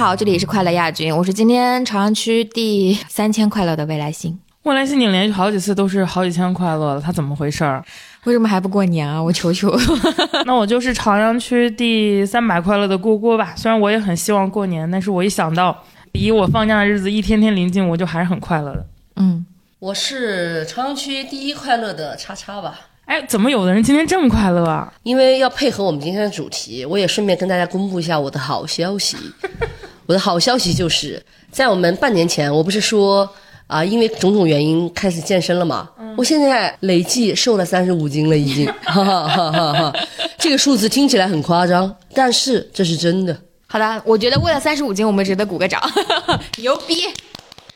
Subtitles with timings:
[0.00, 4.40] 好，这里是快乐亚军，我是今天朝阳区第三千快乐的未来星。
[4.62, 7.84] 未来星，你连续好几次都是好几千快乐了，他怎么回事儿？
[8.24, 9.22] 为什么还不过年啊？
[9.22, 9.70] 我求求。
[10.46, 13.52] 那我就是朝阳区第三百快乐的郭郭吧。
[13.54, 18.86] 虽然我也很希望过年，但是我一想到离我放假的日子一天天临近，我就还是很快乐的。
[19.16, 19.44] 嗯，
[19.80, 22.86] 我是朝阳区第一快乐的叉叉吧。
[23.04, 24.90] 哎，怎么有的人今天这么快乐啊？
[25.02, 29.18] 因为要配合我们今天的主题，我也顺便跟大家公布一下我的好消息。
[30.10, 33.30] 我的好消息就是在我们半年前，我不是说
[33.68, 35.88] 啊，因为种种原因开始健身了嘛？
[36.16, 38.66] 我现在累计瘦了三十五斤了，已经。
[38.82, 39.92] 哈哈哈哈哈！
[40.36, 43.38] 这个数字听起来很夸张，但是这是真的。
[43.68, 45.80] 好的，我觉得为了三十五斤，我们值得鼓个掌，
[46.58, 47.04] 牛逼！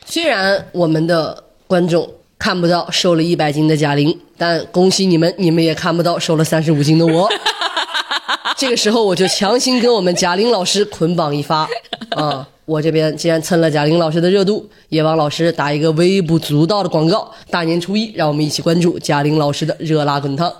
[0.04, 2.10] 虽然我们的观众。
[2.36, 7.26] 看不到瘦了一百斤的贾玲，但恭喜你们，你们也看不到瘦了三十五斤的我。
[8.56, 11.68] 这个时候我就强行跟我们贾玲老师捆绑一发
[12.10, 12.46] 啊！
[12.64, 17.30] 我这边既然蹭了贾玲老师的热度，也帮老师打一个微不足道的广告。
[17.50, 20.50] 大年初一，让我们一起关注贾玲老师的热辣滚烫。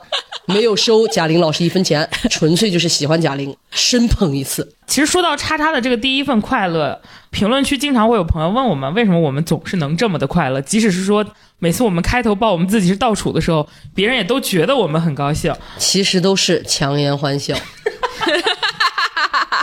[0.47, 4.75] 没有收贾玲老师一分钱，纯粹就是喜欢贾玲，深捧一次。
[4.87, 7.01] 其实说到叉叉的这个第一份快乐，
[7.31, 10.61] 评论区经常会有朋友问我们，为什么我们总是能这么的快乐？
[10.61, 11.25] 即使是说
[11.59, 15.55] 每次我们开头报我们自己是倒数的时候，别人也都觉得我们很高兴。
[15.79, 17.55] 其实都是强颜欢笑。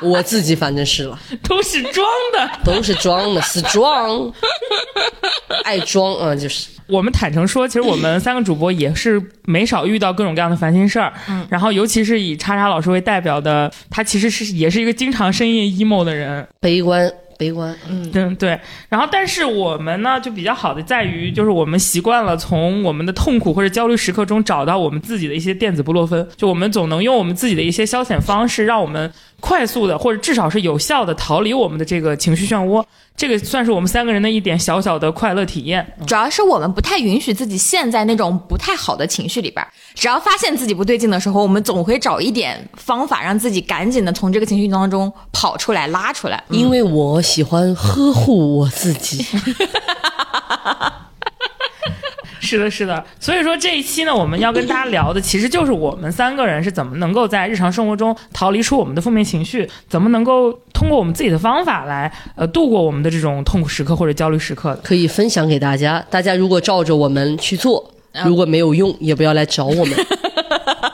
[0.01, 2.03] 我自己反正是了，都是装
[2.33, 4.33] 的，都是装的，是装，
[5.63, 6.69] 爱装啊，就是。
[6.87, 11.13] 我们坦诚说，其实我们三个主播也是没少遇到各种各样的烦心事儿。
[11.29, 17.09] 嗯，然后尤其是以叉叉老师为代表的，他其实是也是一个经常深夜 emo 的人，悲观。
[17.41, 32.81] 悲观，嗯，对对，然后但是我们呢就比较好的在于，就是我们习惯了从我们的痛苦或者焦虑时刻中找到我们自己的一些电子布洛芬，就我们总能用我们自己的一些消遣方式，让我们快速的或者至少是有效的逃离我们的这个情绪漩涡。
[33.17, 35.85] 这个算是我们三个人的一点小小的快乐体验。
[36.07, 46.41] 主要是我们不太允许自己陷在那种不太好的情绪里边，只要发现自己不对劲的时候，我们总会找一点方法让自己赶紧的从这个情绪当中跑出来、拉出来。
[46.49, 49.25] 因为我喜欢呵护我自己。
[52.43, 66.03] 是的，是的，所以说这一期呢，我们要跟大家聊的，其实就是我们三个人是怎么能够在日常生活中逃离出我们的负面情绪，怎么能够通过我们自己的方法来呃度过我们的这种痛苦时刻或者焦虑时刻，可以分享给大家。
[66.09, 67.93] 大家如果照着我们去做，
[68.25, 69.95] 如果没有用，也不要来找我们。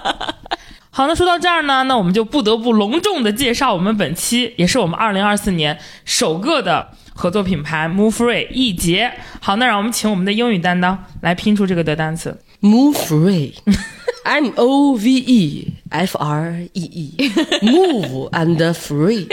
[0.92, 6.90] 好，那说到这儿呢，那我们就不得不隆重的介绍我们本期也是我们二零二四年首个的。
[7.18, 9.12] 合作品牌 Move Free 易捷，
[9.42, 19.28] 好，那让我们请我们的英语担当来拼出这个的单词 Move Free，M O V E F R E E，Move and Free，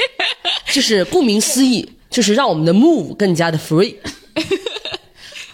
[0.72, 3.96] 就是顾名思义，就是让我们的 Move 更加的 Free。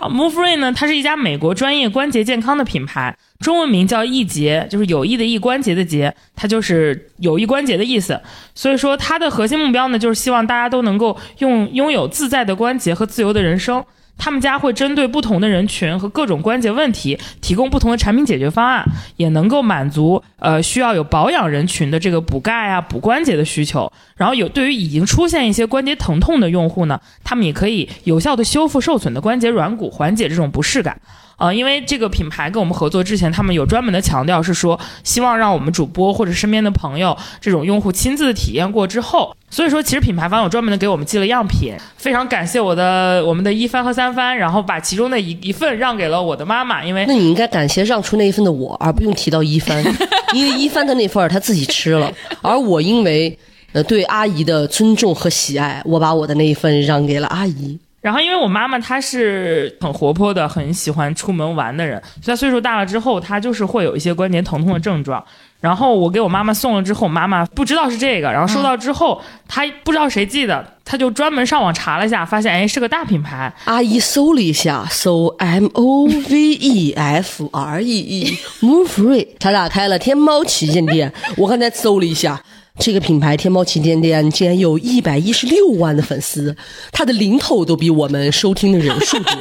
[0.00, 3.14] 啊，Move Free 呢，它是一家美国专业关节健康的品牌。
[3.38, 8.18] 中文名叫易杰，就是有益的益，关节的节，它就是有益关节的意思。
[8.54, 13.84] 所以说，它的核心目标呢，就是希望大家都能够用拥有自在的关节和自由的人生。
[14.22, 18.84] 他们家会针对不同的人群和各种关节问题，提供不同的产品解决方案，
[19.16, 23.90] 也能够满足呃需要有保养人群的这个补钙啊、补关节的需求。
[24.16, 31.00] 然后有对于已经出现一些关节疼痛的用户呢，他们也可以有效的修复受损的关节软骨，缓解这种不适感。
[31.40, 49.82] 啊，因为这个品牌跟我们合作之前，他们有专门的强调，是说希望让我们主播或者身边的朋友这种用户亲自体验过之后，所以说其实品牌方有专门的给我们寄了样品，非常感谢我的我们的一番和三番，然后把其中的一一份让给了我的妈妈，因为那你应该感谢让出那一份的我，而不用提到一番，
[50.34, 52.12] 因为一番的那份他自己吃了，
[52.42, 53.38] 而我因为
[53.72, 57.78] 呃对阿姨的尊重和喜爱，我把我的那一份让给了阿姨。
[58.00, 65.22] 然后，因为我妈妈她是很活泼的，很喜欢出门玩的人，所以岁数大了之后，她就是会有一些关节疼痛的症状。
[65.60, 73.52] 然后我给我妈妈送了之后，妈妈不知道是这个，然后收到之后，她不知道谁寄的，她就专门上网查了一下，发现哎是个大品牌。
[73.66, 82.42] 阿姨搜了一下，搜 M O V E F R E E，Move Free，她打开了天猫旗舰店，我刚才搜了一下。
[82.78, 86.56] 这个品牌天猫旗舰店竟然有一百一十六万的粉丝，
[86.92, 89.32] 它的零头都比我们收听的人数多。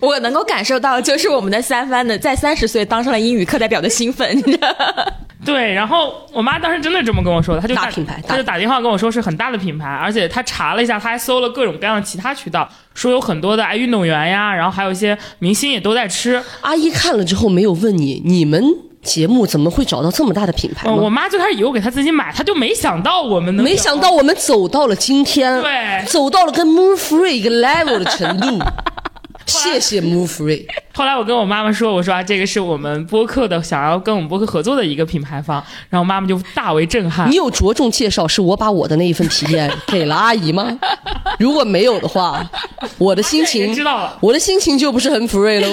[0.00, 4.42] 我能够感受到，就是我们的三番的在三十岁当上了英语课代表的兴奋。
[5.44, 16.42] 对，然后我妈当时真的这么跟我说的，她就打品牌，她就打电话跟我说是很大的品牌，而且她查了一下，她还搜了各种各样的其他渠道，说有很多的哎运动员呀，然后还有一些明星也都在吃。
[16.60, 18.62] 阿姨看了之后没有问你，你们。
[19.00, 21.08] 节目怎么会找到这么大的品牌呃，我？
[21.08, 28.58] 妈最开始以为我给她自己买，她就没想到我们能没想到我们走到了今天，对走到了跟 Move Free 一个 level 的程度。
[29.48, 30.66] 谢谢 Move Free，
[30.98, 37.36] 后来我跟我妈妈说，我说啊，这个是我们播客的想要跟我们播客合作的一个品牌方，然后妈妈就大为震撼你。
[37.36, 40.76] 有着重介绍是我把我的那一份体验给了阿姨吗？
[41.38, 42.44] 如果没有的话，
[42.98, 45.68] 我的心情知道了，我的心情就不是很 free 喽。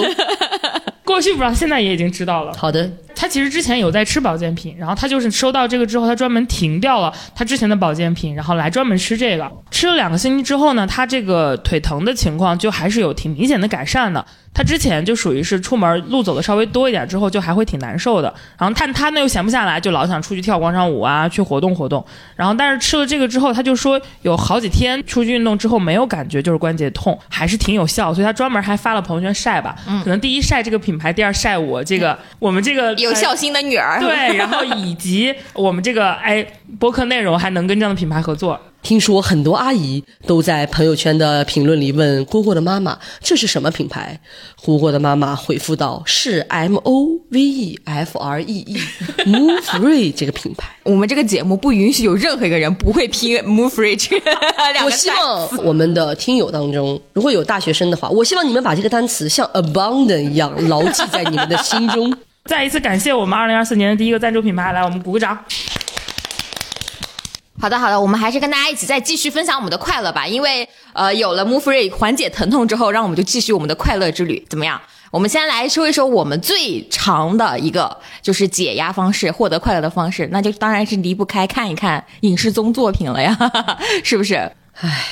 [1.04, 2.54] 过去不知道，现在也已经知道了。
[2.56, 9.51] 好的，他其实之前有在吃保健品，然后他就是收到这个之后，他专门停掉了他之前的保健品，然后来专门吃这个。
[9.71, 14.24] 吃了两个星期之后呢，他这个腿疼的情况就还是有挺明显的改善的。
[14.56, 18.34] 他之前就属于是出门路走的稍微多一点之后，就还会挺难受的。
[18.57, 22.04] 然后但他呢又闲不下来，就老想出去跳广场舞啊，去活动活动。
[22.38, 28.13] 然后但是吃了这个之后，他就说有好几天出去运动之后没有感觉，就是关节痛，还是挺有效。
[28.13, 36.46] 所以他专门还发了朋友圈晒吧，可能第一晒这个品牌，第二晒我这个我们这个有孝心的女儿，对， 然后以及我们这个哎
[36.80, 44.20] 播客内容还能跟这样的品牌合作，听说很多阿姨都在朋友圈的评论里问蝈蝈的妈妈这是什么品牌，
[44.64, 48.78] 蝈蝈的妈妈回复道是 M O V E F R E E
[49.26, 50.70] Move Free 这个品牌。
[50.84, 54.32] 我们这个节目不允许有任何一个人不会拼 move free 这个
[54.74, 62.16] 两我希望我们的听友当中，如果有大学生的话，我希望你们把这个单词像 abundant 一样牢记在你们的心中。
[62.46, 65.36] 再一次感谢我们二零二四年的第一个赞助品牌，来我们鼓个掌。
[67.60, 70.28] 好的，好的，我们还是跟大家一起再继续分享我们的快乐吧。
[70.28, 74.80] 因为呃，有了 Move Free 缓解疼痛之后，让我们就继续我们的快乐之旅，怎么样？
[75.12, 83.38] 我们先来说一说我们最长的一个就是解压方式，获得快乐的方式，那就当然是离不开看一看影视综作品了呀，
[84.04, 84.36] 是不是？
[84.81, 85.06] 唉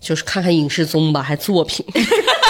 [0.00, 1.84] 就是看看影视综吧，还作品。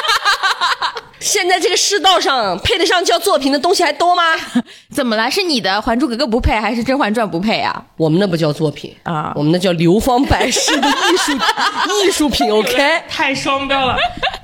[1.21, 4.23] 现在这个世道上配得上叫作品的东西还多吗？
[4.95, 5.31] 怎么了？
[5.31, 7.83] 是你的《还珠格格》不配，还是《甄嬛传》不配啊？
[7.97, 11.33] 我们那不叫作品啊我们那叫流芳百世的艺术
[12.07, 12.51] 艺术品。
[12.51, 13.97] OK，太双标了。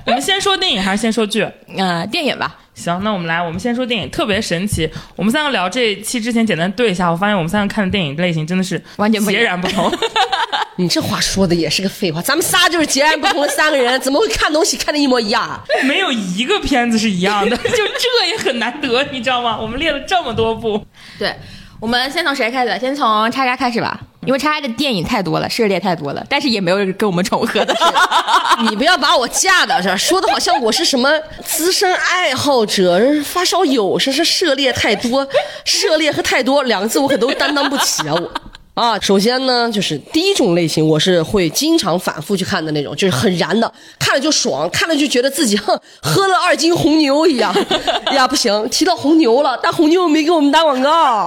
[0.05, 1.47] 我们先说电影还是先说剧？
[1.77, 2.55] 呃、电影吧。
[2.75, 4.87] 行，那我们来，我们先说电影，特别神奇。
[5.15, 9.91] 我们三个聊这期之前简单对一下，我发现我们三个看的电影类型真的是完全截然不同。
[10.77, 15.63] 你这话说的也是个废话，咱们仨就是截然不同的三个人，怎么会看东西看的一模一样？
[15.87, 19.57] 没有一个片子是一样的， 就这也很难得，你知道吗？
[19.57, 20.85] 我们列了这么多部，
[21.17, 21.33] 对，
[21.79, 22.79] 我们先从谁开始？
[22.79, 27.75] 先从叉叉开始吧，因为叉叉的电影太多了，涉猎太多了，但是也没有跟我们重合的。
[28.69, 31.09] 你不要把我架到这儿，说的好像我是什么
[31.43, 35.27] 资深爱好者、发烧友，说是涉猎太多，
[35.65, 38.13] 涉猎和太多两个字我可都担当不起啊！
[38.13, 38.31] 我
[38.75, 47.55] 啊，首先呢，就是第一种类型，我是会经常反复去看的那种，就是很燃的，看了就爽，看了就觉得自己哼喝了二斤红牛一样。
[48.11, 51.25] 呀，不行，提到红牛了，但红牛没给我们打广告，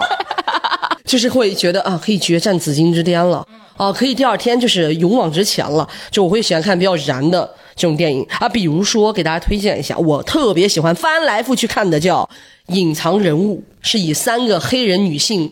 [1.07, 3.43] 就是会觉得啊，可以决战紫禁之巅了。
[3.79, 5.89] 啊，可以第二天就是勇往直前了。
[6.11, 12.29] 就我会喜欢看比较燃的这种电影啊，比如说给大家推荐一下，我特别喜欢翻来覆去看的叫
[12.75, 15.51] 《隐藏人物》，是以三个黑人女性。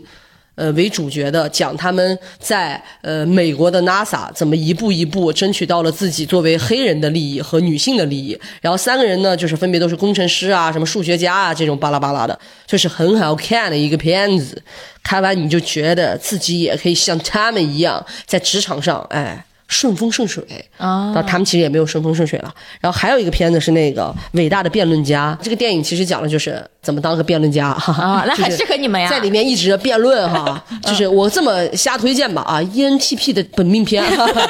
[0.56, 8.36] 呃，为主角的讲他们在呃美国的 NASA 怎么一步一步争取到了自己作为黑人的利益和女性的利益。
[8.60, 12.36] 然后三个人呢，就是分别都是工程师啊、什么数学家啊这种巴拉巴拉的，
[12.66, 14.60] 就是很好看的一个片子。
[15.02, 20.44] 看完你就觉得自己也可以像他们一样，在职场上哎顺风顺水
[20.76, 22.54] 啊但他们其实也没有顺风顺水了。
[22.80, 34.48] 然后还有一个片子是那个《伟大的辩论家》，这个电影其实讲的就是怎么当个辩论家 哈哈啊那很适合你们呀在里面一直辩论哈， 就是我这么瞎推荐吧啊，ENTP 的本命片，哈 哈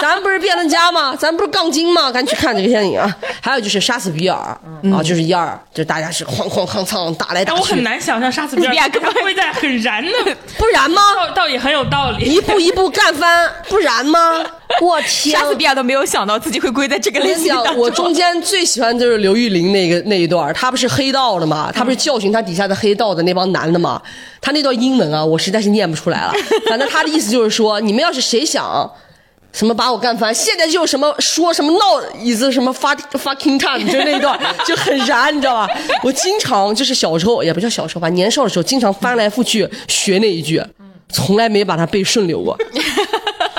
[0.00, 1.14] 咱不是辩论家吗？
[1.14, 2.10] 咱不是杠精吗？
[2.10, 3.14] 赶紧去看这个电影啊！
[3.42, 8.72] 还有就是杀死比尔啊，就是一二，就大家是哐哐哐哐打来打但我很，难想象杀死比尔
[9.22, 10.10] 会在很燃的，
[10.56, 11.00] 不然吗？
[11.28, 12.24] 倒倒也很有道理。
[12.24, 14.18] 一步一步干翻，不然吗？
[14.80, 15.38] 我天！
[15.38, 17.76] 杀死比尔都没有想到自己会归在这个类型当中。
[17.76, 24.00] 我中间最喜欢就是刘玉玲那个那一段，他不是黑道的嘛，他不是教训他底下的黑道的那帮男的嘛，
[24.40, 26.32] 他那段英文啊，我实在是念不出来了。
[26.68, 28.90] 反正他的意思就是说，你们要是谁想。
[29.52, 30.34] 什么把我干翻？
[30.34, 34.36] 现在就什么说什么闹椅子什么 fuck fucking time，就那一段
[34.66, 35.68] 就很燃，你知道吧？
[36.02, 40.60] 我经常就是小时候也不叫小时候吧，年少的时候经常翻来覆去学那一句，
[41.08, 42.58] 从来没把它背顺溜过。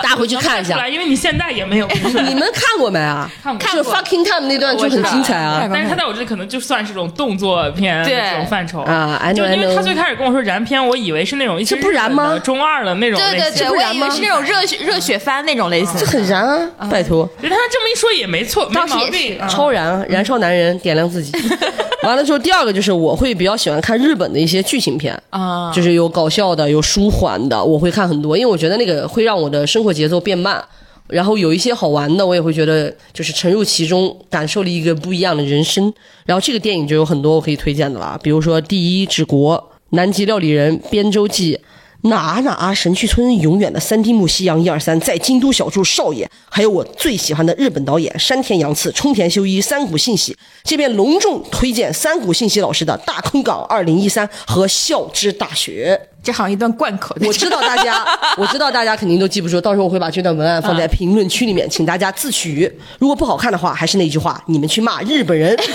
[0.06, 0.88] 大大家回去看一下。
[0.88, 1.88] 因为你现在也没有。
[2.28, 3.30] 你们看过没啊？
[3.44, 3.70] 看过。
[3.74, 5.68] 就 fucking time 那段就很精彩啊。
[5.74, 8.16] 但是他在我这里可能就算是种动作片对。
[8.16, 8.82] 这种范畴。
[8.82, 12.38] 啊就因为他最开始跟我说燃片，我以为是那种一些这不燃吗？
[12.44, 16.06] 中二的那种类型，对对对，我以为是那种热血热血番那种类型就。
[16.06, 16.46] 很燃
[16.78, 17.28] 啊，拜托。
[17.42, 19.40] 他这么一说也没错，没毛病。
[19.40, 21.32] 啊超燃啊，燃烧男人，点亮自己。
[22.04, 25.72] 完了之后，第二个就是我会比较喜欢看日本的一些剧情片啊。
[25.74, 30.64] 就是有搞笑的，有舒缓的，我会看很多，因为我觉得那个会让我的生活节奏变慢。
[31.08, 35.94] 然后有一些好玩的，我也会觉得就是沉入其中，感受了一个不一样的人生。
[36.26, 39.56] 然后这个电影就有很多我可以推荐的啦，比如说《第一之国》
[39.92, 41.56] 《南极料理人》《边洲记》。
[42.06, 50.38] 哪哪神去村永远的三丁目夕阳一二三，在京都小住少爷，还有我最喜欢的日本导演山田洋次、冲田修一、三谷幸喜。
[50.64, 56.00] 这边隆重推荐三谷幸喜老师的《大空港二零一三》和《笑之大学》。
[56.24, 57.16] 这好像一段贯口。
[57.22, 58.06] 我知道大家，
[58.38, 62.72] 我知道大家肯定都记不住，到时候我会把这段文案放在评论区里面，请大家自取。
[63.00, 65.56] 如果不好看的话，还是那句话，你们去骂日本人。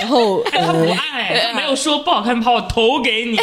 [0.00, 3.36] 然后，他不呃，爱，他没有说不好看，把我投给你。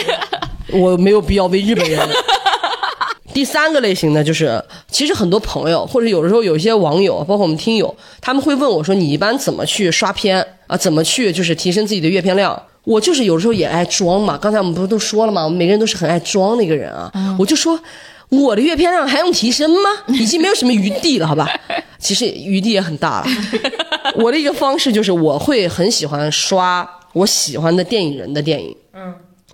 [0.72, 2.00] 我没有必要为日本人。
[3.34, 10.78] 第三个类型呢，就是其实很多朋友或者有的时候有一些网友，包括我们听友，他们会问我说：“你一般怎么去刷片啊？
[10.78, 14.38] 怎么去就是提升自己的阅片量？”我就是有时候也爱装嘛。
[14.38, 15.44] 刚才我们不是都说了吗？
[15.44, 17.12] 我们每个人都是很爱装的一个人啊。
[17.38, 17.78] 我就说
[18.30, 19.90] 我的阅片量还用提升吗？
[20.16, 21.50] 已经没有什么余地了，好吧？
[22.00, 23.28] 其实余地也很大了。
[24.16, 28.74] 我的一个方式就是我会很喜欢刷我喜欢的电影人的电影。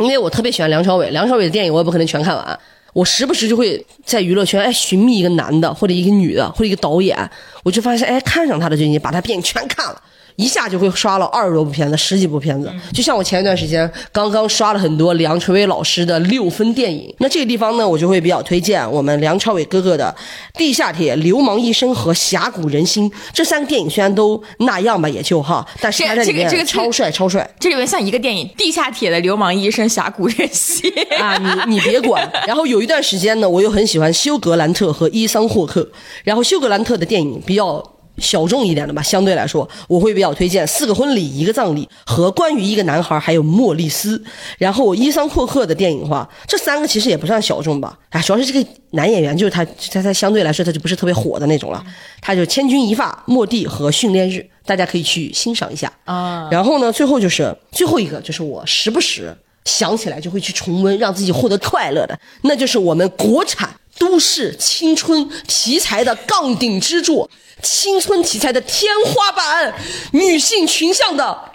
[0.04, 2.60] 因为我特别喜欢梁朝伟，梁朝伟的电影我也不可能全看完，
[2.94, 7.30] 我时不时就会在娱乐圈哎寻觅一个男的或者一个女的或者一个导演，
[7.64, 10.02] 我就发现哎看上他的最近把他电影全看了。
[10.36, 12.72] 一下就会刷了二十多部片子，十几部片子。
[12.94, 17.14] 就像我前一段时间刚刚刷了很多梁朝伟老师的六分电影。
[17.20, 20.16] 那这个地方呢，我就会比较推荐我们梁朝伟哥哥的
[20.58, 27.50] 《地下铁》《流氓医生》和《峡谷人心》这三个电影，虽然都那样吧，也就哈，但是他在里面这个这个超帅超帅。
[27.60, 32.30] 这里面像一个电影《地下铁的流氓医生峡谷人心》啊，你你别管。
[32.48, 35.88] 然后有一段时间呢，我又很喜欢休格兰特和伊桑霍克。
[36.24, 37.84] 然后休格兰特的电影比较
[38.18, 44.18] 小众一点的吧，相对来说，我会比较推荐《四个婚礼一个葬礼》和《关于一个男孩》还有《莫里斯》。
[44.58, 47.98] 然后伊桑霍克的电影的话，这三个其实也不算小众吧。
[48.10, 51.84] 哎，主要是这个男演员就是他，他他相对来说他就不是特别火的那种了。
[52.22, 56.48] 他就《千钧一发》《莫蒂》和《训练日》，大家可以去欣赏一下啊。
[56.52, 59.36] 然后呢，最后就是最后一个，就是我时不时。
[59.66, 63.70] 想起来就会去重温，让自己获得快乐的，那就是我们国产
[64.02, 67.30] 都市青春题材的杠顶之作，
[67.62, 69.76] 青春题材的天花板，
[70.14, 71.52] 女性群像的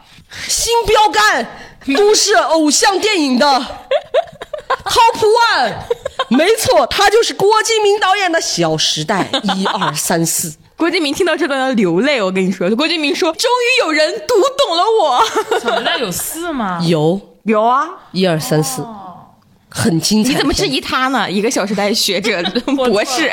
[0.47, 1.45] 新标杆，
[1.97, 3.45] 都市偶像电影的
[4.87, 5.75] Top One，
[6.29, 10.55] 没错，他就是郭敬明导演的《小时代》 一二三四。
[10.76, 15.25] 郭敬明听到这段要流泪，我跟你说，郭敬明说：“终于有人读懂了我。
[15.59, 16.79] 小时代有四吗？
[16.87, 18.87] 有”有啊，一二三四，
[19.76, 20.30] 很精彩。
[20.30, 21.30] 你怎么质疑他呢？
[21.30, 22.42] 一个《小时代》学者
[22.75, 23.30] 博士，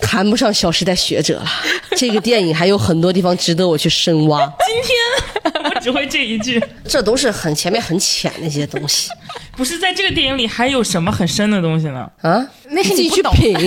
[0.00, 1.46] 谈不上《小时代》学者了。
[1.94, 9.10] 这个电影还有很多地方值得我去深挖，今天我只会这一句，这都是很前面很浅的一些东西
[9.56, 12.08] 不是在这个电影里还有什么很深的东西呢？
[12.22, 12.46] 啊。
[12.70, 13.58] 那是你自己去品，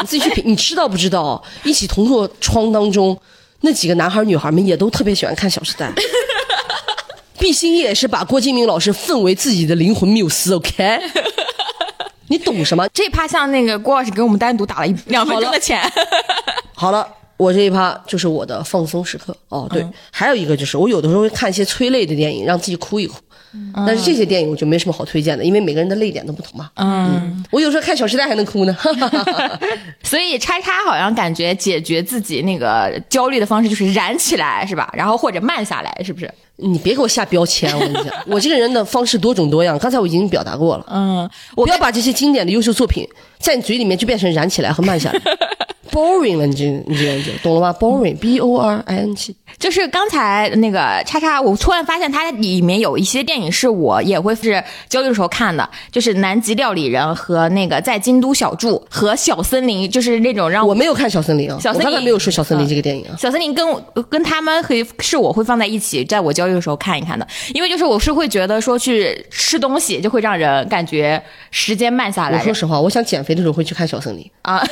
[0.00, 1.42] 你自己去品，你知道不知道？
[1.64, 3.18] 一起同坐窗当中，
[3.62, 5.86] 那几个男孩女孩们也都特别喜欢看《小时代》。
[7.44, 10.98] 毕星也是把郭敬明老师奉为自己的灵魂缪斯，OK？
[12.28, 12.88] 你懂什么？
[12.88, 15.78] 这一趴像那个郭老师给我们单独打了一两分钟的钱。
[16.72, 19.36] 好了，我这一趴就是我的放松时刻。
[19.50, 23.16] 哦，对，还有一个就是我有的时候会看一些催泪的电影，让自己哭一哭。
[23.86, 26.70] 但是这些电影我就没什么好推荐的，因为每个人的泪点都不同嘛。
[26.76, 28.76] 嗯，我有时候看《小时代》还能哭呢。
[30.02, 34.92] 所以叉叉好像感觉解决自己那个焦虑的方式就是燃起来，是吧？
[34.96, 36.32] 然后或者慢下来，是不是？
[36.56, 40.86] 你别给我下标签，我跟你讲， 我这个人的方式多种多样，刚才我已经表达过了。
[40.88, 43.04] 嗯，不要把这些经典的优秀作品
[43.38, 45.20] 在你嘴里面就变成燃起来和慢下来
[45.94, 49.34] ，boring 了，你这你这人就懂了吗？boring，b o r i n g。
[49.56, 63.14] 就是刚才那个叉叉，我突然发现它里面有一些电影是我也会是焦虑的时候看的，就是《南极料理人》和那个在京都小住和《小森林》，就是那种让我没有看《小森林》啊，小森林我刚才没有说《小森林》这个电影啊。
[63.16, 71.22] 小森林跟我跟他们可以是我会放在一起，在我焦虑的时候看一看的，因为就是我是会觉得说去吃东西就会让人感觉
[71.52, 74.60] 时间慢下来我说实话，我想减肥的时候会去看《小森林》，啊。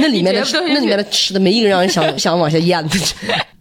[0.00, 2.98] 那里面的那里面的吃的没一个让人想 想往下咽的。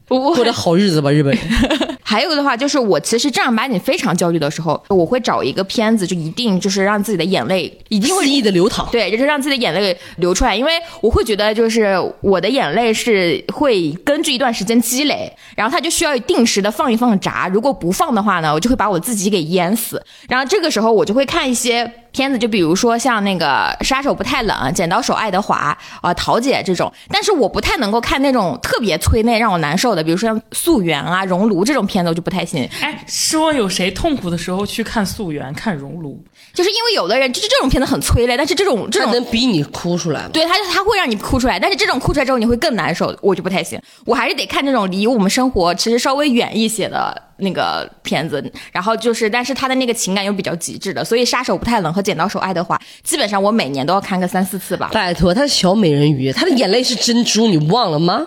[0.08, 1.97] 过着好日子吧，日本人。
[2.10, 8.88] 还有的话就是，我其实正儿八经非常焦虑的时候，我会找一个片子，就一定就是让自己的眼泪一定会肆意的流淌。
[8.94, 10.72] 对，就是让自己的眼泪流出来，因为
[11.02, 20.02] 我会觉得，就是我的眼泪是会根据一段时间积累，然后它就需要定时的放一放闸，如果不放的话呢，我就会把我自己给淹死。
[20.30, 23.46] 然后这个时候我就会看一些片子，就比如说像那个
[23.84, 32.68] 《杀手不太冷》《剪刀手爱德华》啊、桃姐这种，但是我不太能够看那种特别催泪让我难受的，比如说像《素媛》啊、《熔炉》这种片子，我就不太信。
[32.82, 36.24] 哎，说有谁痛苦的时候去看《素媛》、看《熔炉》？
[36.58, 40.30] 就是因为有的人就是这种片子很催泪，但是这种这种能逼你哭出来吗？
[40.34, 43.80] 对，他他会让你哭出来，但是这种哭出来之后你会更难受，我就不太行。
[44.06, 54.90] 我还是得看这种离我们生活其实稍微远一些的那个片子，然后就是，但是他的那个情感又比较极致的，所以《杀手不太冷》和《剪刀手爱德华》基本上我每年都要看个三四次吧。
[54.92, 58.26] 拜托，他是小美人鱼，他的眼泪是珍珠，你忘了吗？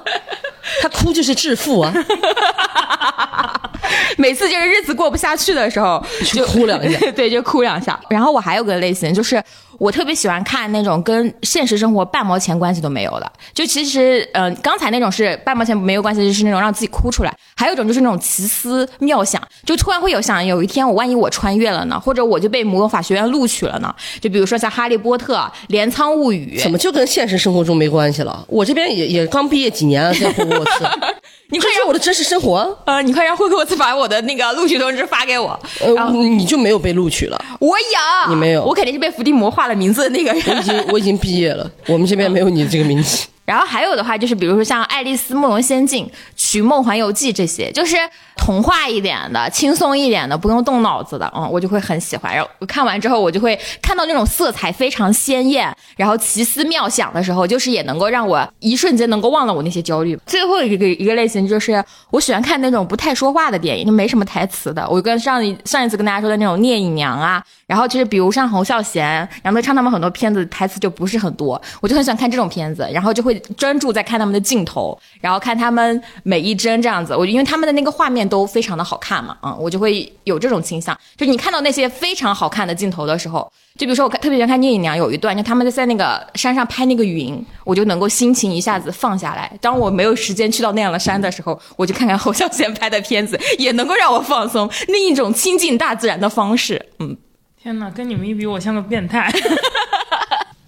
[0.81, 1.93] 他哭就是致富啊，
[4.17, 7.11] 每次就是日子过不下去的时候，就哭两下。
[7.13, 7.99] 对，就哭两下。
[8.09, 9.43] 然后我还有个类型，就是
[9.79, 13.33] 我特别喜欢看那种跟现实生活半毛钱关系都没有的。
[13.55, 23.95] 就其实，嗯、刚才那种是半毛钱没有关系，就是那种让自己哭出来；还有一种就是那种奇思妙想，就突然会有想，有一天我万一我穿越了呢，或者我就被魔法学院录取了呢？
[24.21, 25.37] 就比如说像《哈利波特》
[25.69, 28.45] 《镰仓物语》，怎么就跟现实生活中没关系了？
[28.49, 30.85] 我这边也也刚毕业几年啊，在霍格沃茨，
[31.51, 32.69] 你快这是我的真实生活啊。
[32.87, 35.59] 呃，你快让霍格沃茨把我的那个录取通知发给我。
[35.81, 37.45] 然呃，后你就没有被录取了？
[37.59, 40.43] 我有，你没有我肯定是被伏地魔画了名字的那个人。
[40.47, 43.27] 我已经我已经毕业了，我们这边没有你这个名字。
[43.51, 47.97] 然后还有的话就是，比如说像《爱丽丝梦游仙境》《寻梦环游记》这些，就是
[48.37, 52.33] 童话一点的、轻松一点的，不用动脑子的，嗯，我就会很喜欢。
[52.33, 60.17] 然后我看完之后，我就会看到那种色彩非常鲜艳，然后奇思妙想的时候，就是也能够让我一瞬间能够忘了我那些焦虑。
[60.27, 64.89] 最后一个一个类型就是，我喜欢看那种不太说话的电影，就没什么台词的。
[64.89, 77.15] 我跟上一上一次跟大家说的那种聂隐娘啊，然后就是比如像侯孝贤、杨德昌他们很多片子台词就不是很多，我就很喜欢看这种片子，然后就会专注在看他们的镜头，然后看他们每一帧这样子。
[77.17, 80.99] 我因为他们的那个画面都非常的好看嘛，嗯，我就会有这种倾向。
[81.17, 89.51] 就你看到那些非常好看的镜头的时候，就比如说我特别喜欢看聂隐娘有一段，就他们在那个山上拍那个云，我就能够心情一下子放下来。
[89.61, 96.85] 当我没有时间去到那样的山的时候，我就看看侯孝贤拍的片子，也能够让我放松，另一种亲近大自然的方式。
[96.99, 97.17] 嗯，
[97.63, 99.33] 天哪，跟你们一比，我像个变态。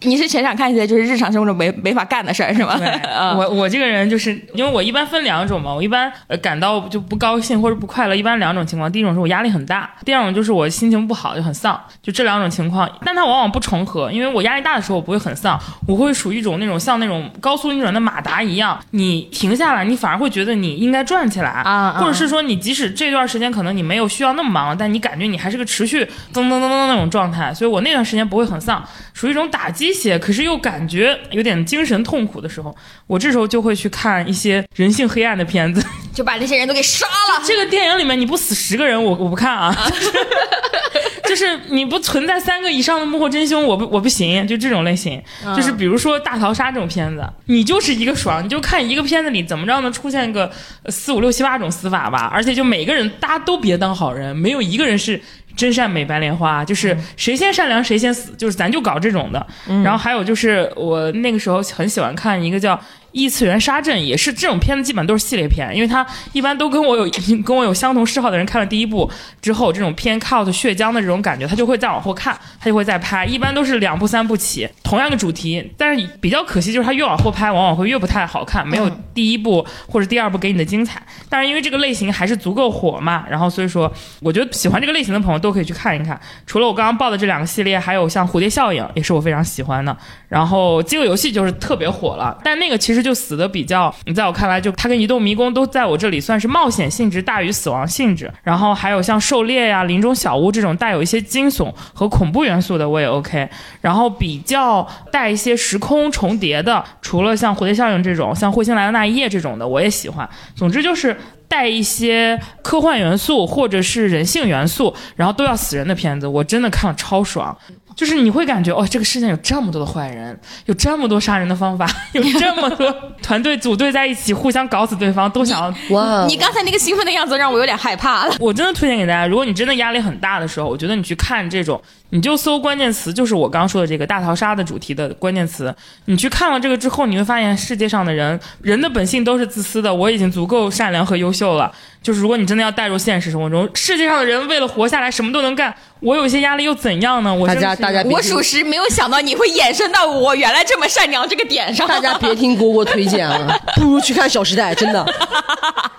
[0.05, 2.79] 你是全场看起来就是日常生活中没没法干的事儿是吗？
[3.37, 8.91] 我我这个人就是因为我一般分两种嘛，我一般呃感到就不高兴或者不快乐，一般两种情况。
[8.91, 12.89] 第一种是我压力很大，第二种就是我心情不好就很丧，就这两种情况。
[13.05, 28.83] 但它往往不重合，因为我压力大的时候我不会很丧，我会属于一种那种像那种高速运转的马达一样，你停下来，你反而会觉得你应该转起来啊啊或者是说你即使这段时间可能你没有需要那么忙，但你感觉你还是个持续噔噔噔噔那种状态，所以我那段时间不会很丧，
[29.15, 32.75] 属于一种打鸡血，可是又感觉有点精神痛苦的时候，
[33.07, 35.85] 我这时候就会去看一些人性黑暗的片子。
[36.13, 37.43] 就把那些人都给杀了。
[37.47, 39.75] 这个电影里面你不死十个人，我我不看啊。
[41.25, 45.23] 就是你不存在三个以上的幕后真凶，我不我不行，就这种类型，
[45.57, 50.51] 就是比如说大逃杀这种片子，你就是一个爽，你就看一个片子里怎么着能出现个
[50.83, 55.19] 呃四五六七八种死法吧，而且就每个人大家都别当好人，没有一个人是
[55.57, 59.47] 真善美白莲花，就是谁先善良谁先死，就是咱就搞这种的。
[59.85, 62.79] 然后还有就是我那个时候很喜欢看一个叫。
[63.13, 67.09] 异次元杀阵也是这种片子，基本都是系列片，因为它一般都跟我有
[67.45, 81.03] 跟我有相同嗜好的人看了第一部之后，这种偏 cult 血浆的这种感觉，他就会再往后看，他就会再拍，一般都是两部三部起，同样的主题，但是比较可惜就是它越往后拍，往往会越不太好看，没有第一部或者第二部给你的精彩。
[81.29, 86.19] 但是因为这个类型还是足够火嘛，然后所以说，我觉得喜欢这个类型的朋友都可以去看一看。
[86.47, 89.97] 除了我刚刚报的这两个系列，还有像蝴蝶效应，也是我非常喜欢的。
[90.29, 98.33] 然后饥饿游戏就是特别火了，但那个其实就死的比较，你在我看来，就它跟移动迷宫都在我这里算是冒险性质大于死亡性质。
[98.43, 103.49] 然后还有像狩猎呀、林中小屋这种带有一些惊悚和恐怖元素的，我也 OK。
[103.81, 110.29] 然后比较带一些时空重叠的，除了像蝴蝶效应这种，像彗星来的那一夜这种的，我也喜欢。
[110.55, 111.17] 总之就是。
[111.49, 117.55] 带一些科幻元素或者是人性元素，然后都要死人的片子，我真的看了超爽。
[117.97, 125.95] 就是你会感觉哦，这个世界有这么多的坏人，有这么多杀人的方法， 有这么多团队组队在一起互相搞死对方，都想要。
[125.95, 128.35] 哇，你刚才那个兴奋的样子让我有点害怕了。
[128.41, 135.75] 我真的推荐给大家，如果你真的压力很大的时候，我觉得你去看这种，你就搜关键词，就是我刚刚说的这个大逃杀的主题的关键词。
[136.07, 139.93] 你去看了这个之后，你会发现世界上的人，人的本性都是自私的。
[139.95, 141.73] 我已经足够善良和优秀了。
[142.03, 147.33] 就是如果你真的要带入现实生活中，世界上的人为了活下来什么都能干，我有一些压力又怎样呢？
[147.33, 151.87] 我大家大家我属实没有想到你会延伸到我原来这么善良这个点上。
[151.87, 155.07] 大家别听蝈蝈推荐了， 不如去看《小时代》，真的。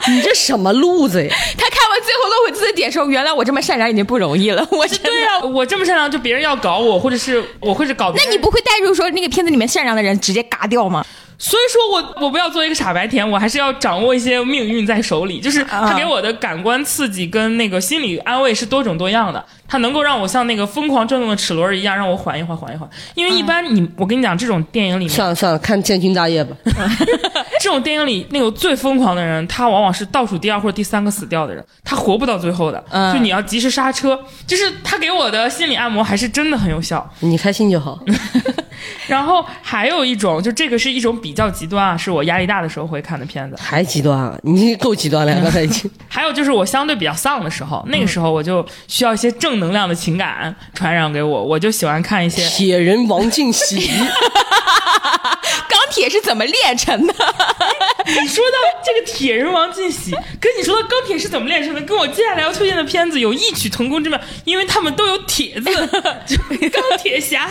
[0.10, 1.34] 你这什么路子呀？
[1.58, 4.68] 他看完最后落回自己的点时候，原来我这么善良已经不容易了。
[4.72, 8.12] 我是对啊，我这么善良，就别人要搞我，或者是我会是搞。
[8.13, 11.06] 那你不会带入说那个片子里面善良的人直接嘎掉吗？
[11.38, 15.39] 所以说我我不要做一个傻白甜，我还是要掌握一些命运在手里。
[15.39, 22.89] 就是他给我的感官刺激跟那个心理安慰是多种多样的，它能够让我像那个疯狂转动的齿轮一样，让我缓一缓，缓一缓。
[23.15, 26.56] 因为一般你，我跟你讲，这种电影里面，算了算了，看《建军大业》吧。
[27.60, 32.84] 这种电影里那个最疯狂的人，他往往是倒数第二或者第三个死掉的人，他活不到最后的。
[32.89, 34.19] 嗯就你要及时刹车。
[34.46, 37.10] 就是他给我的心理按摩还是真的很有效。
[37.22, 37.98] 你开心就好。
[39.13, 43.56] 然后还有一种，就这个是一种比较极端啊，是我压力大的时候会看的片子。
[43.62, 44.36] 还极端啊！
[44.41, 45.89] 你够极端了，刚才已经。
[46.10, 52.43] 还有就是我相对比较丧的时候，那个时候我就需要一些正能量的情感传染给我，我就喜欢看一些。
[52.49, 53.78] 铁人王进喜，
[55.69, 57.13] 钢铁是怎么炼成的？
[58.06, 65.71] 你说到这个铁人王进喜，跟你说到钢铁是怎么炼成的，跟我接下来要推荐的片子有异曲同工之妙，因为他们都有铁字，
[66.26, 66.38] 就
[66.69, 67.47] 钢铁侠，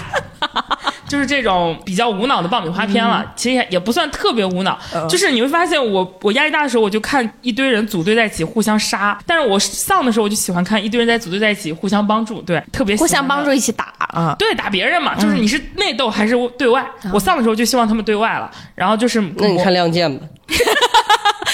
[1.13, 3.23] 就是这种比较无脑的爆米花片了。
[3.37, 4.79] 其实也也不算特别无脑，
[5.11, 14.35] 就是你会发现我我压力大的时候，我就看一堆人组队在一起互相杀；但是我丧的时候，我就喜欢看一堆人在组队在一起互相帮助，对，特别喜互相帮助一起打啊！
[14.39, 16.83] 对，打别人嘛，就是你是内斗还是对外？
[17.13, 20.27] 我丧的时候就希望他们对外了，然后就是我那你看《亮剑》 吧。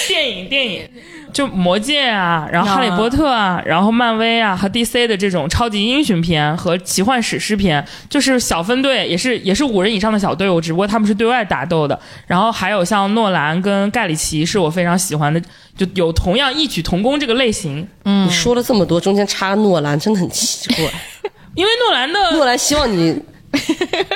[0.06, 0.88] 电影电影，
[1.32, 11.98] 就《魔戒》啊，然后《哈利波特》啊，然后漫威啊和 DC 的这种超级英雄片和奇幻史诗片，就是小分队，也是也是五人以上的小队伍，只不过他们是对外打斗的。
[12.26, 15.40] 然后还有像诺兰跟盖里奇是我非常喜欢的，
[15.76, 17.86] 就有同样异曲同工这个类型。
[18.04, 20.84] 嗯你说了这么多，中间插诺兰，真的很奇怪。
[21.54, 23.20] 因为诺兰的诺兰希望你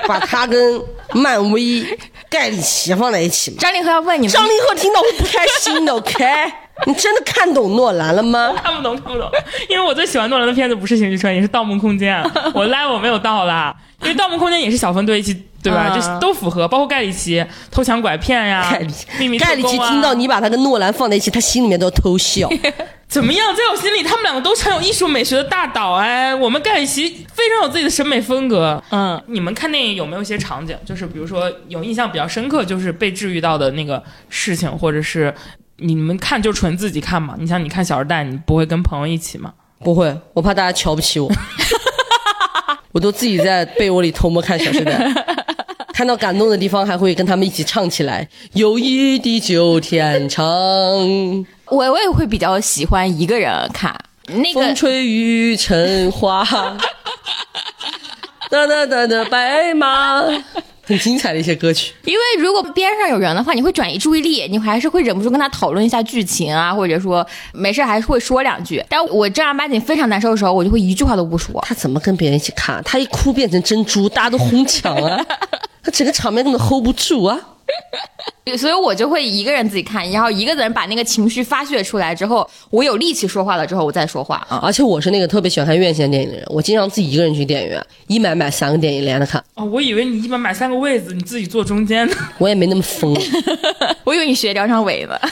[0.07, 0.81] 把他跟
[1.13, 1.85] 漫威、
[2.31, 3.57] 盖里奇放在一起嘛？
[3.59, 6.25] 张凌赫要问你们，张凌赫听到会不开心的，OK？
[6.87, 8.53] 你真的看懂诺兰了吗？
[8.63, 9.31] 看不懂，看不懂，
[9.69, 12.23] 因为我最喜欢诺兰的片子不是《星际穿越》，也是《盗梦空间》，
[12.55, 13.75] 我 level 没有到啦。
[14.03, 15.87] 因为《盗梦空间》也是小分队一起，对吧？
[15.91, 22.49] 嗯就是都符合，包括盖里奇偷抢拐骗呀，盖里秘密特盖里奇听到你把他跟诺兰放在一起，他心里面都偷笑。
[23.07, 23.55] 怎么样？
[23.55, 26.35] 在我心里，他们两个都很有艺术美学的大导哎。
[26.35, 28.83] 我们盖里奇非常有自己的审美风格。
[28.91, 35.33] 嗯，你们看电影有没有一些场景，就是比如说有印象比较深刻，就是被治愈到的那个事情，或者是
[35.77, 37.35] 你们看就纯自己看嘛？
[37.39, 39.53] 你像你看《小时代》，你不会跟朋友一起吗？
[39.81, 41.29] 不会，我怕大家瞧不起我，
[42.93, 44.93] 我都自己在被窝里偷摸看《小时代》，
[45.93, 48.29] 看到感动的地方还会跟他们一起唱起来。
[48.53, 50.47] 友谊地久天长，
[51.67, 53.93] 我我也会比较喜欢一个人看
[54.29, 56.45] 那个风吹雨成花，
[58.49, 60.23] 哒哒哒的白马，
[60.85, 61.93] 很精彩的一些歌曲。
[62.05, 68.85] 因为如果边上有人的话，你会转移注意力，你还是会忍不住跟他讨论一下剧情啊，或者说没事还是会说两句。
[68.89, 71.63] 但我正儿八经非常难受的时候，我就会一句话都不说。
[71.67, 72.83] 他怎么跟别人一起看？
[72.85, 75.25] 他一哭变成珍珠，大家都哄抢啊，
[75.83, 77.39] 他整个场面根本 hold 不住啊。
[78.59, 84.61] 所以我就会一个人自己看，然后一个人把那个情绪发泄出来之后，我有力气说话了之后，我再说话啊。
[84.63, 92.17] 而且我是那个特别喜欢看院线电影的人，我经常自己一个人去电影院，一买买三个电影连着看，哦，我以为你一般买三个位子，你自己坐中间呢。
[92.39, 93.17] 我也没那么疯。
[94.05, 95.17] 我以为你学梁朝伟呢。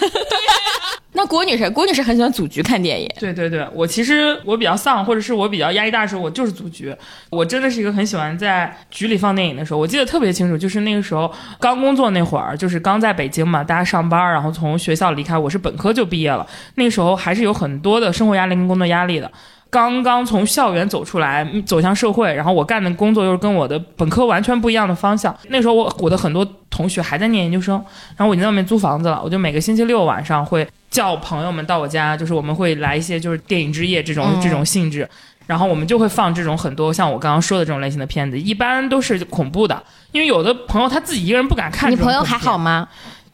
[1.12, 3.10] 那郭女士，郭女士很喜欢组局看电影。
[3.18, 6.94] 对对对，我其实我比较丧，或者是我比较压力大的时候，我就是组局。
[7.30, 9.80] 我真的是一个很喜欢在局里放电影的时候。
[9.80, 19.30] 我记得特别清楚，就是那个时候刚工作那会儿，就是刚在北京嘛，大家上班，然后从学校离开，我是本科就毕业了，那时候还是有很多的生活压力跟工作压力的。
[19.68, 25.32] 刚刚从校园走出来，走向社会，然后我干的工作又是跟我的本科完全不一样的方向。
[25.48, 27.76] 那时候我我的很多同学还在念研究生，
[28.16, 35.08] 然后我已经在外面租房子了，我就每个星期六晚上会叫朋友们到我家，就是我们会来一些就是电影之夜这种、这种性质。
[35.50, 39.82] 然后我们就会放这种很多像我刚刚说的这种类型的片子，一般都是恐怖的，
[40.12, 41.90] 因为有的朋友他自己一个人不敢看。
[41.90, 42.56] 你朋友还好？
[42.56, 42.86] 吗？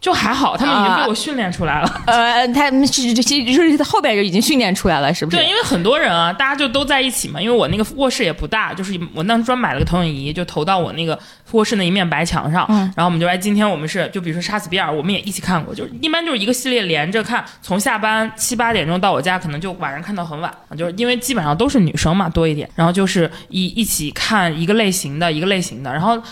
[0.06, 2.02] 就还好，他们已经被我训练出来了。
[2.06, 5.36] 呃，他们是这其实就是后边就已经训练出来了，是不是？
[5.36, 7.42] 对，因为很多人啊，大家就都在一起嘛。
[7.42, 11.18] 因为我那个卧室也不大，就是我当时专买了个投影仪，就投到我那个
[11.50, 12.64] 卧室那一面白墙上。
[12.68, 26.22] 嗯然后我们就哎，今天我们是就比如说杀死比尔，我们也一起看过，就是一般就是一个系列连着看，从下班七八点钟到我家，可能就晚上看到很晚，就是因为基本上都是女生嘛多一点，然后就是一一起看一个类型的一个类型的，然后。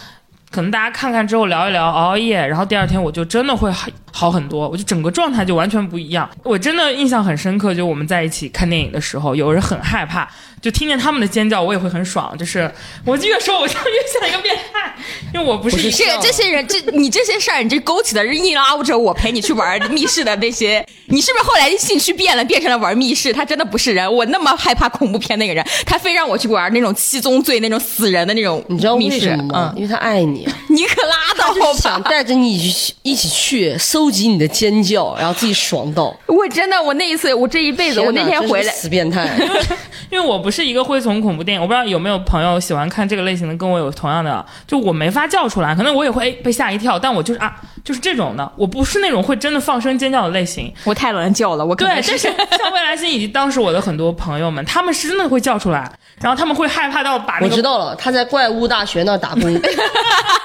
[0.54, 3.72] 可能大家看看之后聊一聊，熬熬夜，然后第二天我就真的会
[4.16, 6.30] 好好很多，我就整个状态就完全不一样。
[6.44, 10.30] 我真的印象很深刻，就我们在一起看电影的时候，有人很害怕，
[10.62, 12.32] 就听见他们的尖叫，我也会很爽。
[12.38, 12.72] 就是
[13.04, 14.94] 我越说，我就越像一个变态，
[15.34, 23.32] 因为我不是这这些人，这你这些事儿，你这勾起的是硬拉着我陪你去玩密室的那些，你是不是后来兴趣变了，变成了玩密室？
[23.32, 29.72] 他真的不是人，我那么害怕恐怖片那个人，他非让我去玩那种七宗罪那种死人的那种你知道密室为什么吗？
[29.74, 32.00] 嗯，因为他爱你，你可拉倒就是想！
[32.04, 32.72] 带着你
[33.02, 36.14] 一起去搜集你的尖叫，然后自己爽到。
[36.26, 39.28] 我真的，我那一次，我这一辈子，我那天回来，死变态。
[40.10, 50.72] 因为我不是一个会从恐怖电影，我不知道有没有朋友喜欢看这个类型的，跟我有同样的，就我没法叫出来，可能我也会哎被吓一跳，但我就是啊，就是这种的，我不是那种会真的放声尖叫的类型。
[50.84, 59.42] 我太能叫了，我可对，能但是 像未来星以及当时我的很多朋友们，他们是真的会叫出来，然后他们会害怕到把那个我知道了，他在怪物大学那儿打工，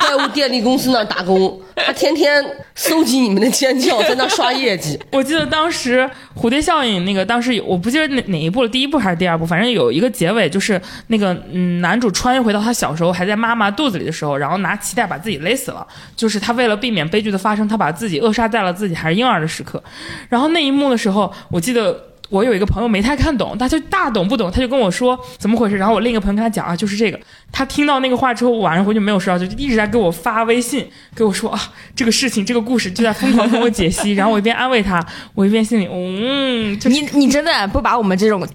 [0.02, 2.44] 怪物电力公司那儿打工，他天天
[2.76, 5.00] 搜集你们的尖叫，在那刷业绩。
[5.12, 19.84] 我记得当时蝴蝶效应那个，当时有我不记得哪哪一部了，第一部还是第二部，反正有一个结尾，就是那个嗯，男主穿越回到他小时候还在妈妈肚子里的时候，然后拿脐带把自己勒死了，就是他为了避免悲剧的发生，他把自己扼杀在了自己还是婴儿的时刻。
[20.30, 22.06] 然后那一幕的时候，我记得。
[22.30, 25.76] 我有一个朋友没太看懂，他就大懂不懂，他就跟我说怎么回事。
[25.76, 27.20] 然后我另一个朋友跟他讲啊，就是这个。
[27.52, 31.60] 他听到那个话之后，晚上回去没有睡着，就一直在给我发微信，给我说啊，
[31.96, 34.14] 这个事情这个故事就在疯狂跟我解析。
[34.14, 38.48] 然后我一边安慰他，我一边心里嗯，你你真的不把我们这种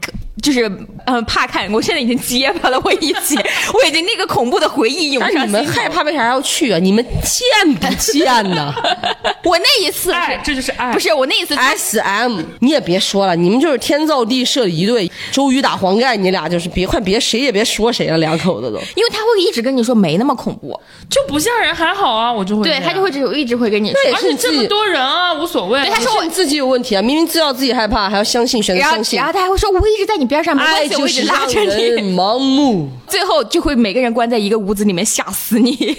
[0.42, 0.70] 就是
[1.07, 3.38] 嗯怕看，我现在已经结巴了，我已经
[3.73, 6.79] 我已经那个恐怖的回忆涌上心头你们害怕为啥要去啊？
[6.79, 8.75] 你们贱不贱呢
[9.44, 10.92] 我那一次爱，这就是爱。
[10.92, 18.79] 不是我那一次？S M，你也别说了，你们就是天造地设的一对，周瑜打黄盖，你俩就是别快别谁也别说谁了，两口子都。
[18.97, 20.79] 因为他会一直跟你说没那么恐怖，
[21.11, 25.81] 就不吓人还好啊，我就会对他就会只有一直会跟你说，而且这么多人啊，无所谓。
[25.83, 27.03] 对他说我你自己有问题啊！
[27.03, 29.27] 明明知道自己害怕，还要相信，选择然后相信然。
[29.27, 32.88] 后他还会说我一直在你边上，没关系，我就是让一直拉着人你，盲目。
[33.06, 35.96] 最后就会每个人关在一个屋子里面吓死你。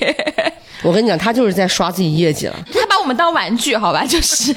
[0.84, 2.56] 我跟你讲，他就是在刷自己业绩了。
[2.72, 4.54] 他把我们当玩具，好吧，就是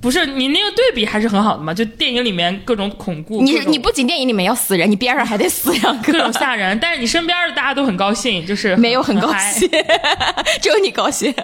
[0.00, 9.68] 不是你那个对比还是很好的嘛，就电影里面各种恐怖，你你不仅电影里面要死人，你边上还得死两 各种个， 吓人，但是你身边的大家都很高兴，就是没有很高兴，
[10.62, 11.34] 只有你高兴。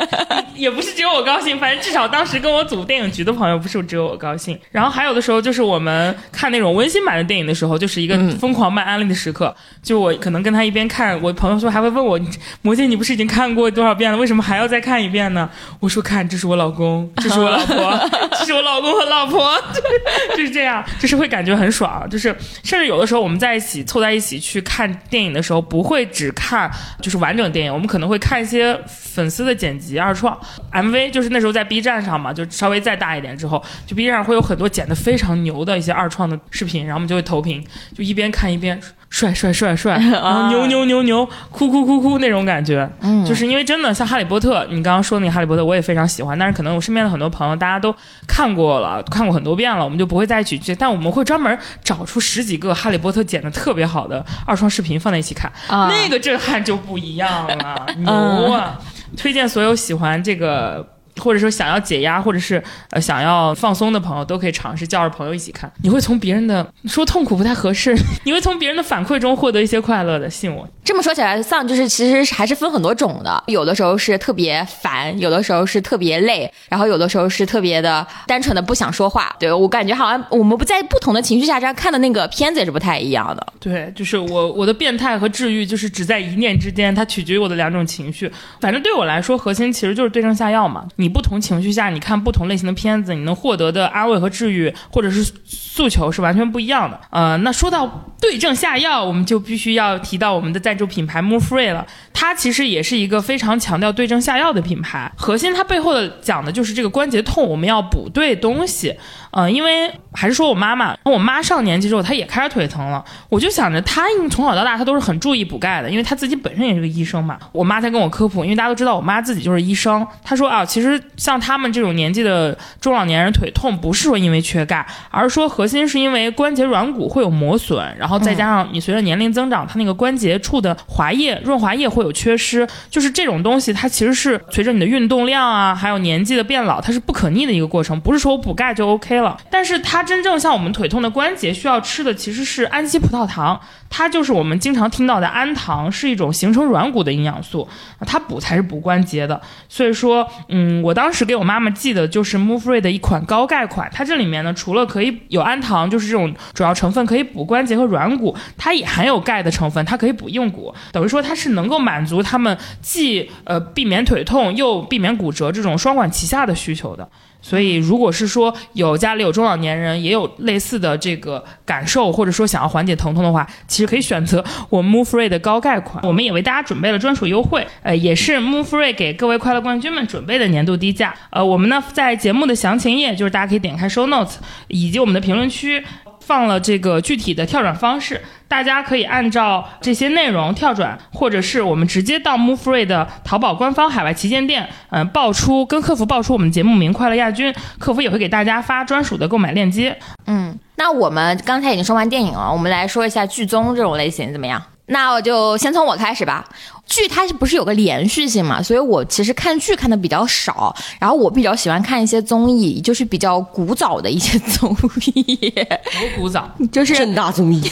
[0.55, 4.57] 也不是只有我高兴，反正至少当时跟我组电影局的朋友不是只有我高兴。
[4.71, 9.55] 然后还有的时候就是我们看那种温馨版的电影的时候，就是一个疯狂卖安利的时刻。
[9.83, 12.19] 就我可能跟他一边看，我朋友说还会问我
[12.63, 14.17] ：“魔戒你不是已经看过多少遍了？
[14.17, 15.49] 为什么还要再看一遍呢？”
[15.81, 19.55] 我说：“看，这是我老公，这是我老婆，这是我老公和老婆，
[20.37, 22.09] 就是这样，就是会感觉很爽。
[22.09, 30.39] 就是甚至有的时候我们在一起凑在一起去看电影的时候，不会只看就是完整电影，我们可能会看一些粉丝的剪辑二创
[30.73, 37.65] MV，就是那时候在 B 站上嘛，就稍微再大一点之后，就 B 站上会有很多剪的非常牛的一些二创的视频，然后我们就会投屏，
[37.97, 38.81] 就一边看一边
[39.15, 42.91] 帅帅帅帅， 然后牛牛牛牛，哭哭哭哭那种感觉。
[43.01, 47.95] 嗯，就是因为真的像哈利波特，你刚刚说那个哈利波特，我也非常喜欢，但是可能我身边的很多朋友大家都
[48.27, 58.81] 看过了，看过很多遍了，我们就不会在一起去，但我们会专门找出十几个哈利波特剪的特别好的二创视频放在一起看，啊那个震撼就不一样了， 牛啊！
[59.17, 60.94] 推荐所有喜欢这个。
[61.19, 65.71] 或者说想要解压，或者是呃想要放松的朋友，都可以尝试叫着朋友一起看。
[65.83, 70.69] 你会从别人的说痛苦不太合适，你会从别人的反馈中获得一些快乐的，信我。
[70.85, 79.35] 这么说起来，丧就是其实还是分很多种的，有的时候是特别烦，有的时候是特别累，然后有的时候是特别的单纯的不想说话。
[79.39, 83.47] 对我感觉好像我们不在不同的情绪下这样看的那个片子也是不太一样的。
[83.59, 88.31] 对，就是我我的变态和治愈，就是只在一念之间，它取决于我的两种情绪。
[88.61, 90.87] 反正对我来说，核心其实就是对症下药嘛。
[90.97, 96.99] 你你不同情绪下，你看不同类型的片子，你能获得的安慰和治愈，或者是诉求是完全不一样的。
[97.11, 101.87] 呃，那说到对症下药，我们就必须要提到我们的赞助品牌 Move Free 了。
[102.15, 108.97] 它其实也是一个非常强调对症下药的品牌，核心它背后的讲的就是这个关节痛，我们要补对东西。
[109.35, 117.37] 呃，因为还是说我妈妈，我妈上年纪之后她也开始腿疼了，我就想着她从小到大她都是很注意补钙的，因为她自己本身也是个医生嘛。
[117.51, 139.24] 我妈在跟我科普，因为大家都知道我妈自己就是医生，她说啊，其实像他们这种年纪的中老年人腿痛，不是说因为缺钙，而是说核心是因为关节软骨会有磨损，然后再加上你随着年龄增长，它那个关节处的滑液、润滑液会有缺失，就是这种东西，它其实是随着你的运动量啊，还有年纪的变老，它是不可逆的一个过程，不是说我补钙就 OK 了。
[139.51, 147.69] 但是它真正像我们腿痛的关节需要吃的其实是氨基葡萄糖，它就是我们经常听到的氨糖，是一种形成软骨的营养素，
[148.07, 149.41] 它补才是补关节的。
[149.69, 167.09] 所以说，嗯，我当时给我妈妈寄的就是 Move Free 的一款高钙款，它这里面呢除了可以有氨糖，就是这种主要成分可以补关节和软骨，它也含有钙的成分，它可以补硬骨，等于说它是能够满足他们既呃避免腿痛又避免骨折这种双管齐下的需求的。
[167.45, 176.03] 所以，如果是说有家里有中老年人也有类似的这个感受，或者说想要缓解疼痛的话，其实可以选择我 Move Free 的高钙款。
[176.07, 181.15] 我们也为大家准备了专属优惠，呃，也是 Move Free 给各位快乐冠军们准备的年度低价。
[181.29, 184.37] 呃，我们呢在节目的详情页，就是大家可以点开 Show Notes
[184.69, 185.85] 以及我们的评论区。
[186.27, 199.97] 放了这个具体的跳转方式，大家可以按照这些内容跳转，或者是我们直接到 Move Free 的淘宝官方海外旗舰店，嗯，报出跟客服报出我们节目名“快乐亚军”，客服也会给大家发专属的购买链接。
[200.27, 204.63] 嗯，那我们刚才已经说完电影了，我们来说一下剧综这种类型怎么样？
[204.87, 206.45] 那我就先从我开始吧。
[206.87, 208.63] 剧它是不是有个连续性嘛？
[208.63, 215.51] 所以我其实看剧看的比较少，然后我比较喜欢看一些综艺，就是比较古早的一些综艺。
[215.51, 217.63] 多古早， 就是正大综艺，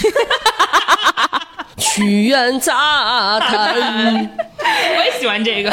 [1.77, 3.75] 曲苑杂谈，
[4.96, 5.70] 我也喜欢这个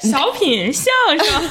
[0.00, 0.86] 小品相
[1.18, 1.50] 声。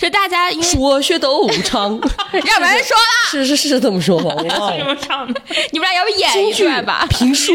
[0.00, 1.92] 就大家因为说学逗唱，
[2.32, 4.34] 要不然说了，是是是这么说吧？
[4.36, 4.78] 我忘了。
[4.78, 5.40] 这么唱的，
[5.72, 7.06] 你们俩要不演一段吧？
[7.10, 7.52] 评书，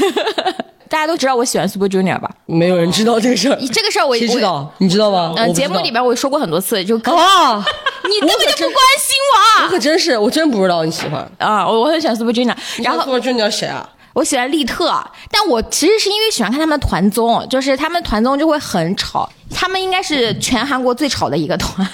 [0.90, 2.30] 大家都知道我喜欢 Super Junior 吧？
[2.46, 4.70] 没有人知道这个事儿，这个事儿我谁知道？
[4.78, 5.32] 你知道吗？
[5.36, 7.64] 呃，我不知道节目里边我说过很多次，就啊，
[8.04, 9.16] 你根本就不关心
[9.58, 11.26] 我我可真是，我真不知道你喜欢。
[11.38, 11.66] 啊！
[11.66, 13.88] 我我很喜欢 Super Junior，然后 Super Junior 谁啊？
[14.18, 14.92] 我喜欢利特，
[15.30, 21.86] 但我其实是因为喜欢看他们的团综，就是他们团综就会很吵，他们应该是全韩国最吵的一个团，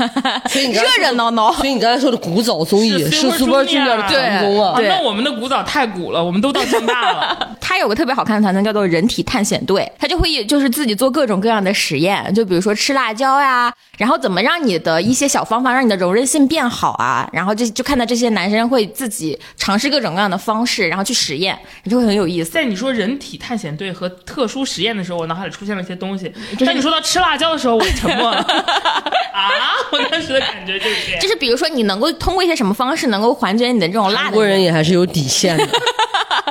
[0.49, 1.53] 所以你 刚热热闹闹。
[1.53, 7.57] 所以你刚才说的古早综艺是 Super Junior 的团综啊那我们的古早太古了，我们都到正大了。
[7.61, 21.59] 他有个特别好看的团综叫做《人体探险队》，他就会就是自己做各种各样的实验，就比如说吃辣椒呀，然后怎么让你的一些小方法让你的柔韧性变好啊，然后就就看到这些男生会自己尝试各种各样的方式，然后去实验，
[21.91, 22.51] 就会很有意思。
[22.51, 26.33] 在你说人体探险队和特殊实验的时候，我脑海里出现了一些东西。
[26.65, 28.39] 但你说到吃辣椒的时候，我沉默了。
[29.35, 29.51] 啊，
[29.93, 31.29] 我当时的感觉就是这样就。
[31.29, 35.69] 是比如说你能够通过一些什么方式能够缓解你的这种辣的韩国人也还是有底线的，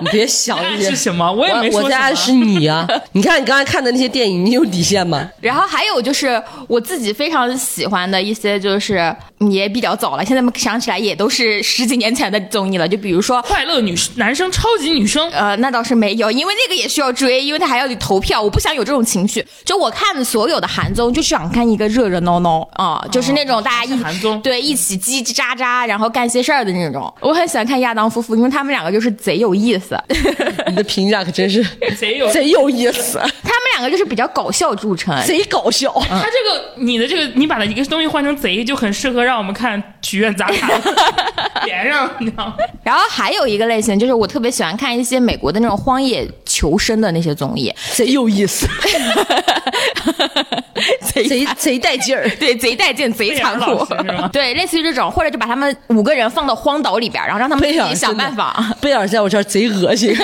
[0.01, 0.89] 你别想暗这些。
[0.89, 1.31] 是什么？
[1.31, 1.89] 我也没我说什么。
[1.89, 2.87] 在暗示你啊！
[3.13, 5.29] 你看你刚才看的那些电影，你有底线吗？
[5.41, 9.15] 然后还有就是我自己非常喜欢的一些，就是
[9.51, 12.87] 也比较早了，现在想起来也都是十几年前的综艺了。
[12.87, 19.45] 就比如说，快乐女男生超级女生，呃，那倒是没有，因为那个也需要追，因为他还要你投票，我不想有这种情绪。
[19.65, 27.13] 就我看所有的韩综，就是想看一个热热闹闹啊、就是那种大家一、韩综对一起叽叽喳喳，然后干些事儿的那种。
[27.19, 29.82] 我很喜欢看亚当夫妇，因为他们两个就是贼有意思，
[30.67, 31.63] 你的评价可真是
[31.97, 35.15] 贼有贼有意思，他们两个就是比较搞笑著称。
[35.25, 35.93] 贼搞笑。
[36.09, 40.81] 他这个你的这个，你把它一个东西换成贼，就很适合让我们看许愿杂谈
[41.65, 42.55] 连上，你知道吗？
[42.83, 48.67] 然后还有一个类型，就是我特别喜欢看一些美国的那种荒野求生的那些综艺，贼有意思，
[51.11, 52.29] 贼贼贼带劲儿。
[52.39, 53.83] 对，贼带劲，贼残酷
[54.31, 58.63] 对，类似于这种，或者就把他们五个人放到荒岛里边，然后让他们自己想办法。
[58.79, 60.15] 贝尔在我这儿贼恶心，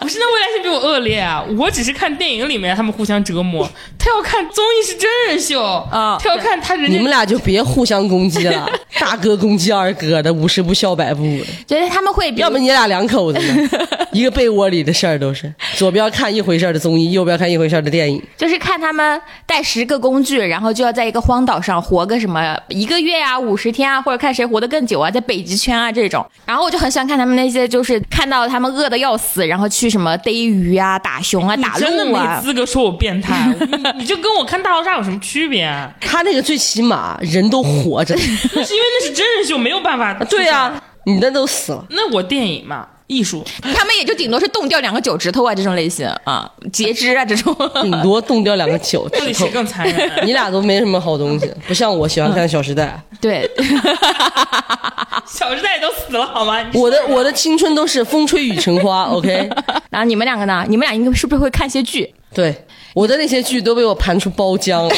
[0.00, 1.42] 不是，那未来是比我恶劣啊！
[1.58, 3.66] 我只是看电影里面他们互相折磨，
[3.98, 5.62] 他要看综艺是真人秀。
[5.90, 13.68] 啊他要看他人家你们俩就别互相攻击了，大哥攻击二哥的，五十步笑百步的，就是他们会，要么你俩两口子呢？
[14.12, 18.22] 一个被窝里的事儿都是，左边看一回事儿的综艺，右边看一回事儿的电影。
[18.36, 26.24] 就是看他们带十个工具，然后就要在一个荒岛上活个什么一个月啊、五十天啊，或者看谁活得更久啊，在北极圈啊这种。
[26.44, 32.40] 然后我就很喜欢看他们那些，就是看到他们饿的要死，然后去什么逮鱼啊、打熊啊、打你真的没鹿啊。
[32.40, 33.52] 资格说我变态，
[33.94, 35.90] 你你就跟我看大逃杀有什么区别、啊？
[36.00, 38.20] 他那个最起码人都活着，那
[38.64, 40.12] 是因为那是真人秀，没有办法。
[40.24, 41.84] 对呀、你那都死了。
[41.90, 47.54] 那我电影嘛，艺术，他们也就顶多是冻掉两个脚趾头啊这种类型啊，截肢啊这种。
[47.82, 49.46] 顶多冻掉两个脚趾头。
[49.52, 50.26] 更残忍？
[50.26, 53.02] 你俩都没什么好东西， 不像我喜欢看《小时代》。
[53.20, 53.50] 对，
[55.26, 56.64] 小时代都死了好吗？
[56.74, 59.50] 我的我的青春都是风吹雨成花，OK？
[59.90, 60.64] 然后你们两个呢？
[60.68, 62.14] 你们俩应该是不是会看些剧？
[62.32, 62.54] 对，
[62.94, 64.94] 我的那些剧都被我盘出包浆了。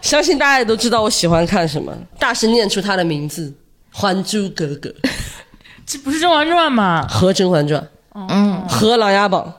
[0.00, 3.48] 相信大家也都知道我喜欢看什么，大声念出他的名字：
[3.96, 4.90] 《还珠格格》
[5.86, 7.06] 这不是《甄嬛传》吗？
[7.08, 7.80] 和《甄嬛传》，
[8.28, 9.54] 嗯，和《琅琊榜》，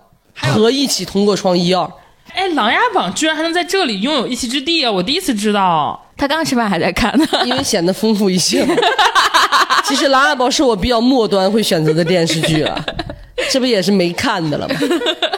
[0.54, 1.90] 和一起同过窗一二。
[2.34, 4.92] 哎，《琅琊榜》居然还能在这里拥有一席之地啊！
[4.92, 6.02] 我第一次知道。
[6.18, 7.26] 他刚吃饭还在看呢。
[7.46, 8.76] 因为显得丰富一些嘛。
[9.86, 12.86] 其实《琅琊榜》是我比较末端会选择的电视剧了，
[13.50, 14.76] 这不也是没看的了吗？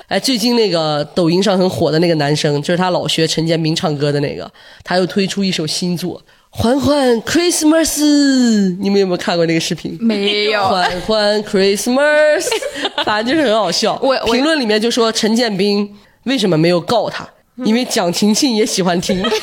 [0.07, 4.49] 哎，最近那个抖音上很火的那个男生，就是他老学陈建斌唱歌的那个，
[4.83, 6.19] 他又推出一首新作
[6.59, 7.99] 《欢欢 Christmas》，
[8.79, 9.95] 你们有没有看过那个视频？
[10.01, 10.67] 没有。
[10.67, 12.47] 欢欢 Christmas，
[13.05, 13.93] 反正就是很好笑。
[14.01, 17.29] 我我评论里面就说陈建斌为什么没有告他？
[17.63, 19.21] 因为蒋勤勤也喜欢听。
[19.21, 19.37] 就是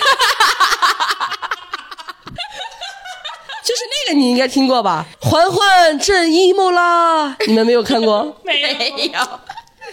[4.09, 5.07] 那个你应该听过吧？
[5.21, 8.37] 欢欢正 emo 啦，你们没有看过？
[8.45, 8.61] 没
[9.13, 9.21] 有。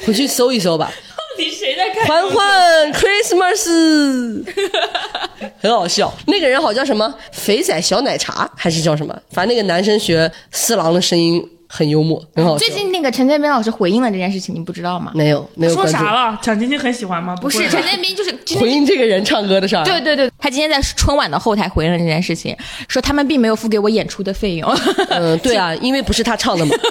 [0.08, 0.92] 回去搜一搜吧。
[1.32, 2.06] 到底谁在看？
[2.06, 4.44] 环环 Christmas，
[5.62, 6.14] 很好笑。
[6.28, 7.14] 那个人好叫什么？
[7.32, 9.18] 肥仔小奶茶还是叫什么？
[9.32, 12.70] 反正那个男生学四郎的声音很幽默，很好笑最。
[12.70, 15.12] 近那个陈建斌老师回应了这件事情，你不知道吗？
[15.16, 16.38] 没有没有说啥了？
[16.42, 17.36] 蒋勤勤很喜欢吗？
[17.42, 19.84] 不是陈建斌，就是 回应这个人唱歌的事儿。
[19.86, 22.56] 对对对，他今天在春晚的后台回应了这件事情，
[22.88, 24.70] 说他们并没有付给我演出的费用。
[25.10, 26.76] 嗯，对啊，因为不是他唱的嘛。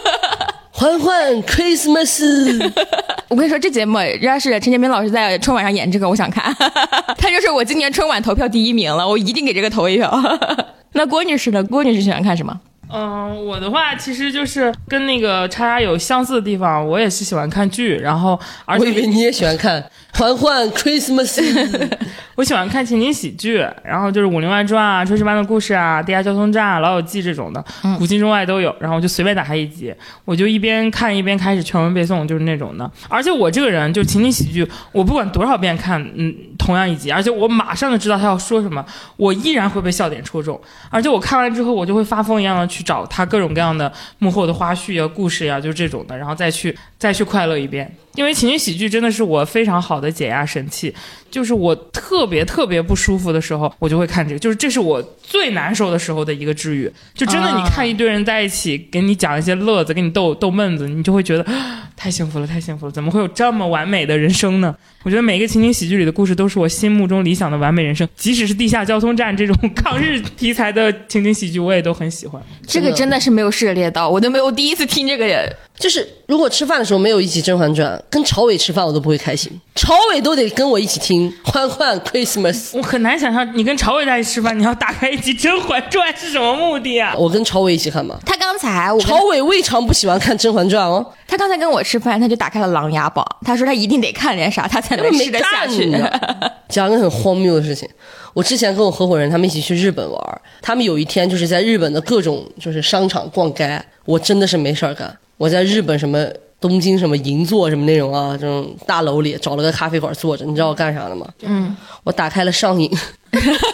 [0.81, 2.73] 欢欢 Christmas，
[3.29, 6.43] 我跟你说，这节目要是陈建斌老师在春晚上演这个，我想看。
[7.19, 10.11] 他就是我今年春晚投票第一名了，我一定给这个投一票。
[10.95, 11.63] 那郭女士呢？
[11.65, 12.59] 郭女士喜欢看什么？
[12.91, 21.41] 嗯，我的话其实就是跟那个叉叉有相似的地方，我也是喜欢看剧，然后而且我以为你也喜欢看欢欢 Christmas。
[22.37, 27.63] 我喜欢看情景喜剧，然后就是《武林外传》啊、《炊事班的故事》啊、《地下交通站》啊、《老友记》这种的，
[27.99, 28.75] 古今中外都有。
[28.81, 29.95] 然后我就随便打开一集，
[30.25, 32.91] 我就一边看一边开始全文背诵，就是那种的。
[33.09, 38.85] 而且我这个人就情景喜剧，我不管多少遍看，嗯，同样一集，而且我马上就知道他要说什么，
[39.17, 40.59] 我依然会被笑点戳中。
[40.89, 47.95] 而且我看完之后，我就会发疯一样的去找他各种各样的幕后的花絮呀、故事呀，就是这种的，然后再去再去快乐一遍。
[48.15, 50.95] 因为情景喜剧真的是我非常好的解压神器，
[51.31, 56.91] 就是我特别特别不舒服的时候，我就会看这个，就是这是我最难受的时候的一个治愈。
[57.15, 62.93] 就真的，啊你看一堆人在一起给你讲一些乐子，给你逗逗闷子，你就会觉得啊太幸福了，太幸福了！
[62.93, 64.75] 怎么会有这么完美的人生呢？
[65.03, 72.43] 我觉得每一个情景喜剧里的故事都是我心目中理想的完美人生，即使是地下交通站这种 抗日题材的情景喜剧，我也都很喜欢。
[72.67, 75.51] 这个真的是没有涉猎到，我都没有我第一次听这个人。
[75.79, 82.77] 就是如果吃饭的时候没有一起《甄嬛传》，跟朝伟吃饭我都不会开心，朝伟都得跟我一起听欢欢 Christmas。
[82.77, 87.15] 我很难想象你跟朝伟在一起吃饭，你要打开一集《甄嬛传》是什么目的啊？
[87.17, 88.19] 我跟朝伟一起看嘛。
[88.25, 95.91] 他刚才我朝伟未尝不喜欢看《甄嬛传》哦，他刚才跟我吃饭，他就打开了《琅琊榜》，他说他一定得看点啥，他才能吃得下去。
[95.91, 97.89] 干讲个很荒谬的事情，
[98.33, 106.25] 我之前跟我合伙人他们一起去日本玩，他们有一天就是在日本的各种就是商场逛街，我真的是没事儿干，我在日本什么
[106.61, 111.27] 东京什么银座什么那种啊这种大楼里找了个咖啡馆坐着，你知道我干啥的吗？
[111.43, 112.91] 嗯，我打开了上瘾，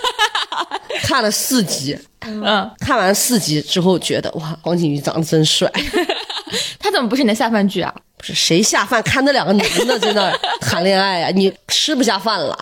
[1.02, 5.70] 看了四集，嗯，看完四集之后觉得哇，黄景瑜长得真帅。
[6.78, 7.92] 他怎么不是你的下饭剧啊？
[8.16, 12.56] 不是谁下饭看那两个男的在那儿谈恋爱呀、你吃不下饭了。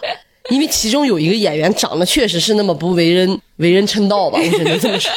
[0.50, 5.10] 因为其中有一个演员长得确实是那么不为人为人称道吧，我只能这么说。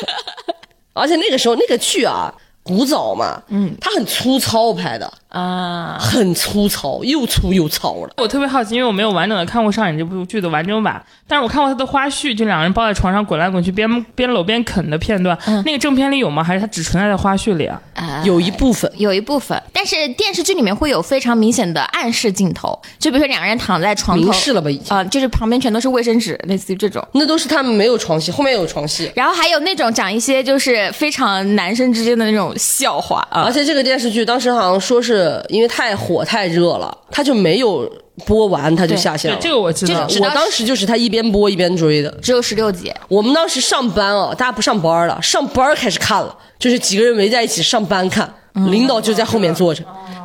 [0.93, 2.33] 而且那个时候那个剧啊，
[2.67, 8.13] 古早嘛，嗯，它很粗糙拍的，啊，很粗糙，又粗又糙了。
[8.17, 15.37] 我特别好奇，因为我没有完整的看过上演这部剧的完整版，但是我看过他的花絮，就两个人抱在床上滚来滚去，边边搂边啃的片段。
[15.65, 16.43] 那个正片里有吗？
[16.43, 17.81] 还是它只存在在花絮里啊？
[17.95, 27.05] 啊有一部分有一部分，但是电视剧里面会有非常明显的暗示镜头，就比如说两个人躺在床头明，示了吧已经，啊、就是旁边全都是卫生纸，类似于这种。
[27.13, 29.11] 那都是他们没有床戏，后面有床戏。
[29.13, 37.89] 然后还有那种讲一些就是非常男生之间的那种笑话啊而，且这个电视剧当时好像说是因为太火太热了，他就没有
[38.25, 39.37] 播完，他就下线了。
[39.39, 40.07] 这个我知道。
[40.21, 42.09] 我当时就是他一边播一边追的。
[42.21, 42.93] 只有十六集。
[43.07, 48.31] 我们当时上班哦，大家不上班了，上班开始看了，就是几个人围在一起上班看，
[48.71, 49.83] 领导就在后面坐着。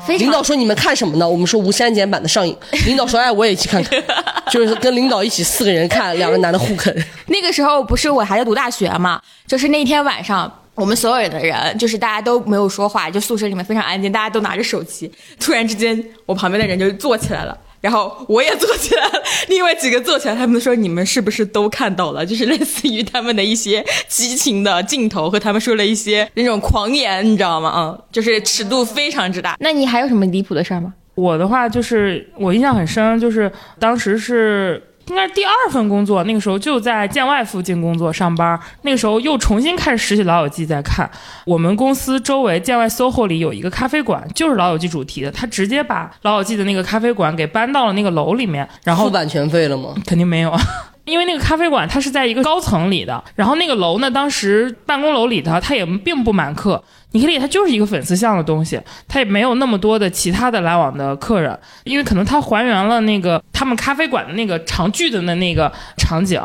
[0.09, 1.29] 领导说你们看什么呢？
[1.29, 2.57] 我们说无删减版的上映。
[2.87, 4.03] 领导说哎，我也一起看看，
[4.51, 6.93] 就是跟领导一起四个人看，两个男的互啃。
[7.27, 10.53] 那个时候不是我还在读大学嘛，就是那天晚上。
[10.75, 15.11] 我们所有的人，就是大家都没有说话，就宿舍里面非常安静，大家都拿着手机。
[15.39, 22.25] 突然之间，我旁边的人就坐起来了，然后我也坐起来了，另外几个坐起来，他们说你们是不是都看到了？
[22.25, 27.69] 就是类似于他们的一些激情的镜头和他们说了一些那种狂言，你知道吗？
[27.69, 29.57] 啊、就是尺度非常之大。
[29.61, 30.95] 那你还有什么离谱的事儿吗？
[31.15, 34.83] 我的话就是我印象很深，就是当时是。
[35.09, 38.59] 应该是第二份工作，那个时候就在建外附近工作上班。
[38.83, 41.11] 那个时候又重新开始拾起《老友记》在看。
[41.45, 45.31] 我们公司周围建外 SOHO 里有一个咖啡馆，就是《老友记》主题的。
[45.31, 49.95] 他直接把《老友记》的那个咖啡馆给搬到了那个楼里面，然后付版权费了吗？
[50.07, 50.61] 肯定没有啊。
[51.05, 56.81] 因为那个咖啡馆它是在一个高层里的，然后那个楼呢，当时办公楼里头它也并不满客，
[57.13, 66.41] 你可以理解它就是一个粉丝像的东西，它也没有那么多的其他的来往的客人，因为可能它还原了那个他们咖啡馆的那个常聚的那那个场景。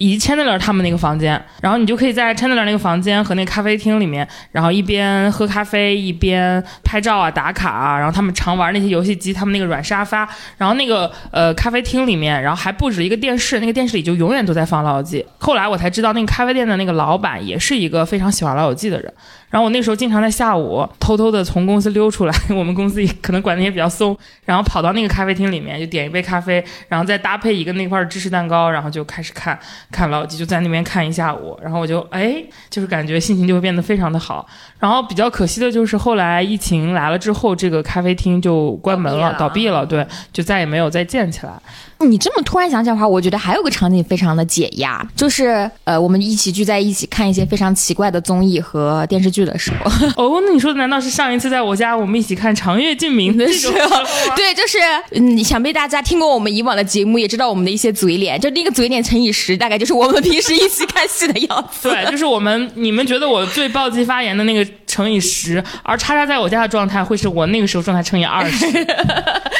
[0.00, 10.18] 以及 Chandler 他们那个房间，然后你就可以在 Chandler 那个房间和那个咖啡厅里面，然后一边喝咖啡一边拍照啊、打卡啊，然后他们常玩那些游戏机，他们那个软沙发，
[10.56, 15.20] 然后那个呃咖啡厅里面，然后还布置了一个电视，那个电视里就永远都在放《老友记》。
[15.38, 19.12] 后来我才知道，那个咖啡店的那个老板也是一个非常喜欢《老友记》的人。
[19.50, 29.58] 然后我那时候经常在下午偷偷的从公司溜出来，我们公司也可能管的也比较松，然后跑到那个咖啡厅里面就点一杯咖啡，然后再搭配一个那块芝士蛋糕，然后就开始看
[29.90, 34.46] 看老友记，就在那边看一下午，然后我就哎，就是感觉心情就会变得非常的好。
[34.78, 41.52] 然后比较可惜的就是后来疫情来了之后，这个咖啡厅就关门了，倒闭了，对，就再也没有再建起来。
[42.06, 49.90] 你这么突然想起来的话，我觉得还有个场景非常的解压，就是呃，我们一起聚在一起看一些非常奇怪的综艺和电视剧的时候。
[50.16, 53.96] 哦，那你说的难道是上一次在我家我们一起看《长月烬明》的时候？
[54.36, 54.78] 对，就是
[55.12, 61.88] 嗯，想必大家听过我们以往的节目，也知道我们的一些嘴脸，就那个嘴脸乘以十，大概就是我们平时一起看戏的样子。
[61.90, 68.66] 对， 就是我们你们觉得我最暴击发言的那个乘以十，而叉叉在我家的状态会是我那个时候状态乘以二十。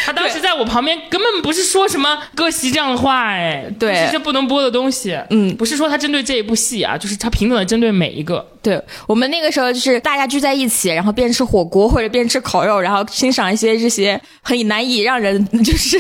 [0.06, 5.18] 他当时在我旁边根本不是说什么歌席这样的话，哎，对，这些不能播的东西。
[5.30, 8.46] 嗯，不是说他针对这一部戏啊，就是他平等的针对每一个。
[8.60, 15.98] 对我们那个时候就是大家聚在一起，然后边吃火锅或者边吃烤肉，然后欣赏一些这些很难以让人就是。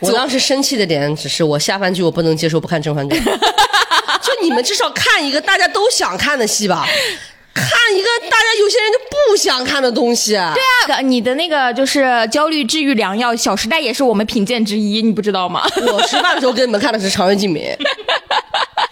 [0.00, 6.86] 我当时生气的点只是我下饭剧我不能接受不看《甄嬛传》，就你们至少看一个大家都想看的戏吧。
[8.42, 15.62] 看一个大家有些人就不想看的东西，对啊，你的那个就是焦虑治愈良药，《小时代》也是我们品鉴之一，你不知道吗？
[15.92, 17.62] 我吃饭的时候给你们看的是《长月烬明》，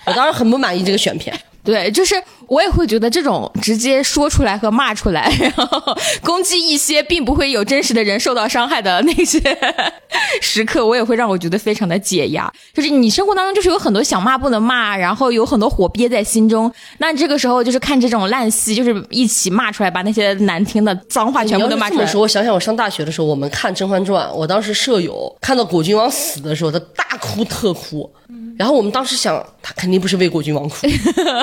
[0.06, 1.36] 我当时很不满意这个选片。
[1.62, 2.14] 对，就是
[2.50, 9.40] 我也会觉得这种直接说出来和骂出来，然 后攻击一些并不会有真实的人受到伤害的那些
[10.42, 12.52] 时刻，我也会让我觉得非常的解压。
[12.74, 22.04] 就是你生活当中就是有很多想骂不能骂，然后有很多火憋在心中，那这个时候就是看这种烂戏，就是一起骂出来，把那些难听的脏话全部都骂出来。
[22.04, 28.12] 说，我想想，我上大学的时候，我们看《甄嬛传》，我当时舍友看到果郡王死的时候，他大哭特哭。
[28.56, 30.86] 然后我们当时想，他肯定不是为果郡王哭，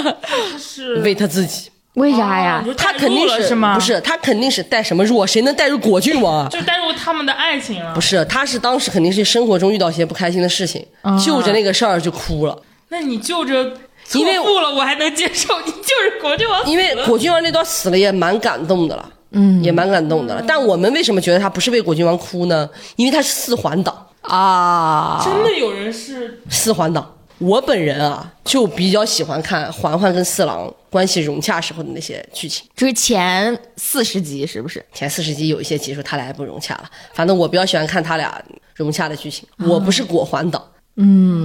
[0.59, 1.69] 是为他自己。
[1.93, 2.63] 为啥呀？
[2.63, 3.73] 哦、他肯定是吗？
[3.73, 5.25] 不是，他肯定是带什么入？
[5.25, 6.47] 谁能带入果郡王啊？
[6.51, 7.91] 就带入他们的爱情啊？
[7.95, 12.55] 不是，他是当时肯定是生活中遇到一些不开心的事情，啊、就着那个事儿就哭了。
[12.89, 13.73] 那你就着
[14.13, 15.59] 因为错了，我还能接受。
[15.61, 20.43] 你就是果郡王，因为果郡王那段死了也蛮感动的了，嗯，也蛮感动的了。
[20.47, 22.69] 但我们为什么觉得他不是为果郡王哭呢？
[22.95, 25.19] 因为他是四环党啊！
[25.25, 27.11] 真的有人是四环党。
[27.39, 34.83] 我本人啊，就比较喜欢看嬛嬛跟四郎关系融洽时候的那些剧情，就是前四十集是不是？
[34.93, 38.41] 前四十集有一些集数他俩也不融洽了，反正我比较喜欢看他俩
[38.75, 39.47] 融洽的剧情。
[39.57, 40.76] 我不是果环党，嗯，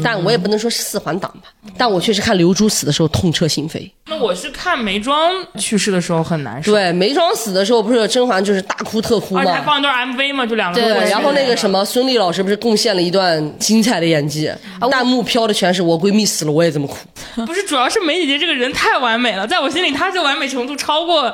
[0.03, 3.90] 但我也不能说是四环党吧，但我确实看刘珠死的时候痛彻心扉。
[4.07, 6.72] 那我是看眉庄去世的时候很难受。
[6.72, 9.42] 对，眉庄死的时候不是甄嬛就是大哭特哭吗？
[9.42, 14.50] 而且还放一段 MV 嘛，就两个对，然后那个什么孙俪老师不是贡献了一段精彩的演技，
[14.90, 16.96] 弹幕飘的全是我闺蜜死了我也这么哭。
[17.44, 21.24] 不是，主要是梅姐姐这个人太完美了，在我心里她是完美程度超过，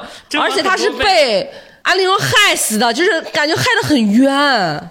[0.40, 1.48] 而且她是被。
[1.82, 4.28] 安陵容害死的，就是感觉害得很冤。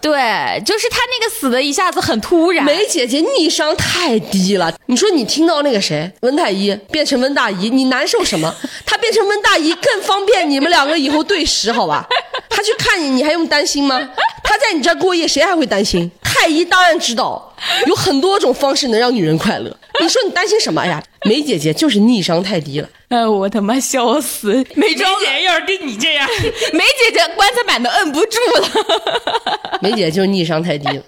[0.01, 2.65] 对，就是她那个死的一下子很突然。
[2.65, 4.73] 梅姐姐逆商太低了。
[4.87, 8.53] 你说你听到那个谁温太医变成温大姨，你难受什么？
[8.85, 12.07] 她变成温大姨更方便你们两个以后对食，好吧？
[12.49, 13.99] 她去看你，你还用担心吗？
[14.43, 16.09] 她在你这儿过夜，谁还会担心？
[16.23, 17.46] 太医当然知道，
[17.87, 19.75] 有很多种方式能让女人快乐。
[19.99, 21.03] 你说你担心什么呀？
[21.23, 22.89] 梅姐姐就是逆商太低了。
[23.09, 24.53] 哎，我他妈笑死！
[24.75, 26.27] 梅庄姐姐要是跟你这样，
[26.73, 29.79] 梅姐姐棺材板都摁不住了。
[29.81, 31.03] 梅姐姐就是逆商太低了。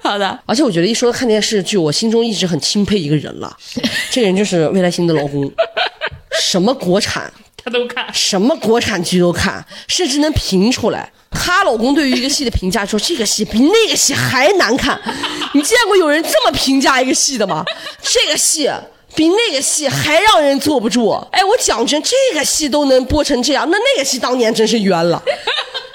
[0.00, 3.56] 好的，而且我觉得一说看电视剧，我心中一直很钦佩一个人了，
[4.10, 5.50] 这个人就是魏来欣的老公，
[6.40, 7.32] 什么国产
[7.64, 15.00] 他都看，什么国产剧都看，甚至能评出来她老公对于一个戏的评价说，这个戏比那个戏还难看。
[15.54, 17.64] 你见过有人这么评价一个戏的吗？
[18.02, 18.70] 这个戏。
[19.16, 21.10] 比那个戏还让人坐不住。
[21.30, 25.22] 哎，我讲真，这个戏都能播成这样，那那个戏当年真是冤了。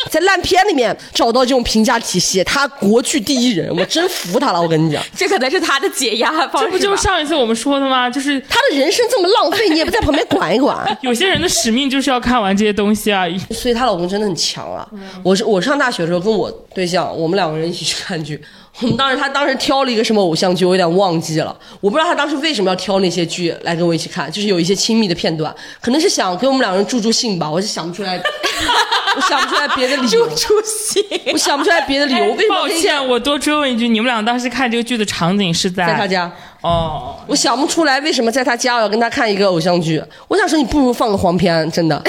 [0.10, 4.62] 在烂片里面找到这种评价体系，他国剧第一人，我真服他了。
[4.62, 6.68] 我跟你讲，这可能是他的解压方式。
[6.68, 8.10] 这不就是上一次我们说的吗？
[8.10, 10.86] 就是他的人生这么浪费，你也不在旁边管一管。
[11.02, 13.26] 有些人的使命就是要看完这些东西啊。
[13.52, 14.88] 所以她老公真的很强啊。
[15.24, 18.42] 我是我上大学的时候跟我对象，我们两个人一起去看剧。
[18.82, 21.56] 我 们当时他当时挑了一个什么偶像剧，我有点忘记了。
[21.82, 27.50] 我不知道他当时为什么要挑那些剧来跟我一起看，就是有一些亲密的片段，可能是想给我们两个人助助兴吧。
[27.50, 28.16] 我就想不出来，
[29.16, 30.28] 我想不出来别的理由。
[30.30, 31.04] 助助兴，
[31.34, 32.26] 我想不出来别的理由。
[32.36, 36.32] 为什么抱歉，我多追问一句，你们俩当时看这个剧的场景是在在他家？
[36.62, 40.02] 哦，我想不出来为什么在他家我要跟他看一个偶像剧。
[40.28, 42.02] 我想说，你不如放个黄片，真的。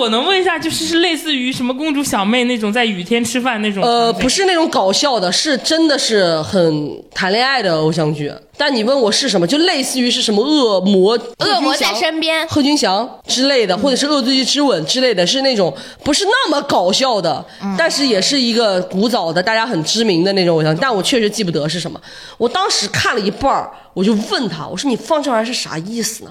[0.00, 3.84] 那我能问一下，就是是类似于什么公主小妹那种在雨天吃饭那种？
[3.84, 8.32] 呃，不是那种搞笑的，是真的是很谈恋爱的偶像剧。
[8.56, 17.44] 但你问我是什么，就类似于是什么恶魔、恶魔在身边、贺军翔之类的，或者是恶作剧之吻之类的，是那种不是那么搞笑的，
[17.76, 20.74] 但是也是一个古早的、大家很知名的那种偶像。
[20.78, 22.00] 但我确实记不得是什么。
[22.38, 26.30] 我当时看了一半儿，我就问他，我说你放这玩意儿是啥意思呢？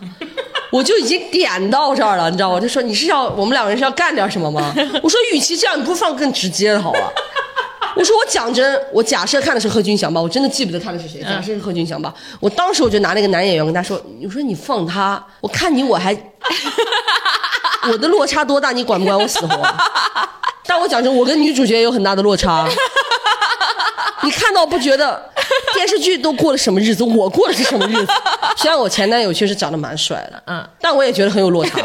[0.71, 2.55] 我就已经点到这儿了，你知道吗？
[2.55, 4.73] 我就说你是要我们两个人是要干点什么吗？
[5.01, 7.11] 我说与其这样，你不如放更直接的好了。
[7.95, 11.21] 我说我讲真，我假设看的是贺军翔吧，我真的记不得看的是谁。
[11.21, 16.15] 假设是贺军翔吧，我当时我就拿那个男演员跟他说：“我说你放他，我看你我还，
[17.91, 19.75] 我的落差多大，你管不管我死活？
[20.65, 22.65] 但我讲真，我跟女主角有很大的落差。
[24.21, 25.29] 你看到不觉得
[25.73, 28.07] 电视剧都过了什么日子，我过的是什么日子？
[28.57, 31.79] 虽然我前男友确实长得蛮帅的，嗯，但我也觉得很有落差。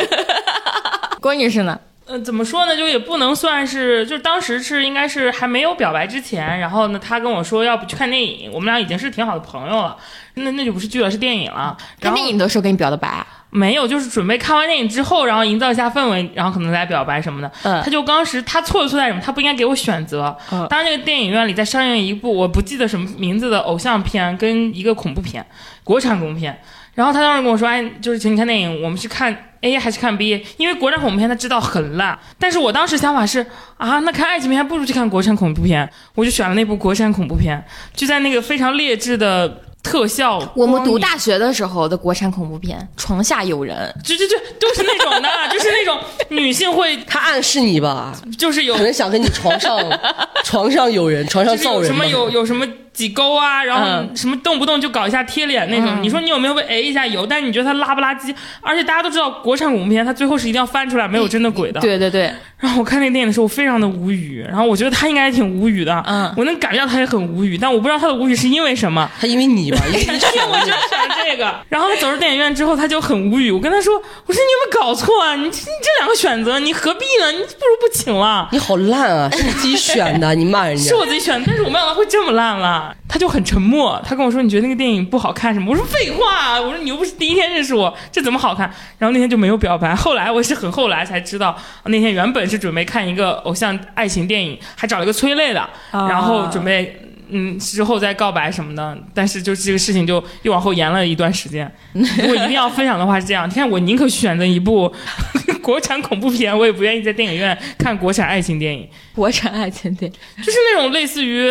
[1.21, 1.79] 郭女士呢？
[2.07, 2.77] 呃，怎么说呢？
[2.77, 9.97] 就也不能算是，就是当时是应该是还没有表白之前，然后呢，他跟我说要不去看电影，我们俩已经是挺好的朋友了，
[10.35, 11.75] 那那就不是剧了，是电影了。
[11.99, 13.27] 看电影的时候跟你表的白？
[13.57, 17.49] 没有，就是准备看完电影之后，然后营造一下氛围，然后可能来表白什么的。
[17.63, 19.21] 嗯，他就当时他错就错在什么？
[19.25, 20.37] 他不应该给我选择。
[20.51, 25.47] 嗯，当时那个电影院里在上映一部我不记得什么名字的偶像片跟一个恐怖片，
[25.85, 26.61] 国产恐怖片。
[26.95, 30.45] 然后他当时跟我说，哎，就是请你看电影，我们去看 A 还是看 B？
[30.57, 33.47] 因为国产恐怖片他知道很烂，但是我当时想法是
[33.77, 39.61] 啊，那看爱情片还不如去看国产恐怖片，我就选了那部国产恐怖片，就在那个非常劣质的。
[39.85, 49.79] 特效，我们读大学的时候的国产恐怖片《床下有人》，就就就都是那种的， 就是那种女性会，他暗示你吧，就是有可能想跟你床上，
[50.43, 52.67] 床上有人，床上造人，什么有有什么。
[52.95, 57.27] 挤沟啊，然后什么动不动就搞一下贴脸那种，你说你有没有被 A 一下油？
[57.27, 58.35] 但是你觉得他拉不拉鸡？
[58.61, 61.81] 而且大家都知道国产恐怖片，他最后是一定要翻出来没有真的鬼的。
[61.81, 62.33] 对对对。
[62.61, 64.43] 然后我看那个电影的时候，我非常的无语。
[64.49, 66.03] 然后我觉得他应该也挺无语的。
[66.07, 66.33] 嗯。
[66.37, 69.11] 我能感觉到他也很无语，但我不知道他的无语是因为什么。
[69.21, 69.79] 他因为你吧？
[69.87, 71.53] 因为我就选这个。
[71.69, 73.51] 然后他走出电影院之后，他就很无语。
[73.51, 75.35] 我跟他说：“我说你有没有搞错啊？
[75.35, 77.33] 你你这两个选择，你何必呢？
[77.33, 79.29] 你不如不请了。”你好烂啊！
[79.33, 80.85] 是你自己选的，你骂人家。
[80.89, 82.84] 是我自己选的，但是我没想到会这么烂了。
[83.09, 88.69] 他就很沉默，他跟我说：“你觉得那个电影不好看什么？”我说：“废话，我说你又不是第一天认识我，这怎么好看？”
[88.99, 89.95] 然后那天就没有表白。
[89.95, 98.97] 后来我是很后来才知道，那天原本是准备看一个偶像爱情电影，还找了一个催泪的，然后准备嗯之后再告白什么的。
[99.13, 101.71] 但是就这个事情就又往后延了一段时间。
[101.93, 104.93] 如果一定要分享的话是这样， 你看我宁可选择一部
[105.63, 108.89] 国产恐怖片，我也不愿意在电影院看国产爱情电影。
[109.15, 111.49] 国产爱情电影就是那种类似于，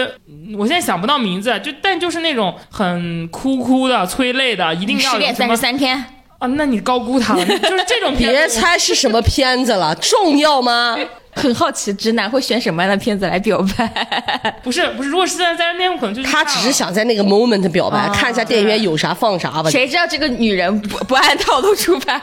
[0.57, 5.97] 我现在想不到名字，就但就是那种很哭哭的、催泪的，一定要失恋三十三天
[6.37, 6.47] 啊！
[6.47, 8.13] 那你高估他了，就是这种。
[8.15, 10.95] 别猜是什么片子了，重要吗？
[11.35, 14.55] 很好奇，直男会选什么样的片子来表白？
[14.63, 19.69] 不是不是，如果是在在那边，我可能就他只是想在那个 moment 表白，看一下电影院有啥放啥吧。
[19.69, 22.21] 谁知道这个女人不不按套路出牌？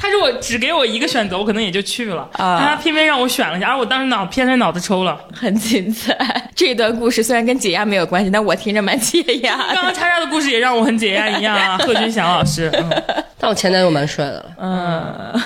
[0.00, 2.28] 他如果只给我一个选择，我可能也就去了。
[2.32, 6.16] 啊，他偏偏让我选了一下，而我当时脑偏偏脑子抽了，很精彩。
[6.54, 9.56] 这一段故事虽然跟解压没有关系，但我听着蛮解压。
[9.74, 12.70] 刚刚叉叉的故事也让我很解压一样啊， 贺军翔老师。
[12.74, 13.02] 嗯
[13.38, 14.44] 但我前男友蛮帅的了。
[14.58, 15.40] 嗯，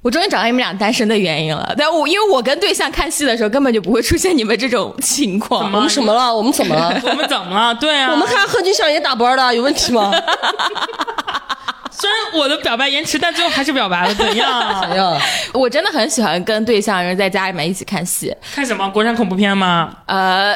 [0.00, 1.74] 我终于找到你们俩单身的原因了。
[1.76, 5.64] 但我因为我跟对象看戏的时候，根本就不会出现你们这种情况。
[5.72, 6.32] 我们什么了？
[6.32, 6.88] 我们怎么了？
[7.02, 7.74] 我们怎么了？
[7.74, 10.12] 对啊，我们看贺军翔也打班的，有问题吗？
[12.02, 14.80] 虽然我的表白延迟，但最后还是表白了，怎样？
[14.82, 15.16] 怎样？
[15.54, 18.34] 我真的很喜欢跟对象人在家里面一起看戏。
[18.52, 18.88] 看什么？
[18.90, 19.94] 国产恐怖片吗？
[20.06, 20.52] 呃，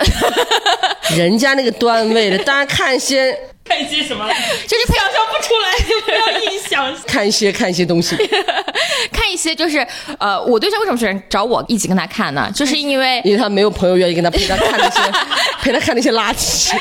[1.17, 3.39] 人家那个段位的，当然看一些
[3.69, 4.27] 看一些什么？
[4.67, 6.87] 就是想象不出来，就 不要硬想。
[7.07, 8.17] 看一些看一些东西，
[9.13, 9.87] 看一些就是
[10.19, 12.51] 呃，我对象为什么喜欢找我一起跟他看呢？
[12.55, 15.01] 就是因为因为他没有朋友愿意跟他陪他看那些
[15.63, 16.73] 陪他看那些垃圾。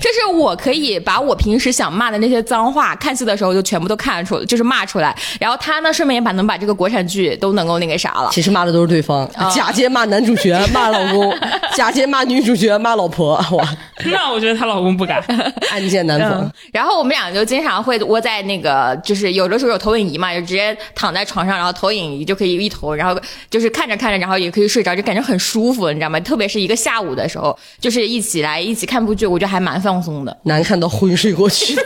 [0.00, 5.14] 就是我可以把我平时想骂的那些脏话，看戏的时候就全部都看出，就是骂出来。
[5.38, 8.30] 然后他呢，顺便也把能把这个国产剧都能够那个啥了。
[8.32, 11.32] 其实骂的都是对方，假借骂男主角骂老公，
[11.76, 13.68] 假借骂女主角骂老婆，哇，
[14.06, 15.22] 那我觉得她老公不敢。
[15.70, 16.52] 暗箭难防。
[16.72, 23.20] 然后我们俩就经常会窝在那个，就是有的时候有投影仪嘛，就直接躺在床上，然后投影仪就可以一投，然后
[23.50, 26.18] 就是看着看着，然后也可以睡着，就感觉很舒服，你知道吗？
[26.20, 30.36] 特别是一个下午的时候，就是一起来一起看部剧，我觉得还蛮放松的。
[30.42, 31.76] 难看到昏睡过去。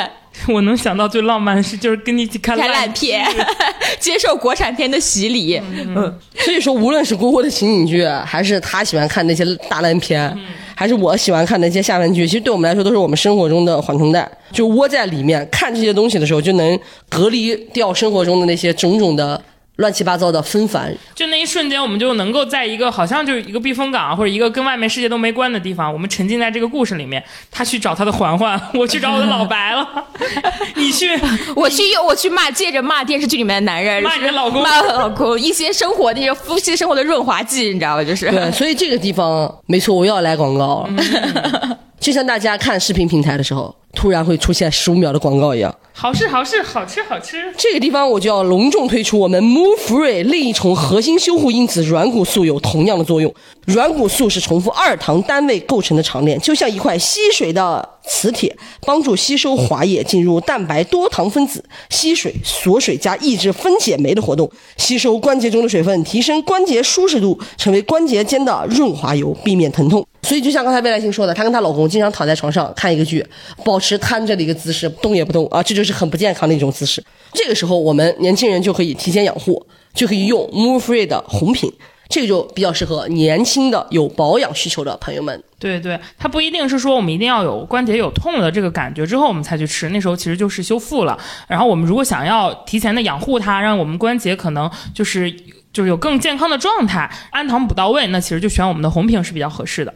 [0.48, 3.24] 我能想到最浪漫的事就是跟你一起看看烂片，
[4.00, 5.60] 接受国产片的洗礼。
[5.94, 10.34] 嗯，所以说，无论是姑姑的情景剧，还是他喜欢看那些大烂片，
[10.74, 14.28] 还是我喜欢看那些下饭剧，其实对我们来说都是我们生活中的缓冲带。
[14.50, 16.78] 就窝在里面看这些东西的时候，就能
[17.08, 19.40] 隔离掉生活中的那些种种的
[19.82, 20.90] 乱七八糟的纷繁。
[21.14, 27.22] 就那一瞬间，我们就能够在一个好像就是一个避风港，或者一个跟外面世界都没关的地方，我们沉浸在这个故事里面。
[27.50, 29.86] 他去找他的嬛嬛，我去找我的老白了。
[30.76, 31.10] 你去，
[31.54, 38.04] 我去我去骂，借着骂电视剧里面的男人，骂你的老公，骂老公，一些生活那些夫妻生活的润滑剂，你知道吧？
[38.04, 41.78] 就是对，所以这个地方没错，我要来广告了。
[42.00, 45.74] 就像大家看视频平台的时候，突然会出现十五秒的广告一样。
[45.94, 47.52] 好事好事，好吃好吃。
[47.56, 53.32] 这个地方我就要隆重推出我们 Move Free 另一重核心修护因子软骨素有同样的作用。
[53.66, 70.04] 软骨素是重复二糖单位构成的长链，就像一块吸水的磁铁，帮助吸收滑液进入蛋白多糖分子，吸水锁水加抑制分解酶的活动，吸收关节中的水分，提升关节舒适度，成为关节间的润滑油，避免疼痛。
[70.22, 73.24] 所以就像刚才魏来星说的，她跟她老公经常躺在床上看一个剧，
[73.64, 77.02] 保持瘫着的一个姿势，动也不动啊，这就是很不健康的一种姿势。
[77.32, 81.72] 这个时候，我们年轻人就可以提前养护，就可以用 Move Free 的红品，
[82.08, 85.42] 这个就比较适合年轻的有保养需求的朋友们。
[85.58, 91.18] 对对，它不一定是说我们一定要有关节有痛的这个感觉之后我们才去吃，那时候其实就是修复了。
[91.48, 95.30] 然后我们如果想要提前的养护它，让我们关节可能就是
[95.72, 99.92] 就是有更健康的状态，氨糖补到位，那其实就选我们的红瓶是比较合适的。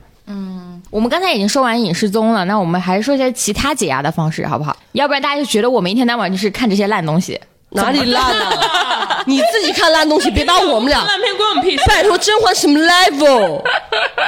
[0.90, 4.76] 我们刚才已经说完影视综了，那我们还是说一些其他解压的方式，好不好？
[4.92, 7.40] 要不然大家就觉得我们一天到晚就是看这些烂东西。
[7.70, 9.22] 哪里烂啊？
[9.26, 11.02] 你自己看烂东西，别把我们俩。
[11.04, 11.82] 烂片关我们屁事。
[11.86, 13.60] 拜托，甄嬛什么 level？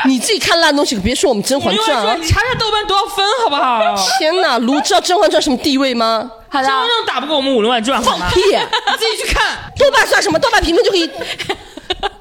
[0.04, 2.16] 你自己看烂东西，可别说我们《甄嬛传》啊！
[2.20, 3.94] 你查查豆瓣多少分好不好？
[4.18, 6.30] 天哪，卢知道《甄嬛传》什么地位吗？
[6.48, 8.18] 好的真，正打不过我们《武林外传》放？
[8.30, 8.40] 屁！
[8.40, 9.56] 你自己去看。
[9.78, 10.38] 豆瓣算什么？
[10.38, 11.08] 豆瓣评分就可以。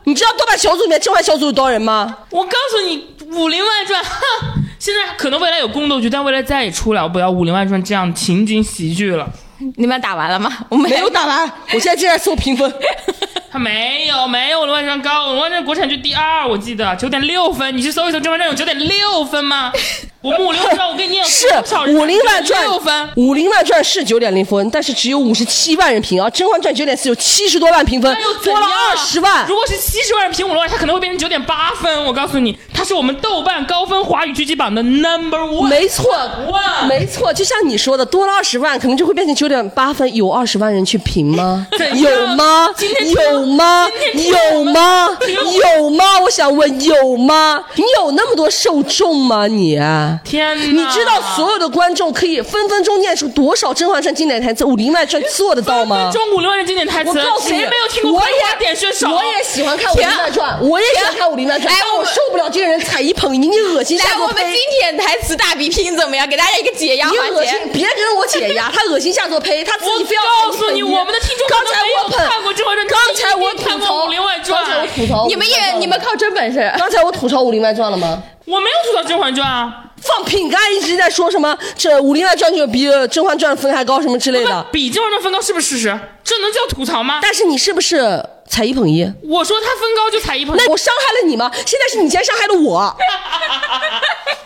[0.04, 2.16] 你知道豆瓣小组里面甄嬛小组有多少人吗？
[2.30, 2.98] 我告诉你，
[3.34, 9.30] 《武林外传》哼， 现在可能未来有宫斗剧，但未来再也出了不了《武林外传》这样情景喜剧了。
[9.76, 10.52] 你们打完了吗？
[10.70, 12.72] 我们没有打完，我现在正在搜评分。
[13.50, 17.76] 它没有没有《武林外传》高，《武林外传》国产剧第二，我记得九点六分。
[17.76, 19.72] 你去搜一搜《甄嬛传》有九点六分吗？
[20.20, 21.46] 我们《武林外传》，我跟你念是
[21.94, 23.06] 《武林外传》六分。
[23.16, 29.56] 《武林外传》是九点零分，但是只有五十七万人评啊，《甄嬛传》九点四有七十多万评分多了二十万如。
[29.56, 32.04] 果是七十万人评《武林外传》，它可能会变成九点八分。
[32.04, 35.70] 我告诉你，它是我们豆瓣高分华语剧集榜的 number one。
[35.70, 36.12] 没错
[36.50, 40.14] 哇，没错，就像你说的，多了二十万，可能就会变成九点八分。
[40.14, 41.66] 有二十万人去评吗？
[41.94, 43.10] 有吗今天？
[43.12, 43.88] 有吗？
[44.14, 45.18] 有吗？
[45.28, 46.20] 有吗？
[46.22, 47.64] 我想问，有吗？
[47.76, 49.48] 你有那么多受众吗？
[49.48, 49.76] 你？
[50.24, 50.64] 天哪！
[50.64, 56.10] 你知道所有的观众可以分分钟念出多少《甄嬛传》经典台词，《武林外传》做得到吗？
[56.12, 59.10] 中武林外传经典台词，我告诉你，谁没有听过我也点穴手？
[59.10, 64.48] 我也喜欢看《武林外传》，我也喜欢看《武林外传》，哎我们但我受不了这个人踩一捧一，你恶心下来，我们。
[64.48, 66.28] 经典台词大比拼怎么样？
[66.28, 67.36] 给大家一个解压你环节。
[67.36, 76.72] 恶心，别跟我解压，他恶心下作胚，他自己非要告诉你，我们的听众刚才我捧看过《甄嬛传》，刚才我一定看过吐槽《武林外传刚才我》，吐槽，你们也你们靠真本事。
[76.78, 78.22] 刚才我吐槽《武林外传》了吗？
[78.46, 80.44] 我没有吐槽《甄嬛传》啊，放屁！
[80.44, 81.58] 你刚才一直在说什么？
[81.78, 84.66] 这《武林外传》就比《甄嬛传》分还高什么之类的。
[84.72, 86.00] 比《甄嬛传》分高是不是事实？
[86.24, 87.20] 这能叫吐槽吗？
[87.22, 89.04] 但是你是不是踩一捧一？
[89.24, 91.52] 我说他分高就踩一捧一，那我伤害了你吗？
[91.66, 92.96] 现在是你先伤害了我。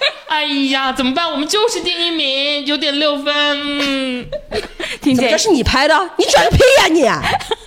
[0.27, 1.29] 哎呀，怎么办？
[1.29, 3.33] 我们就是第一名，九点六分。
[3.35, 4.25] 嗯
[5.01, 6.09] 听见这是你拍的？
[6.17, 7.01] 你转个屁呀、你！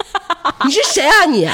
[0.66, 1.48] 你是谁啊你？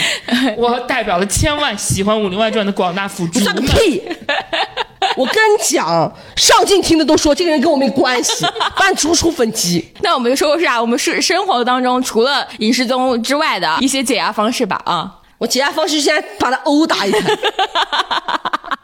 [0.56, 3.62] 我代表了千万喜欢《武林外传》的广大腐你算个。
[3.62, 4.02] 屁！
[5.16, 9.92] 我跟你讲，上镜听的都说这个人跟我没关系，把你逐出粉机。
[10.02, 15.16] 那我们就说说啊，我们是生活当中除了饮食中之外的一些解压方式吧啊。
[15.38, 17.38] 我解压方式是现在把他殴打一顿。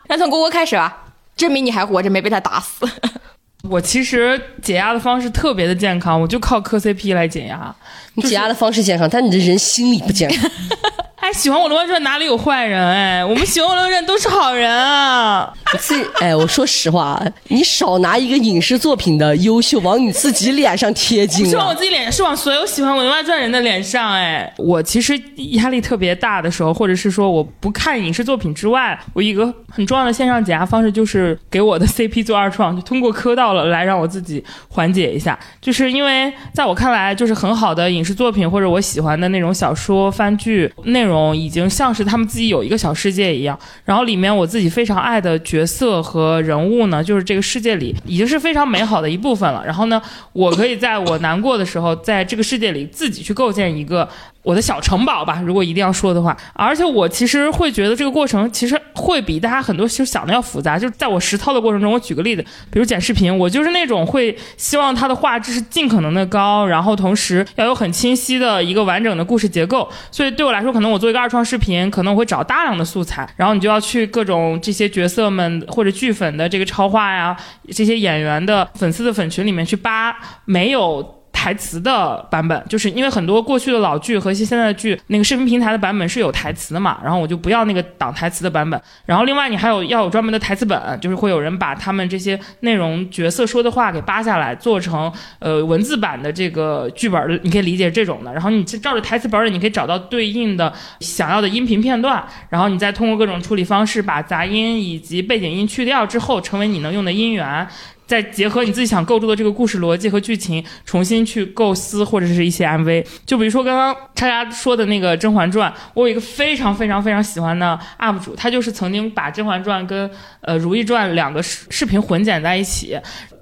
[0.09, 1.05] 那从郭郭开始吧，
[1.37, 2.89] 证明你还活着，没被他打死。
[3.69, 7.75] 我其实解压的方式特别的健康，我就靠磕 CP 来解压。
[8.15, 10.51] 你解压的方式健康，但你的人心理不健康。
[11.27, 12.81] 哎，喜欢我的外传哪里有坏人？
[12.81, 15.53] 哎，我们喜欢我的人都是好人啊！
[15.77, 24.13] 自哎，我说实话，你少拿一个影视作品的优秀往你自己脸上贴金是往我自己脸上，是往所有喜欢我的外传人的脸上。
[24.13, 25.21] 哎，我其实
[25.55, 35.37] 压力特别大的时候，或者是说我不看影视作品之外，我一个很重要的线上解压方式就是给我的 CP 做二创，就通过磕到了来让我自己缓解一下。
[35.61, 41.16] 就是因为在我看来，就是很好的影视作品或者我喜欢的那种小说、番剧内容。
[41.35, 49.65] 已经像是他们自己有一个小世界一样，然后里面我自己非常爱的角色和人物呢，就是这个世界里已经是非常美好的一部分了。
[49.65, 50.01] 然后呢，
[50.33, 54.09] 我可以在我难过的时候，在这个世界里自己去构建一个。
[54.47, 60.79] 我的小城堡吧，如果一定要说的话，而且我其实会觉得这个过程其实会比大家很多其实想的要复杂。
[60.79, 69.91] 就是在我实操的过程中，我举个例子，比如剪视频，我就是那种会希望它的画质是尽可能的高，然后同时要有很清晰的一个完整的故事结构。
[70.13, 77.37] 所以对我来说，可能我做一个二创视频，可能我会找大量的素材，然后你就要去各种这些角色们或者剧粉的这个超话呀，
[77.73, 81.17] 这些演员的粉丝的粉群里面去扒没有。
[81.37, 88.81] 台词的版本，就是因为很多过去的老剧和一些现在的剧，那个视频平台的版本是有台词的嘛，然后我就不要那个挡台词的版本。
[89.05, 98.33] 然后另外你还有要有专门的台词本，就是会有人把他们这些内容角色说的话给扒下来，做成呃文字版的这个剧本的，你可以理解这种的。
[98.33, 107.69] 然后你照着台词本里，你可以找到对应的想要的音频片段，然后你再通过各种处理方式把杂音以及背景音去掉之后，成为你能用的音源。
[108.07, 113.05] 再结合你自己想构筑的这个故事逻辑和剧情，重新去构思或者是一些 MV。
[113.27, 120.09] 就比如说刚刚叉叉说的那个《甄嬛传》，我有一个非常非常非常喜欢的 UP 主，他就是曾经把《甄嬛传》跟
[120.41, 122.97] 呃《如懿传》两个视视频混剪在一起，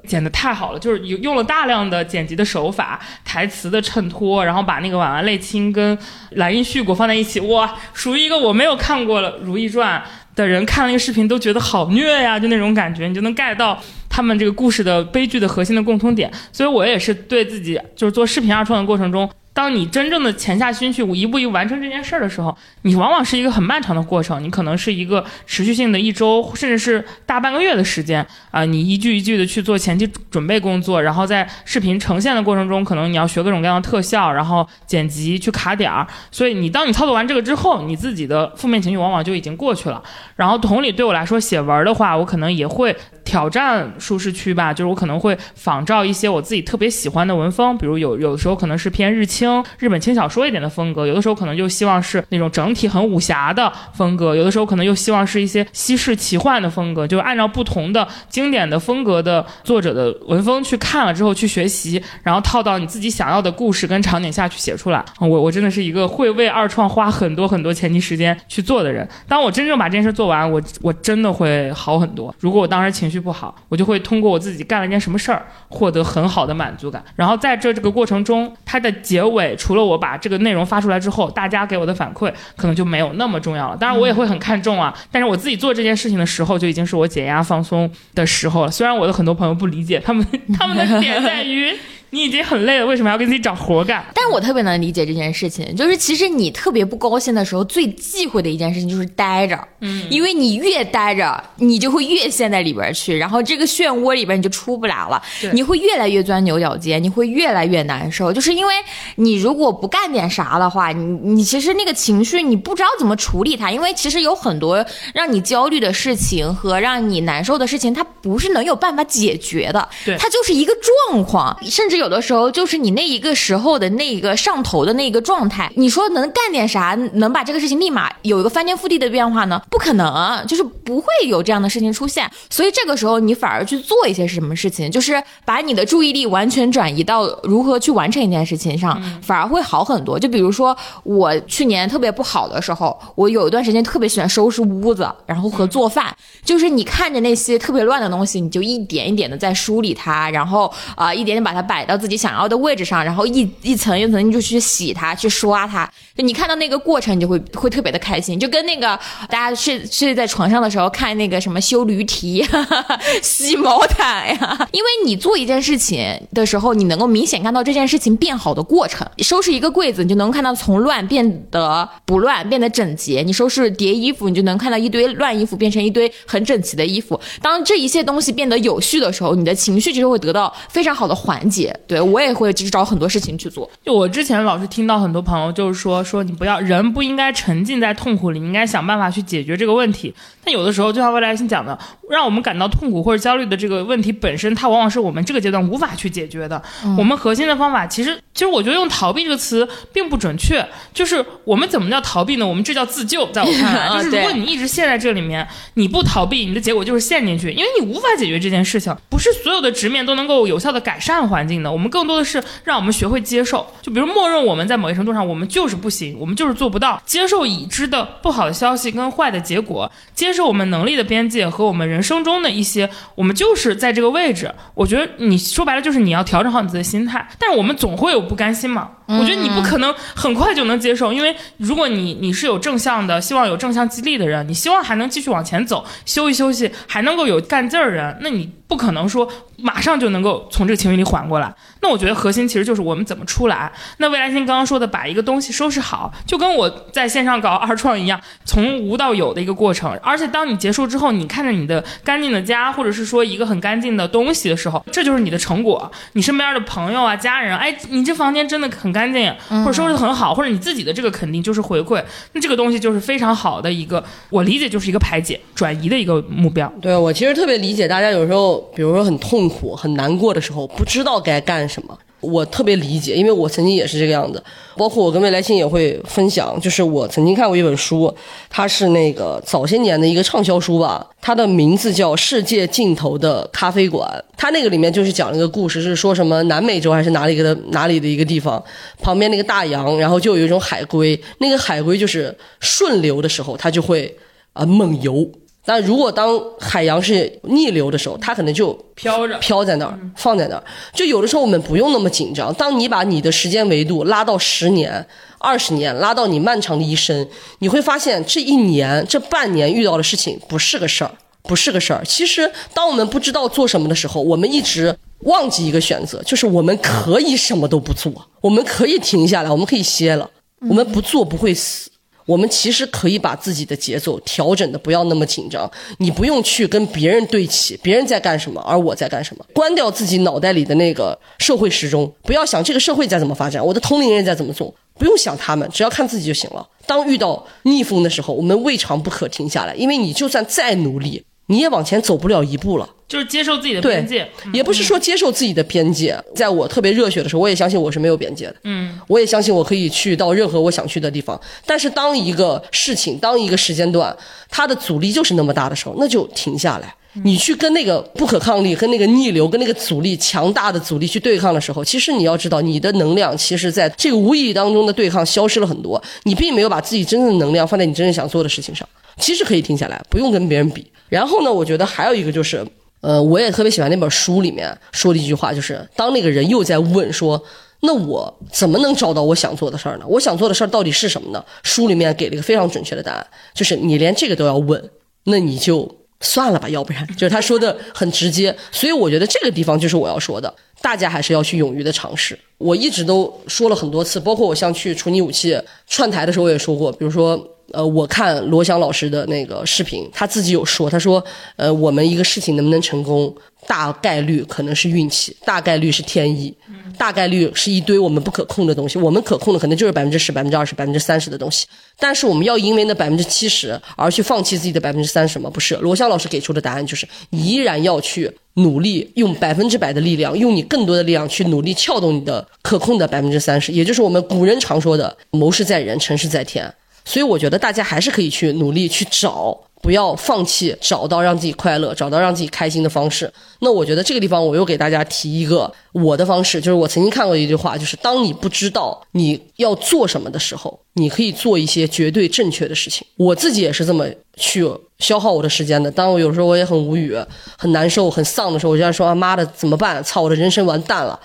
[0.07, 5.97] 剪得太好了，就是用用了大量的剪辑的手法、台词的衬托，然后把那个婉婉泪卿跟
[6.31, 10.01] 兰因絮果放在一起，哇，属于一个我没有看过《如懿传》。
[10.35, 13.81] 的人看了那个视频都觉得好虐呀，就那种感觉，你就能 get 到
[14.15, 16.31] 他们这个故事的悲剧的核心的共通点。
[16.53, 19.29] 所以我也是对自己就是做视频二创的过程中。
[19.53, 24.43] 当你真正的潜下心去，一步一步完成这件事儿的时候，你往往是一个很漫长的过程。
[24.43, 28.65] 你可能是一个持续性的一周，甚至是大半个月的时间啊。
[28.65, 36.05] 你一句一句的去做前期准备工作，然后在视频呈现的过程中，可能你要学各种各样的特效，然后剪辑去卡点儿。
[36.33, 40.03] 所以你当你操作完这个之后，你自己的负面情绪往往就已经过去了。
[40.35, 49.65] 然后同理，对我来说写文的话，我可能也会挑战舒适区吧，就是我可能会仿照一些我自己特别喜欢的文风，比如有有的时候可能是偏日清。
[49.79, 65.05] 日本轻小说一点的风格，有的时候可能就希望是那种整体很武侠的风格，有的时候可能又希望是一些西式奇幻的风格，就按照不同的经典的风格的作者的文风去看了之后去学习，然后套到你自己想要的故事跟场景下去写出来。
[65.21, 69.09] 我我真的是一个会为二创花很多很多前期时间去做的人。
[69.27, 72.35] 当我真正把这件事做完，我我真的会好很多。
[72.41, 77.05] 如果我当时情绪不好，我就会通过我自己干了一件什么事儿，获得很好的满足感。
[77.15, 79.35] 然后在这这个过程中，它的结尾。
[79.35, 83.77] 尾，除了我把这个内容发出来之后，大家给我的反馈可能就没有那么重要了。
[83.77, 84.97] 当然，我也会很看重啊。
[85.11, 88.71] 但是我自己做这件事情的时候，就已经是我解压放松的时候了。
[88.71, 90.25] 虽然我的很多朋友不理解，他们
[90.57, 91.75] 他们的点在于。
[92.15, 94.05] 你已经很累了，为什么要给自己找活干？
[94.15, 105.21] 但我特别能理解这件事情，就是其实你特别不高兴的时候，最忌讳的一件事情就是待着，嗯，因为你越待着，你就会越陷在里边去，然后这个漩涡里边你就出不来了，
[105.53, 108.73] 你会越来越钻牛角尖，你会越来越难受，就是因为
[109.17, 120.73] 你如果不干点啥的话，你你其实那个情绪你不知道怎么处理它，因为其实有很多让你焦虑的事情和让你难受的事情，它不是能有办法解决的，对，它就是一个
[121.11, 122.04] 状况，甚至有。
[122.05, 129.61] 有的时候就是你那一个时候的那一个上头的那个状态，你说能干点啥，能把这个事情立马有一个翻天覆地的变化呢？
[129.71, 132.31] 不可能，就是不会有这样的事情出现。
[132.51, 140.19] 所以这个时候你反而去做一些什么事情，就是把你的注意力完全转移到如何去完成一件事情上，反而会好很多。
[140.19, 146.15] 就比如说我去年特别不好的时候，我有一段时间特别喜欢收拾屋子，然后和做饭。
[146.45, 151.84] 就是你看着那些特别乱的东西，你就一点一点的在梳理它，然后啊一点点把它摆。
[151.85, 155.87] 摆到自己想要的位置上，然后一一层一层就去洗它，去刷它。
[156.17, 158.99] 就你看到那个过程，你就会会特别的开心，就跟那个
[159.29, 162.47] 大家睡睡在床上的时候看那个什么修驴蹄、
[163.21, 164.69] 吸毛毯呀。
[164.71, 169.05] 因为你做一件事情的时候，你能够明显看到这件事情变好的过程。
[169.19, 173.23] 收拾一个柜子，你就能看到从乱变得不乱，变得整洁。
[173.23, 177.21] 你收拾叠衣服，你就能看到一堆乱衣服变成一堆很整齐的衣服。
[177.43, 181.77] 当这一切东西变得有序的时候，你的情绪就会得到非常好的缓解。
[181.89, 183.69] 对我也会就是找很多事情去做。
[183.85, 190.15] 就我之前老是听到很多朋友就是说说你不要人不应该沉浸在痛苦里，你应该想办法去解决这个问题。
[190.45, 191.79] 但有的时候就像未来星讲的，
[192.11, 196.63] 让我们感到痛苦或者焦虑的这个问题本身，它往往是我们这个阶段无法去解决的。
[196.99, 202.47] 我们核心的方法其实其实我觉得用逃避这个词并不准确，就是我们怎么叫逃避呢？
[202.47, 208.95] 我们这叫自救，在我看来， 就是如果你一直陷在这里面，你不逃避，你的结果就是陷进去，因为你无法解决这件事情。
[209.09, 213.67] 不是所有的直面都能够有效的改善环境的，我们更多的是让我们学会接受。
[213.81, 217.01] 就比如默认我们在某一程度上，我们就是不行，我们就是做不到。
[217.05, 224.53] 接受已知的不好的消息跟坏的结果，接受我们能力的边界和我们人生中的一些，我们就是在这个位置。
[224.75, 228.91] 我觉得你说白了就是你要调整好你自己的心态，但是我们总会有不甘心嘛。
[229.07, 239.29] 我觉得你不可能很快就能接受，因为如果你你是有正向的，希望有正向激励的人，你希望还能继续往前走，休息休息，还能够有干劲儿人，那你不可能说
[239.59, 241.55] 马上就能够从这个情绪里缓过来。
[241.85, 243.71] 那我觉得核心其实就是我们怎么出来。
[243.99, 249.95] 那未来星刚刚说的，把一个东西收拾好，就跟我在线上搞二创一样，从无到有的一个过程。
[250.03, 255.93] 而且当你结束之后，你看着你的干净的家，或者是说一个很干净的东西的时候，这就是你的成果。
[256.15, 262.03] 你身边的朋友啊、家人，哎，你这房间真的很干净，或者收拾的很好，或者你自己的这个肯定就是回馈。
[262.33, 266.73] 那这个东西就是非常好的一个，我理解就是一个排解、转移的一个目标。
[266.81, 271.99] 对我其实特别理解大家有时候，比如说很痛苦、很难过的时候，不知道该干什什么。
[272.21, 274.43] 我特别理解，因为我曾经也是这个样子。
[274.77, 278.13] 包括我跟未来星也会分享，就是我曾经看过一本书，
[278.49, 284.09] 它是那个早些年的一个畅销书吧，它的名字叫《世界尽头的咖啡馆》。
[284.39, 288.63] 它那个里面就是讲了一个故事，是说什么南美洲还是哪里的哪里的一个地方，
[289.03, 294.17] 旁边那个大洋，然后就有一种海龟，那个海龟就是顺流的时候，它就会
[294.55, 295.29] 啊猛游。
[295.65, 300.63] 但如果当海洋是逆流的时候，它可能就飘着飘在那儿，放在那儿。
[300.93, 302.53] 就有的时候我们不用那么紧张。
[302.55, 305.07] 当你把你的时间维度拉到十年、
[305.39, 307.27] 二十年，拉到你漫长的一生，
[307.61, 311.11] 你会发现这一年、这半年遇到的事情不是个事儿，
[311.43, 312.05] 不是个事儿。
[312.05, 318.13] 其实，当我们不知道做什么的时候，我们一直忘记一个选择，就是我们可以什么都不做，
[318.43, 320.29] 我们可以停下来，我们可以歇了，
[320.69, 321.91] 我们不做不会死。
[322.27, 336.67] 我们其实可以把自己的节奏调整的不要那么紧张，你不用去跟别人对齐，别人在干什么，而我在干什么，关掉自己脑袋里的那个社会时钟，不要想这个社会在怎么发展，我的同龄人在怎么做，不用想他们，只要看自己就行了。
[336.87, 342.89] 当遇到逆风的时候，我们未尝不可停下来，因为你就算再努力，你也往前走不了一步了。
[343.07, 346.19] 就是接受自己的边界，也不是说接受自己的边界。
[346.35, 348.57] 在我特别热血的时候，我也相信我是没有边界的。
[348.65, 351.39] 嗯，我也相信我可以去到任何我想去的地方。
[351.67, 354.17] 但是当一个事情，当一个时间段，
[354.49, 356.93] 它的阻力就是那么大的时候，那就停下来。
[357.23, 366.03] 你去跟那个不可抗力、跟那个逆流、跟那个阻力强大的阻力去对抗的时候，其实你要知道，你的能量其实在这个无意义当中的对抗消失了很多。
[366.25, 368.89] 你并没有把自己真正的能量放在你真正想做的事情上。
[369.19, 370.85] 其实可以停下来，不用跟别人比。
[371.09, 372.67] 然后呢，我觉得还有一个就是。
[373.01, 377.45] 呃，我也特别喜欢那本书里面说的一句话，就是当那个人又在问说，
[377.81, 380.07] 那我怎么能找到我想做的事儿呢？
[380.09, 381.45] 我想做的事儿到底是什么呢？
[381.63, 384.83] 书里面给了一个非常准确的答案，就是你连这个都要问，
[385.25, 385.87] 那你就
[386.21, 388.57] 算了吧，要不然 就是他说的很直接。
[388.73, 392.39] 所以我觉得这个地方就是我要说的，大家还是要去勇于的尝试。
[392.57, 397.51] 我一直都说了很多次，包括我像去处理武器串台的时候，我也说过，比如说。
[397.73, 401.25] 呃，我看罗翔老师的那个视频，他自己有说，他说，
[401.57, 403.35] 呃，我们一个事情能不能成功，
[403.67, 406.55] 大概率可能是运气，大概率是天意，
[406.99, 408.99] 大概率是一堆我们不可控的东西。
[408.99, 411.67] 我们可控的可能就是百分之十、百分之二十、百分之三十的东西，
[411.99, 415.51] 但是我们要因为那百分之七十而去放弃自己的百分之三十吗？
[415.51, 426.73] 不是，罗翔老师给出的答案就是，你依然要去努力，用百分之百的力量，用你更多的力量去努力撬动你的可控的百分之三十，也就是我们古人常说的“谋事在人，成事在天”。
[427.05, 433.31] 所以我觉得大家还是可以去努力去找，不要放弃，找到让自己快乐、找到让自己开心的方式。
[433.61, 443.07] 那我觉得这个地方我又给大家提一个我的方式，就是我曾经看过一句话，就是当你不知道你要做什么的时候，你可以做一些绝对正确的事情。
[443.17, 444.67] 我自己也是这么去
[444.99, 445.91] 消耗我的时间的。
[445.91, 447.15] 当我有时候我也很无语、
[447.59, 450.03] 很难受、很丧的时候，我就在说：“啊妈的，怎么办？
[450.03, 451.21] 操，我的人生完蛋了。”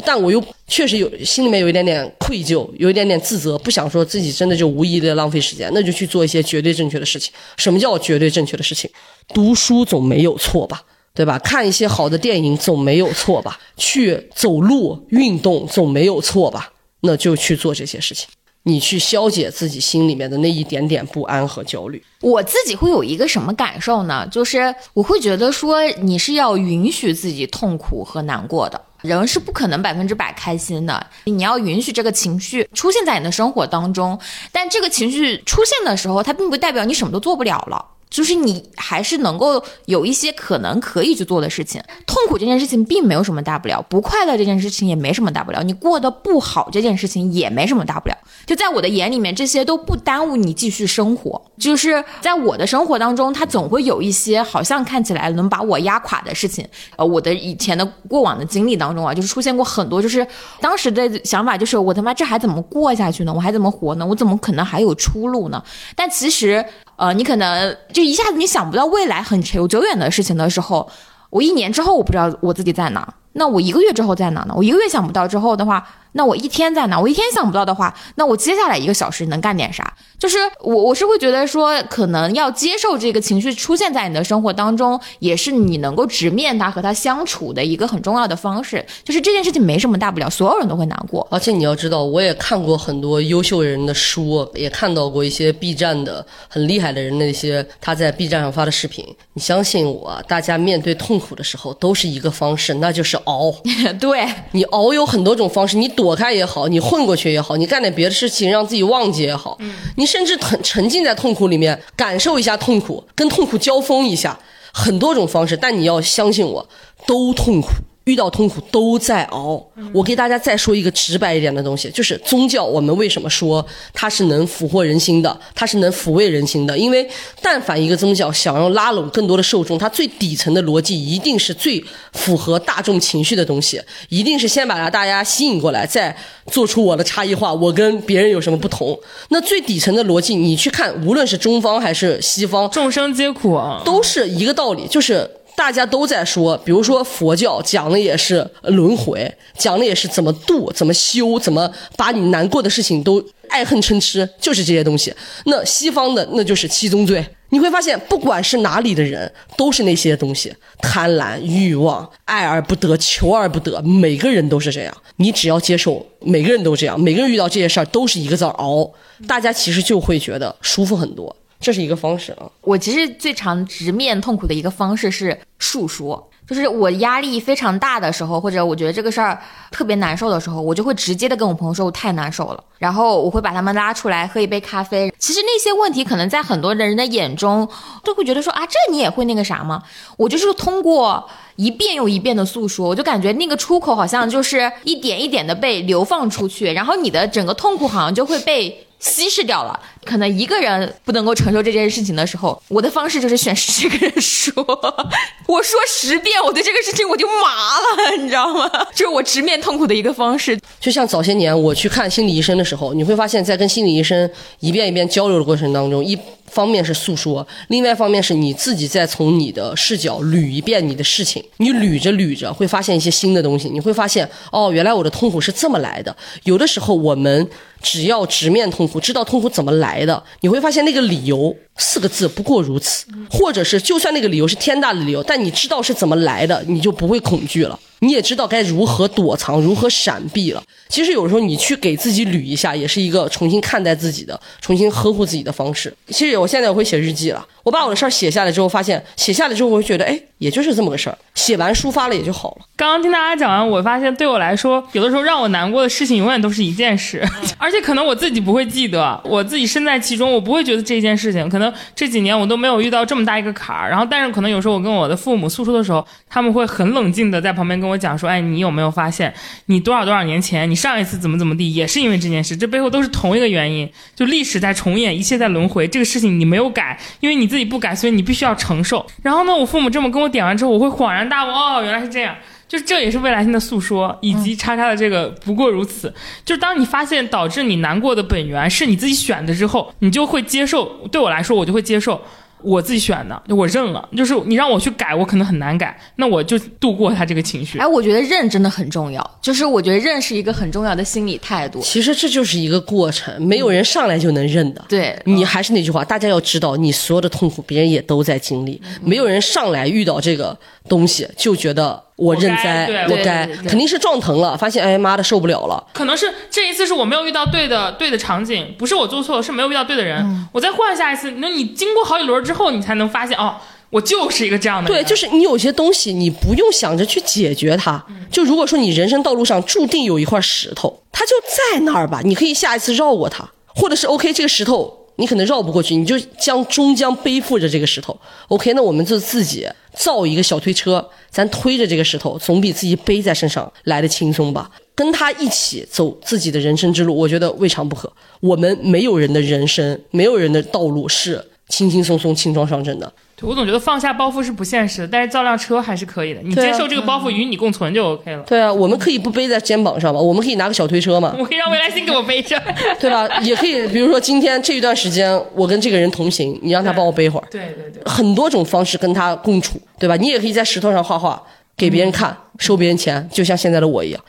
[0.00, 7.32] 但我又确实有心里面有一点点愧疚，有一点点自责，不想说自己真的就无意义的浪费时间，那就去做一些绝对正确的事情。
[7.56, 8.90] 什么叫绝对正确的事情？
[9.34, 10.82] 读书总没有错吧？
[11.14, 11.38] 对吧？
[11.40, 13.60] 看一些好的电影总没有错吧？
[13.76, 16.72] 去走路运动总没有错吧？
[17.00, 18.28] 那就去做这些事情，
[18.62, 22.02] 你去消解自己心里面的那一点点不安和焦虑。
[22.22, 24.26] 我自己会有一个什么感受呢？
[24.28, 28.80] 就是我会觉得说，你是要允许自己痛苦和难过的。
[29.02, 34.18] 人是不可能百分之百开心的，你要允许这个情绪出现在你的生活当中。
[34.50, 37.84] 但这个情绪出现的时候，它并不代表你什么都做不了了。
[38.12, 41.82] 就是你还是能够有一些可能可以去做的事情。
[42.06, 48.16] 痛苦这件事情并没有什么大不了，不快乐这件事情也没什么大不了，你过得不好这件事情也没什么大不了。
[48.46, 51.40] 就在我的眼里面，这些都不耽误你继续生活。
[51.58, 56.66] 就是在我的生活当中，它总会有一些好像看起来能把我压垮的事情。
[56.96, 60.26] 呃，我的以前的过往的经历当中啊，就是出现过很多，就是
[60.60, 63.32] 当时的想法就是我他妈这还怎么过下去呢？
[63.32, 64.04] 我还怎么活呢？
[64.04, 65.62] 我怎么可能还有出路呢？
[65.96, 66.62] 但其实。
[66.96, 70.88] 呃，你可能就一下子你想不到未来很久久远的事情的时候，
[71.30, 74.54] 我一年之后我不知道我自己在哪，那我一个月之后在哪呢？
[74.56, 75.86] 我一个月想不到之后的话。
[76.12, 76.98] 那我一天在哪？
[76.98, 79.94] 我一天想不到的话，那我接下来一个小时能干点啥？
[80.18, 88.84] 就是我，我是会觉得说，可能要接受这个情绪出现在你的生活当中，也是你能够直面它和它相处的一个很重要的方式。
[89.02, 91.26] 就是这件事情没什么大不了，所有人都会难过。
[91.30, 99.04] 而且你要知道，我也看过很多优秀人的书，也看到过一些 B 站的很厉害的人那些他在 B 站上发的视频。
[99.32, 103.52] 你相信我，大家面对痛苦的时候都是一个方式，那就是熬。
[103.98, 105.90] 对你熬有很多种方式，你。
[106.01, 109.56] 躲开也好，你混过去也好，你干点别的事情让自己忘记也好，
[109.96, 114.38] 你甚至很沉浸在痛苦里面，感受一下痛苦，跟痛苦交锋一下，
[114.72, 115.56] 很多种方式。
[115.56, 116.68] 但你要相信我，
[117.06, 117.68] 都痛苦。
[118.04, 119.64] 遇到痛苦都在熬。
[119.92, 122.64] 我给大家再说一个直白一点的东西，就是宗教。
[122.64, 125.40] 我们为什么说它是能俘获人心的？
[125.54, 126.76] 它是能抚慰人心的？
[126.76, 127.08] 因为
[127.40, 131.82] 但凡一个宗教想要拉拢更多的受众，它最底层的逻辑一定是最
[132.12, 138.98] 符合大众情绪的东西，一定是先把大家吸引过来，再做出我的差异化，我跟别人有什么不同？
[139.28, 145.30] 那最底层的逻辑，你去看，无论是中方还是西方，众生皆苦啊，都是一个道理，就是。
[145.54, 155.14] 大家都在说，比如说佛教讲的也是轮回，讲的也是怎么度、怎么修、怎么把你难过的事情都爱恨嗔痴，就是这些东西。
[155.46, 157.24] 那西方的那就是七宗罪。
[157.50, 160.50] 你会发现，不管是哪里的人，都是那些东西：
[160.80, 163.80] 贪婪、欲望、爱而不得、求而不得。
[163.82, 164.96] 每个人都是这样。
[165.16, 166.98] 你只要接受，每个人都这样。
[166.98, 168.90] 每个人遇到这些事儿都是一个字熬。
[169.28, 171.36] 大家其实就会觉得舒服很多。
[171.62, 172.50] 这是一个方式啊！
[172.60, 179.40] 我其实最常直面痛苦的一个方式是述说，就是我压力非常大的时候，或者我觉得这个事儿
[179.70, 185.14] 特别难受的时候，我就会直接的跟我朋友说我太难受了，然后我会把他们拉出来喝一杯咖啡。
[185.18, 187.66] 其实那些问题可能在很多的人的眼中
[188.02, 189.80] 都会觉得说啊，这你也会那个啥吗？
[190.16, 198.86] 我就是通过一遍又一遍的诉说，我就感觉那个出口好像就是一点一点的被流放出去，然后你的整个痛苦好像就会被。
[199.02, 204.54] 稀释掉了，可能一个人不能够承受这件事情的时候，我的方式就是选十个人说，
[205.48, 208.70] 我说十遍，我对这个事情我就麻了，你知道吗？
[208.94, 210.56] 就是我直面痛苦的一个方式。
[210.78, 214.30] 就像早些年我去看心理医生的时候，你会发现在跟心理医生
[214.60, 216.16] 一遍一遍交流的过程当中，一
[216.52, 226.14] 方面是诉说，另外一方面是你自己再从你的视角捋一遍你的事情，你捋着捋着会发现一些新的东西，你会发现哦，原来我的痛苦是这么来的。
[226.44, 227.48] 有的时候我们。
[227.84, 237.76] 只要直面痛苦，知道痛苦怎么来的，你会发现那个理由四个字不过如此，或者是就算那个理由是天大的理由，但你知道是怎么来的，你就不会恐惧了。
[238.02, 240.62] 你也知道该如何躲藏、如何闪避了。
[240.88, 245.92] 其实有时候你去给自己捋一下，也是一个重新看待自己的、重新呵护自己的方式。
[246.08, 252.66] 其实我现在我会写日记了，我把我的事儿写下来之后，发现写下来之后，我会觉得，哎，也就是这么个事儿，写完抒发了也就好了。
[252.76, 257.24] 刚刚听大家讲完，我发现对我来说，有的时候让我难过的事情，永远都是一件事，
[257.56, 263.88] 而且可能我自己不会记得，我自己身在其中，我不会觉得这件事情，可能这几年我都没有遇到这么大一个坎儿。
[263.88, 269.32] 然后，但是可能有时候我跟我的父母诉说的时候，他们会很冷静的在旁边跟我我讲说，哎，你有没有发现，
[269.66, 279.06] 你多少多少年前，你上一次怎么怎么地，也是因为这件事，这背后都是同一个原因，就历史在重演，一切在轮回，这个事情你没有改，因为你自己不改，所以你必须要承受。
[279.22, 282.34] 然后呢，我父母这么跟我点完之后，我会恍然大悟，哦，原来是这样。
[282.68, 286.10] 就这也是未来性的诉说，以及叉叉的这个不过如此。
[286.42, 290.86] 就是当你发现导致你难过的本源是你自己选的之后，你就会接受。
[291.08, 292.18] 对我来说，我就会接受。
[292.62, 294.08] 我自己选的，就我认了。
[294.16, 297.78] 就是你让我去改，我可能很难改，那我就度过他这个情绪。
[297.78, 301.80] 哎，我觉得认真的很重要，就是我觉得认是一个很重要的心理态度。
[301.80, 304.84] 其实这就是一个过程，没有人上来就能认的。
[304.88, 310.56] 对你还是那句话，大家要知道，你所有的痛苦，别人也都在经历，没有人上来遇到这个
[310.88, 315.84] 东西就觉得我认栽，我该肯定是撞疼了，发现哎妈的受不了了。
[315.92, 320.24] 可能是这一次是我没有遇到对的对的场景，不是我做错了，是没有遇到对的人。
[320.52, 323.56] 我再换下一次，那你经过好几轮之后，你才能发现哦，
[323.90, 325.02] 我就是一个这样的人。
[325.02, 328.04] 对，就是你有些东西，你不用想着去解决它。
[328.30, 338.18] 就如果说你人生道路上注定有一块石头，它就在那儿吧，你可以下一次绕过它，或者是 OK 这个石头你可能绕不过去，你就将终将背负着这个石头。
[338.48, 344.70] OK，那我们就自己造一个小推车，咱推着这个石头，总比自己背在身上来的轻松吧。
[344.94, 348.12] 跟他一起走自己的人生之路，我觉得未尝不可。
[348.40, 353.12] 我们没有人的人生，没有人的道路是轻轻松松、轻装上阵的。
[353.36, 356.40] 对我总觉得放下包袱是不现实的，但是造辆车还是可以的。
[356.42, 358.42] 你接受这个包袱与你共存就 OK 了。
[358.46, 362.60] 对啊，我们可以不背在肩膀上嘛，我们可以拿个小推车嘛， 我可以让未来星给我背着。
[363.00, 363.26] 对吧？
[363.40, 370.14] 也可以，比如说今天这一段时间，我跟这个人同行，你让他帮我背会儿，对对对，很多种方式跟他共处，对吧？
[370.16, 371.42] 你也可以在石头上画画，
[371.76, 374.24] 给别人看，收别人钱，就像现在的我一样，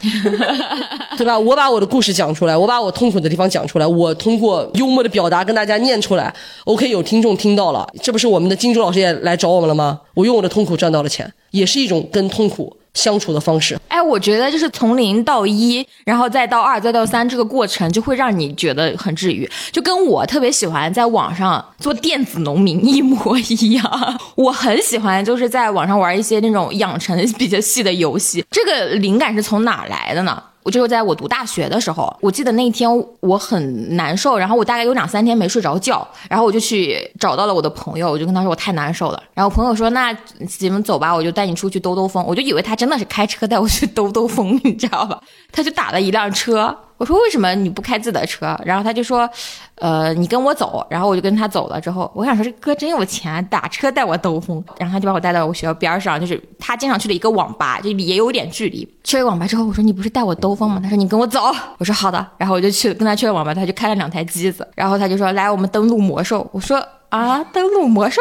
[1.17, 1.37] 对吧？
[1.37, 6.33] 我把我的故事讲出来，我把我痛苦的地方讲出来，我通过幽默的表达跟大家念出来
[6.65, 10.01] ，OK，有听众听到了，这不是我们的金主老师也来找我们了吗？
[10.15, 13.79] 我用我的痛苦赚到了钱，也是一种跟痛苦相处的方式。
[13.87, 23.83] 哎，我觉得就是从零到一，然后再到二，再到三这个过程，就会让你觉得很治愈，就跟我特别喜欢在网上做电子农民一模一样。
[24.35, 28.43] 我很喜欢就是在网上玩一些那种养成比较细的游戏。
[28.49, 30.41] 这个灵感是从哪来的呢？
[30.63, 40.15] 我就是在我读大学的时候，我记得那天我很难受，然后我大概有两三天没睡着觉，然后我就去找到了我的朋友，我就跟他说我太难受了，然后朋友说那
[40.59, 45.21] 你们走吧，我就带你出去兜兜风，我就以为他真的是开车带我去兜兜风，你知道吧？
[45.51, 48.57] 他就打了一辆车，我说为什么你不开自己的车？
[48.63, 49.29] 然后他就说，
[49.75, 58.87] 呃，你跟我走，然后我就跟他走了之后，我想说这哥真有钱，打车带我兜风，然后他就把我带到我学校边上，就是他经常去的一个网吧，就也有点距离。
[59.03, 60.79] 去了网吧之后，我说你不是带我兜风吗？
[60.81, 66.81] 他说你跟我走，我说好的，然后我就去跟他去了网吧，他就开了两台机子，然后他就说来我们登录魔兽，我说。
[67.09, 68.19] 啊，登录魔兽！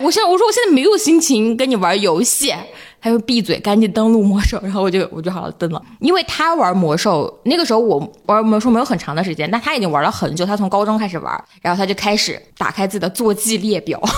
[0.00, 2.52] 我现在我说我现在没有心情跟你玩游戏，
[3.06, 4.58] 他就闭嘴，赶紧登录魔兽。
[4.64, 14.00] 然后我就我就好了登了，因为他玩魔兽那个时候我玩魔兽没有很长的时间，但他已经玩了很久，他从高中开始玩，然后他就开始打开自己的坐骑列表。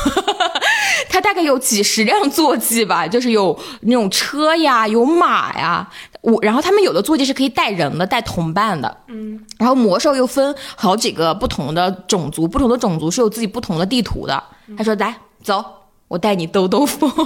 [1.10, 5.86] 他大概有几十辆坐骑吧，就是有那种车呀，有马呀，
[6.23, 14.43] 我然后他们有的坐骑是可以带人的，带同伴的，嗯，然后魔兽又分好几个不同的种族，不同的种族是有自己不同的地图的。
[14.77, 15.62] 他说：“来，走，
[16.09, 17.10] 我带你兜兜风。”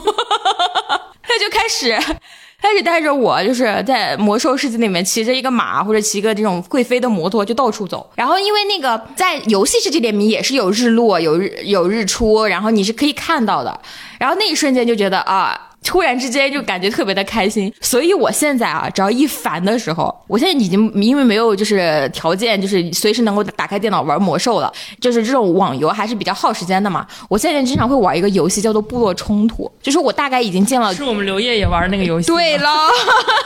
[1.33, 2.19] 他就开始。
[2.61, 8.09] 开始带着我，就是在魔兽世界里面骑着一个马或者骑个这种会飞的摩托就到处走。
[8.15, 13.81] 然后因为那个在游戏世界里面也是有日落、有日有日出，然后你是可以看到的。
[14.21, 15.71] 然后那一瞬间就觉得啊。
[15.83, 27.07] 突然之间就感觉特别的开心，所以我现在啊，只要一烦的时候，我现在已经因为没有就是条件，就是随时能够打开电脑玩魔兽了，就是这种网游还是比较耗时间的嘛。
[27.29, 32.27] 我现在经常会玩一个游戏叫做部落冲突，就是我大概已经建了是我们刘烨也玩那个游戏。
[32.29, 32.69] 对了，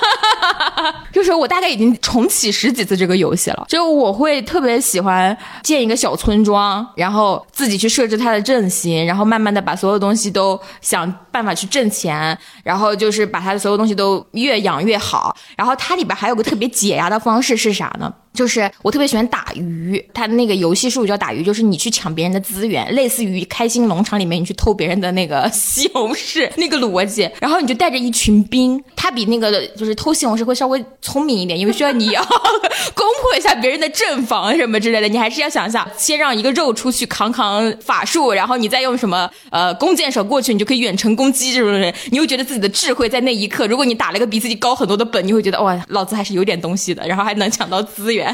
[1.13, 3.65] 就是我大概已经重启十几次这个游戏了。
[3.69, 12.26] 就我会特别喜欢建一个小村庄，然后自己去设置它的阵型，然后慢慢的把所有东西都想办法去挣钱，
[12.63, 15.37] 然后就是把它的所有东西都越养越好。
[15.57, 18.13] 然后它里边还有个特别解压的方式是啥呢？
[18.37, 32.23] 就是我特别喜欢打鱼，它那个游戏术语叫打鱼，就是你去抢别人的资源，类似于开心农场里面你去偷别人的那个 西红柿那个逻辑，然后你就带着一群兵，他比那个就是偷西红柿会稍微聪明一点，因为需要你要
[32.95, 48.26] 攻破一下别人的阵防什么之类的，你还是要想一想，先让一个肉出去扛扛法术，然后你再用什么呃弓箭手过去，你就可以远程攻击这种人，你又觉得自己的智慧在那一刻，如果你打了一个比自己高很多的本，你会觉得哇，老子还是有点东西的，然后还能抢到资源。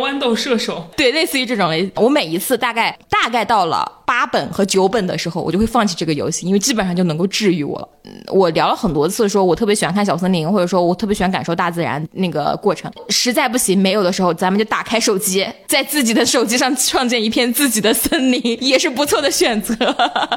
[0.00, 7.88] 玩豌豆射手， 对，类似于这种类，我每一次大概大概到了八本和九本的时候，我就会放弃这个游戏，因为基本上就能够治愈我了。
[8.04, 12.90] 嗯我聊了很多次，说我特别喜欢看小森林，或者说我特别喜欢感受大自然那个过程。
[13.10, 19.74] 实在不行，没有的时候，咱们就打开手机，在自己的手机上创建一片自己的森林， 也是不错的选择，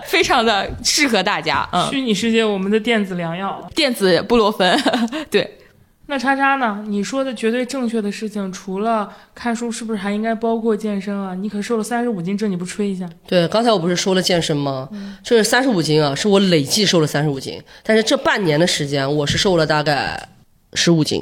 [0.06, 1.68] 非常的适合大家。
[1.72, 3.66] 嗯， 虚拟世界我们的电子良药。
[3.74, 4.78] 电子布洛芬，
[5.30, 5.58] 对。
[6.10, 6.86] 那叉叉呢？
[6.88, 11.36] 你说的绝对正确的事情，除了看书，是不是还应该包括健身啊？
[11.36, 13.08] 你可瘦了三十五斤，这你不吹一下？
[13.28, 14.88] 对，刚才我不是说了健身吗？
[15.22, 20.30] 这是三十五斤啊，是我累计瘦了三十五斤，但是这半年的时间我是瘦了大概
[20.76, 21.22] 十五斤，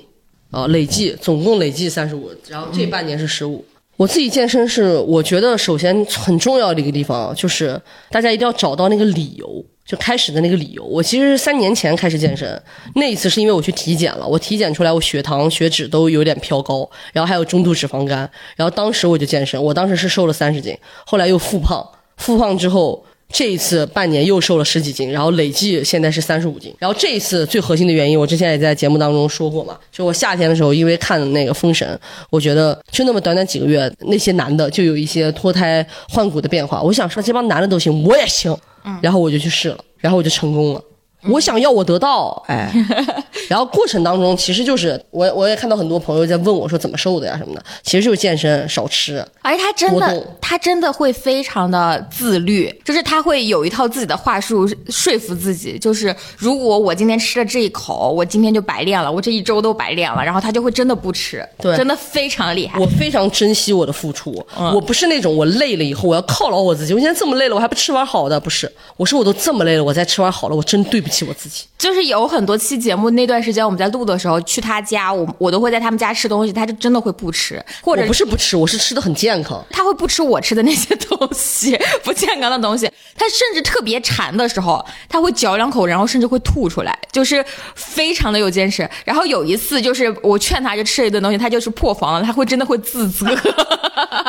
[0.51, 3.65] 啊，累计总共累计三十五，然后这半年是十五。
[3.97, 7.81] 我自己健身是，我觉得首先很重要的一个地方就是
[8.11, 9.65] 大家一定要找到那个理由。
[9.85, 12.59] 就开始的那个理由，我其实是三年前开始健身，
[12.95, 20.75] 那一次是因为我去体检了，我体检出来我血糖、血脂都有点飘高，然后还有中度脂肪肝，然后当时我就健身，我当时是瘦了三十斤，
[21.05, 21.87] 后来又复胖，
[22.17, 31.99] 复胖之后这一次半年又瘦了十几斤，然后累计现在是三十五斤，然后这一次最核心的原因，我之前也在节目当中说过嘛，就我夏天的时候因为看那个封神，
[32.31, 38.57] 我觉得就那么短短几个月，那些男的就有一些脱胎换骨的变化，我想说这帮男的都行，我也行。
[39.01, 40.83] 然后我就去试了，然后我就成功了。
[41.29, 42.71] 我想要，我得到，哎，
[43.49, 49.25] 然后过程当中其实就是我我也看到很多朋友在问我说怎么瘦的呀什么的，其实就是健身少吃。
[49.41, 62.79] 而且他真的他真的会非常的自律，就是他会有一套自己的话术说服自己，就是如果我今天吃了这一口，我今天就白练了，我这一周都白练了，然后他就会真的不吃，对，真的非常厉害。
[62.79, 71.65] 我非常珍惜我的付出，我不是那种我累了以后我要犒劳我自己，我现在这么累了我还不吃碗好的，不是，我说我都这么累了，我再吃碗好了，我真对不起我自己。
[71.77, 79.63] 就是有很多期节目那段时间我们在录的时候去他家，我我都会在他们家吃东西，他就真的会不吃，或者不是不吃，我是吃的很健康。
[79.69, 82.89] 他会不吃我吃的那些东西， 不健康的东西。
[83.15, 88.89] 他甚至特别馋的时候，他会嚼两口，然后甚至会吐出来，就是非常的有坚持。
[89.05, 93.27] 然后有一次就是我劝他就吃了一顿东西，他就是破防了，他会真的会自责。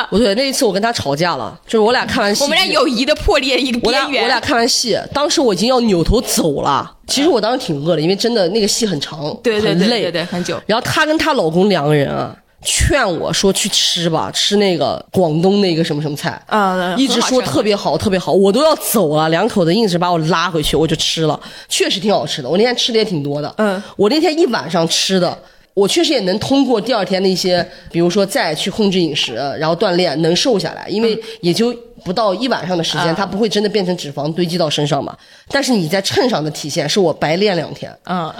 [0.09, 4.23] 不对，那一次我跟他吵架了，就是我俩看完戏，我们俩友谊的破裂一个边缘。
[4.23, 6.76] 我俩看完戏，当时我已经要扭头走了。
[7.07, 10.59] 其实我当时挺饿的，因为真的那个戏很长，对对对对对，很久。
[10.65, 21.39] 然后她跟她老公两个人啊，劝我说去吃吧，吃那个广东那个什么什么菜，啊，一直说特别好特别好，我都要走了，两口子硬是把我拉回去，我就吃了，
[21.69, 22.49] 确实挺好吃的。
[22.49, 25.37] 我那天吃的也挺多的，嗯，我那天一晚上吃的。
[25.77, 30.87] 我确实也能通过第二天的一些，比如说再去控制饮食，然后锻炼，能瘦下来。
[30.89, 31.71] 因为也就
[32.03, 35.15] 不到一晚上的时间，它不会真的变成脂肪堆积到身上嘛。
[35.49, 37.95] 但是你在秤上的体现，是我白练两天。
[38.05, 38.33] 嗯，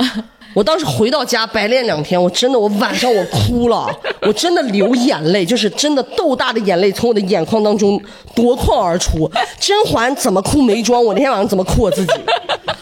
[0.58, 3.88] 我当时回到家白练两天，我真的我晚上我哭了，
[4.24, 8.02] 我真的流眼泪，就是真的豆大的眼泪从我的眼眶当中
[8.34, 9.30] 夺眶而出。
[9.60, 11.06] 甄嬛怎么哭没妆？
[11.06, 12.14] 我那天晚上怎么哭我自己？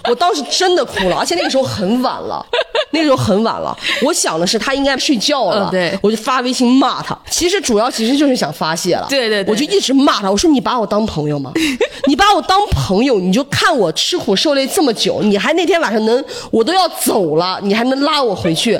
[0.07, 2.45] 我当时真的哭了，而且那个时候很晚了。
[2.91, 7.17] 那时候很晚了，我想的是他应该睡觉了，对，我就发微信骂他。
[7.29, 10.31] 其实主要其实就是想发泄了，对对，我就一直骂他。
[10.31, 11.51] 我说你把我当朋友吗？
[12.07, 18.79] 你把我当朋友，你就看我吃苦受累这么久，你还那天晚上能，我都要走了，你还能拉我回去。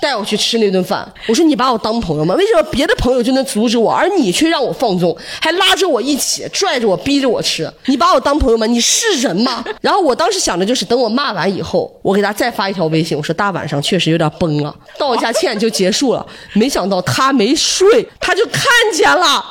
[0.00, 2.34] 带我去吃那顿饭，我说你把我当朋友吗？
[2.34, 7.72] 为什么别的朋友就能阻止我，而你却让我放纵，还拉着我一起拽着我逼着我吃？
[7.86, 8.66] 你把我当朋友吗？
[8.66, 9.64] 你是人吗？
[9.80, 16.24] 然后我当时想的就是，等我骂完以后，我给他再发一条微信，我说大晚上确实有点崩了，道一下歉就结束了。
[16.52, 18.62] 没想到他没睡，他就看
[18.92, 19.44] 见了，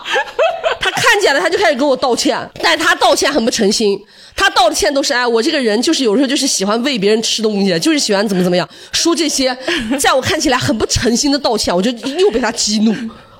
[0.79, 3.99] 他看见了，他就开始跟我道歉，但他道歉很不诚心。
[4.37, 9.57] 他道的歉都是哎，我这个人就是有时候就是喜欢喂别人吃东西，就是喜欢怎么怎么样，说这些，
[9.97, 12.93] 在我看起来很不诚心的道歉，我就又被他激怒。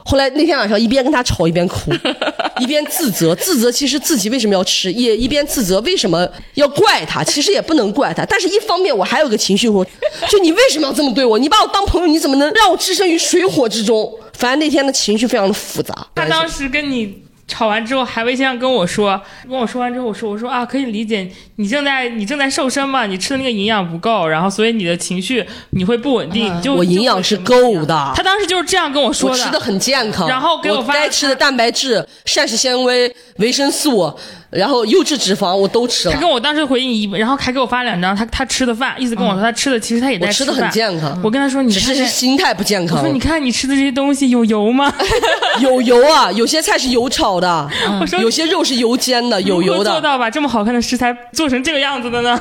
[0.08, 1.92] 后来那天晚上一边跟他吵一边哭，
[2.62, 9.84] 一边自责，自责其实自己为什么要吃，也一边自责为什么要怪他，其实也不能怪他，但是一方面我还有个情绪，我
[10.30, 11.40] 就你为什么要这么对我？
[11.40, 14.14] 你把我当朋友，你怎么能让我置身于水火之中？
[14.34, 16.08] 反正那天的情绪非常的复杂。
[16.14, 17.25] 他当时跟你。
[17.48, 26.60] 吵完之后还微信上跟我说，跟我说完之后我说我说啊可以理解你正在你正在瘦身嘛，你吃的那个营养不够，然后所以你的情绪你会不稳定。
[26.62, 28.14] 就我营养是够的。
[28.16, 29.38] 他当时就是这样跟我说的。
[29.38, 34.12] 我吃的很健康，然后给我发该吃的蛋白质、膳食纤维、维生素。
[34.56, 36.14] 然后优质脂肪我都吃了。
[36.14, 41.20] 他跟我当时回应一，然后还给我发两张他他吃的饭，意思跟我说他吃的其实他也在吃的很健康。
[41.24, 42.98] 我跟他说你只是心态不健康。
[42.98, 44.94] 我说你看你吃的这些东西有油吗？
[45.60, 47.70] 有油啊，有些菜是油炒的，
[48.02, 49.92] 我说有些肉是油煎的，有油的。
[49.92, 52.40] 做到把这么好看的食材做成这个样子的呢？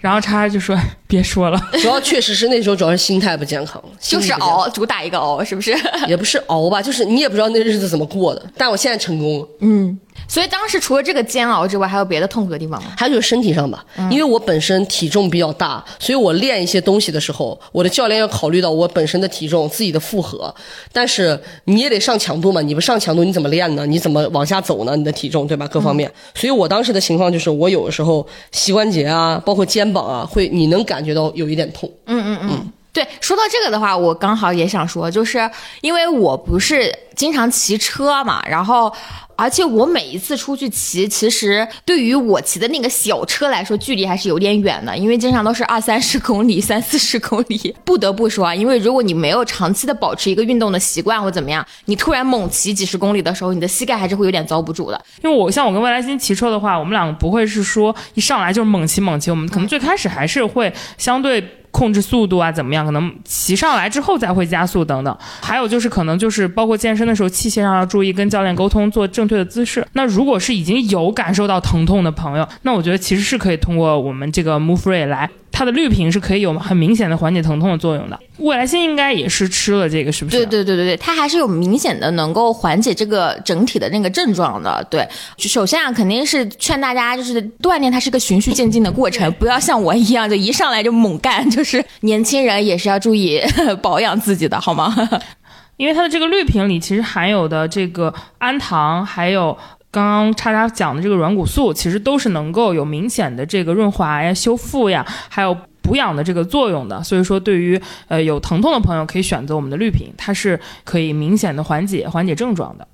[0.00, 0.76] 然后叉叉就说
[1.06, 5.74] 别说了， 主要确实是那时候主要是心态不健康，就是熬，主打一个熬，是不是？
[6.08, 8.42] 也不是熬吧，就是你也不知道那日子怎么过的。
[8.56, 9.98] 但我现在成功了，嗯。
[10.28, 12.90] 所以当时除了这个煎熬之外，还有别的痛苦的地方吗？
[12.96, 20.52] 还有就是身体上吧，因为我本身体重比较大，所以我练一些东西的时候，我的教练要考虑到我本身的体重、自己的负荷。
[20.90, 23.84] 但是你也得上强度嘛，你不上强度你怎么练呢？
[23.86, 24.96] 你怎么往下走呢？
[24.96, 25.68] 你的体重对吧？
[25.68, 26.10] 各方面。
[26.34, 31.90] 所以我当时的情况就是，我有的时候膝关节啊，包括肩膀啊，会你能感觉到有一点痛。
[32.06, 32.72] 嗯嗯嗯。
[32.96, 35.50] 对，说到这个的话，我刚好也想说，就是
[35.82, 38.90] 因为我不是经常骑车嘛，然后。
[39.38, 47.76] 而且我每一次出去骑，其实对于我骑的那个小车来说，距离还是有点远的，因为经常都是二三十公里、三四十公里。
[47.84, 54.98] 不得不说啊，因为如果你没有长期的保持一个运动的习惯或怎么样，你突然猛骑几十公里的时候，你的膝盖还是会有点遭不住的。
[55.22, 61.46] 因为我像我跟未来星骑车的话，我们两个不会是说一上来就是猛骑猛骑，我们可能最开始还是会相对。
[61.76, 62.86] 控制速度啊，怎么样？
[62.86, 65.14] 可能骑上来之后再会加速等等。
[65.42, 69.86] 还有就是，可能就是包括健身的时候，器械上要注意跟教练沟通，做正确的姿势。
[69.92, 75.28] 那如果是已经有感受到疼痛的朋友，那我觉得其实是可以通过我们这个 Move Free 来。
[75.56, 78.20] 它的绿瓶是可以有很明显的缓解疼痛的作用的。
[78.36, 80.36] 未来星应该也是吃了这个，是不是？
[80.36, 84.86] 对对对对对，它还是有明显的能够缓解这个整体的那个症状的。
[84.90, 85.08] 对，
[85.38, 91.48] 首先啊，肯定是劝大家就是锻炼，它是个循序渐进的过程， 不要像我一样就一上来就猛干。
[91.48, 93.40] 就是年轻人也是要注意
[93.80, 94.94] 保养自己的，好吗？
[95.78, 99.56] 因为它的这个绿瓶里其实含有的这个氨糖，还有。
[99.96, 107.02] 刚刚叉叉讲的这个软骨素，其实都是能够有明显的这个润滑呀、修复呀，还有补养的这个作用的。
[107.02, 112.86] 所以说，对于呃有疼痛的朋友，可以选择我们的绿瓶，它是可以明显的缓解缓解症状的。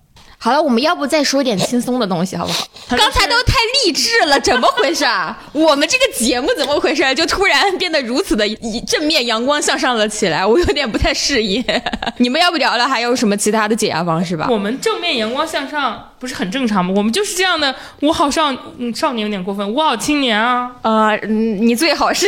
[0.44, 2.66] 好了，我们要不再说点轻松的东西，好不好？
[2.98, 3.55] 刚才都太
[3.85, 5.05] 励志了，怎么回事？
[5.55, 7.14] 我们这个节目怎么回事？
[7.14, 8.44] 就突然变得如此的
[8.85, 11.64] 正面、阳光向上了起来，我有点不太适应。
[12.19, 14.48] 你们要不聊聊还有什么其他的解压方式吧？
[14.51, 16.93] 我们正面、阳光向上不是很正常吗？
[16.97, 17.73] 我们就是这样的。
[18.01, 19.73] 我好少，嗯，少年有点过分。
[19.73, 20.73] 我好青年啊！
[20.82, 22.27] 啊，你最好是。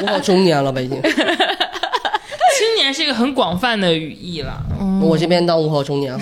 [0.00, 0.80] 我好中年了吧？
[0.80, 0.98] 已经。
[1.02, 4.58] 青年是一个很广泛的语义了。
[5.02, 6.18] 我这边当五好中年。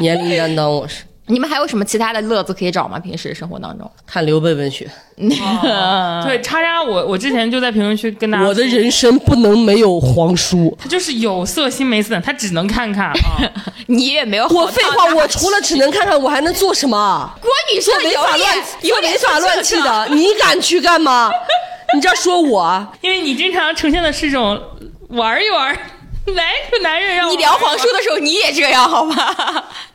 [0.00, 1.04] 年龄担当，我是。
[1.26, 2.98] 你们还有什么其他的乐子可以找吗？
[2.98, 4.90] 平时生活当中看刘备文学。
[5.16, 10.76] 对，叉叉，我我之前就在评论区跟大家，我的人生不能没有黄叔。
[10.76, 13.14] 他就是有色心没色，他只能看看啊。
[13.86, 14.44] 你也没有。
[14.48, 17.32] 我废话，我除了只能看看，我还能做什么？
[17.40, 21.30] 郭女士没法乱，有没法乱气的，你敢去干吗？
[21.94, 24.60] 你这样说我，因为你经常呈现的是这种
[25.10, 25.78] 玩一玩。
[26.26, 29.14] 来个男人让你聊黄叔的时候，你也这样好吗？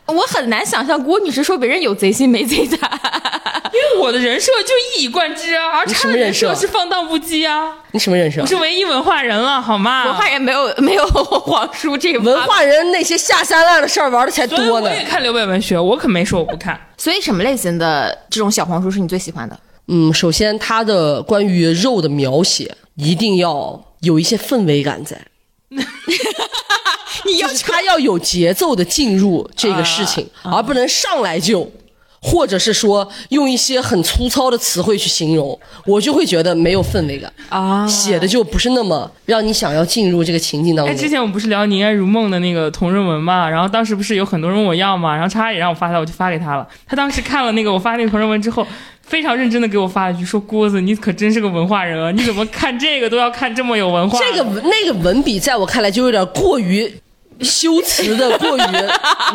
[0.08, 2.92] 我很难想象郭女士说别人有贼心没贼胆，
[3.74, 7.74] 因为我的人设就一以贯之啊，而他的人设是放荡不羁啊。
[7.92, 8.42] 你什么人设？
[8.42, 10.06] 我是唯一文化人了，好吗？
[10.06, 14.90] 文化人没有没有黄叔这个文化人那些下三滥的事儿玩的才多呢。
[14.90, 16.80] 我也看刘备文学，我可没说我不看。
[16.98, 19.60] 所以什么类型的这种小黄书是你最喜欢的？
[19.88, 25.20] 嗯，首先他的关于肉的描写一定要有一些氛围感在。
[27.32, 31.70] 你要他要有节奏的进入这个事情，而不能上来就，
[32.22, 40.94] 或者是说用一些很粗糙的词汇去形容，我就会觉得没有氛围感啊，写的就不是那么让你想要进入这个情境当中。
[40.94, 46.68] 哎，之前我们不是聊《宁爱如梦》的那个同人文嘛，然后当时不是有很多人问我要嘛，然后叉叉也让我发他，我就发给他了。
[46.88, 48.66] 他当时看了那个我发那个同人文之后。
[49.06, 52.10] 非常认真的给我发了一句，说郭子，你可真是个文化人啊！
[52.10, 54.18] 你怎么看这个都要看这么有文化？
[54.18, 56.92] 这个那个文笔在我看来就有点过于。
[57.42, 58.62] 修辞的过于，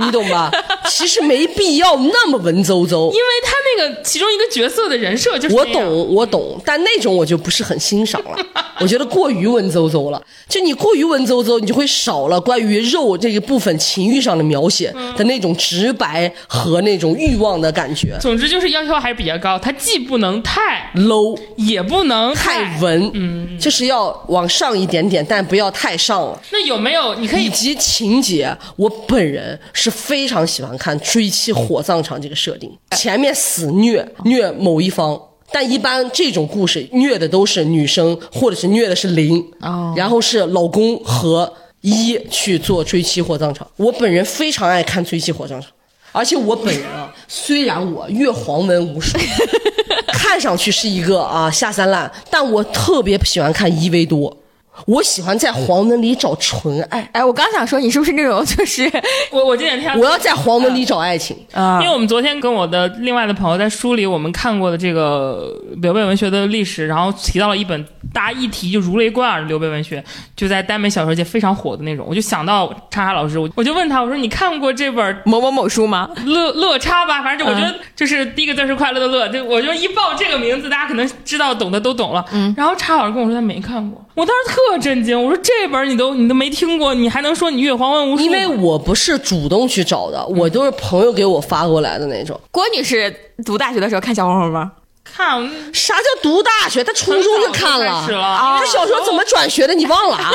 [0.00, 0.50] 你懂吧？
[0.88, 8.36] 其实没必要那么文绉绉，因为他那个其中一个角色的人设就是我懂，我懂，但那种我就不是很欣赏了。
[8.80, 18.16] 我觉得过于文绉绉了，就你过于文绉绉，你就会少了关于肉这个部分情欲上的描写的那种直白和那种欲望的感觉。
[18.20, 26.40] 总之就是要求还是比较高，它既不能太 low，也不能太文，嗯，就是要往上一点点，但不要太上了。
[26.50, 27.76] 那有没有你可以以及。
[27.90, 39.44] 情节，我本人是非常喜欢看追妻火葬场这个设定，前面死虐虐某一方，但一般这种故事虐的都是女生，或者是虐的是零，
[39.96, 43.66] 然后是老公和一去做追妻火葬场。
[43.76, 45.68] 我本人非常爱看追妻火葬场，
[46.12, 49.18] 而且我本人啊，虽然我阅黄文无数，
[50.14, 54.36] 看上去是一个啊下三滥，但我特别喜欢看一 v 多。
[54.86, 57.08] 我喜欢在黄文里找纯爱。
[57.12, 58.90] 哎，我刚想说，你是不是那种 就是
[59.30, 61.78] 我我这两天我要在黄文里找爱情啊？
[61.80, 65.52] 因为我们昨天跟我的另外的朋友在梳理我们看过的这个
[65.82, 70.02] 刘备文学的历史，然后提到了一本大家一提就如雷贯耳的刘备文学，
[70.34, 72.06] 就在耽美小说界非常火的那种。
[72.08, 76.10] 我就想到叉叉老师，我我就问他，我说你看过这本某某某书吗？
[76.24, 82.24] 乐乐叉吧，反正就我觉得就是第一个字是快乐的乐，就我就一报这个名字，大家可能知道懂的都懂了。
[82.32, 84.60] 嗯，然后叉老师跟我说他没看过，我当时特。
[84.80, 85.20] 震惊！
[85.22, 88.22] 我说这本你都你都没听过，你还能说你阅黄文无数？
[88.22, 92.40] 因为我不是主动去找的，我都是朋友给我发过来的那种。
[92.50, 93.14] 郭女士
[93.44, 94.72] 读大学的时候看小黄文吗？
[95.04, 95.42] 看，
[95.74, 96.82] 啥叫读大学？
[96.82, 99.74] 他初中就看了他小时候怎么转学的？
[99.74, 100.30] 你忘了啊？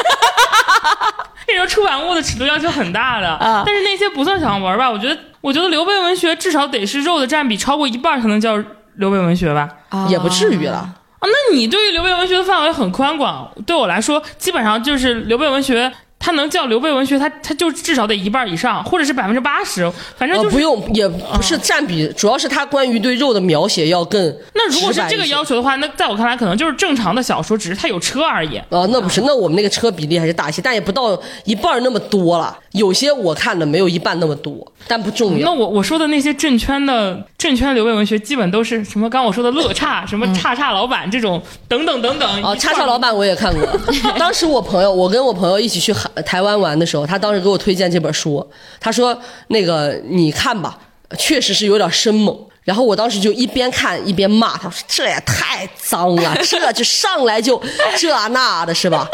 [1.47, 4.91] 那时候出版物的尺度要求很大的，啊但是那些不算小黄文吧？
[4.91, 8.61] 我觉得，我觉得刘备文学至少得是肉的占比超过一半才能叫
[8.97, 9.67] 刘备文学吧？
[10.07, 10.87] 也不至于了。
[11.25, 15.91] 那你对于刘备文学的范围很宽广，对我来说，基本上就是刘备文学。
[16.25, 19.87] 它能叫刘备文学，他他就至少得一半以上，或者是百分之八十，
[20.17, 20.55] 反正呃，就是。
[20.55, 28.57] 不用，也不是占比，主要是他关于对肉的描写要更那如果是这个要求的话，那在我看来可能就是正常的小说，只是它有车而已。
[28.57, 32.57] 啊，那不是，那我们那个车比例还是大一些，但也不到一半那么多了。
[32.71, 35.53] 有些我看的没有一半那么多，但不重要那。
[35.53, 39.07] 我我说的那些正圈的正圈刘备文学，基本都是什么？
[39.09, 42.43] 刚我说的乐差，什么叉叉老板这种，等等等等。
[42.43, 43.63] 哦，叉叉老板我也看过。
[44.17, 48.45] 当时我朋友，我跟我朋友一起去海台湾玩的时候，他当时给我推荐这本书，
[48.79, 50.77] 他说那个你看吧，
[51.17, 52.37] 确实是有点生猛。
[52.63, 57.61] 然后我当时就一边看一边骂，他说这也太脏了， 这就上来就
[57.95, 59.07] 这那的是吧？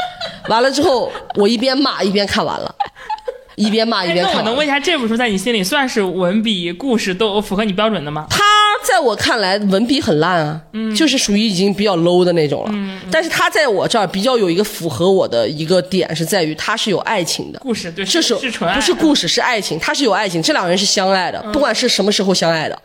[0.48, 2.74] 完了之后，我一边骂一边看完了，
[3.56, 4.44] 一边骂一哎边看完了。
[4.44, 8.26] 那我能问一下，这本书在你心里算是文笔、故事都符合你标准的吗？
[8.30, 8.42] 他
[8.84, 12.72] 在我看来文笔很烂啊，嗯就是属于已经比较 low 的那种了。
[13.12, 17.60] 但是他在我这儿比较有一个符合我的一个点是在于他是有爱情的。
[17.60, 19.80] 故事对，这是是纯爱，不是故事，是爱情。
[19.80, 22.82] 他是有爱情，这两个人是相爱的，嗯不管是什么时候相爱的。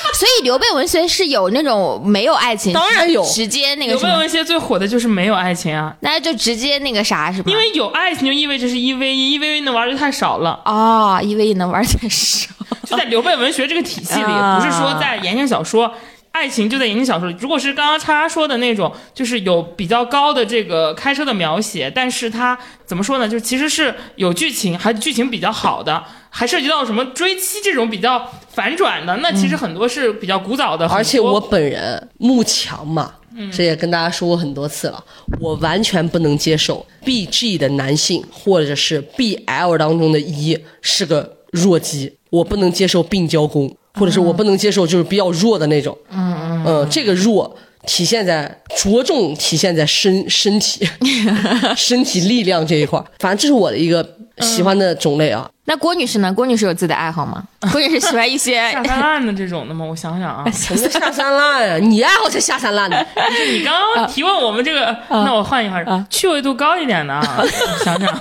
[0.14, 7.50] 所以刘备文学是有那种没有爱情，当然有直接那个刘备，文学最火的就是没有爱情啊，那就直接那个啥是吧？
[7.50, 10.60] 因为有爱情就意味着是一 v 一，一 v 一能玩的太少了。
[10.64, 12.48] 啊，一 v 一能玩太少，
[12.84, 15.92] 就在刘备文学这个体系里，啊不是说在言情小说。
[16.30, 17.36] 爱情就在言情小说里。
[17.40, 23.28] 如果是刚刚叉叉说的那种，就是有比较高的这个开车的描写，但是它怎么说呢？
[23.28, 29.16] 就其实是有剧情，还剧情比较好的，还涉及到什么追妻这种比较反转的。
[29.16, 35.04] 那其实很多是比较古早的，而且我本人慕强嘛，嗯这也跟大家说过很多次了，
[35.40, 45.96] 我完全不能接受 BG 的男性或者是 BL 当中的一是个弱鸡，我不能接受病娇公，或者是我不能接受就是比较弱的那种。
[46.10, 47.56] 嗯嗯嗯，这个弱。
[47.86, 50.86] 体现在着重体现在身身体
[51.74, 54.06] 身体力量这一块，反正这是我的一个
[54.40, 55.48] 喜欢的种类啊。
[55.68, 56.32] 那郭女士呢？
[56.32, 57.44] 郭女士有自己的爱好吗？
[57.70, 59.84] 郭女士喜欢一些下三滥的这种的吗？
[59.84, 61.76] 我想想啊，什么下三滥呀？
[61.76, 62.96] 你爱好才下三滥呢？
[63.14, 68.18] 就是你刚刚提问我们这个，那我换一换，趣味度高一点的啊， 我想想，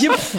[0.00, 0.38] 离谱，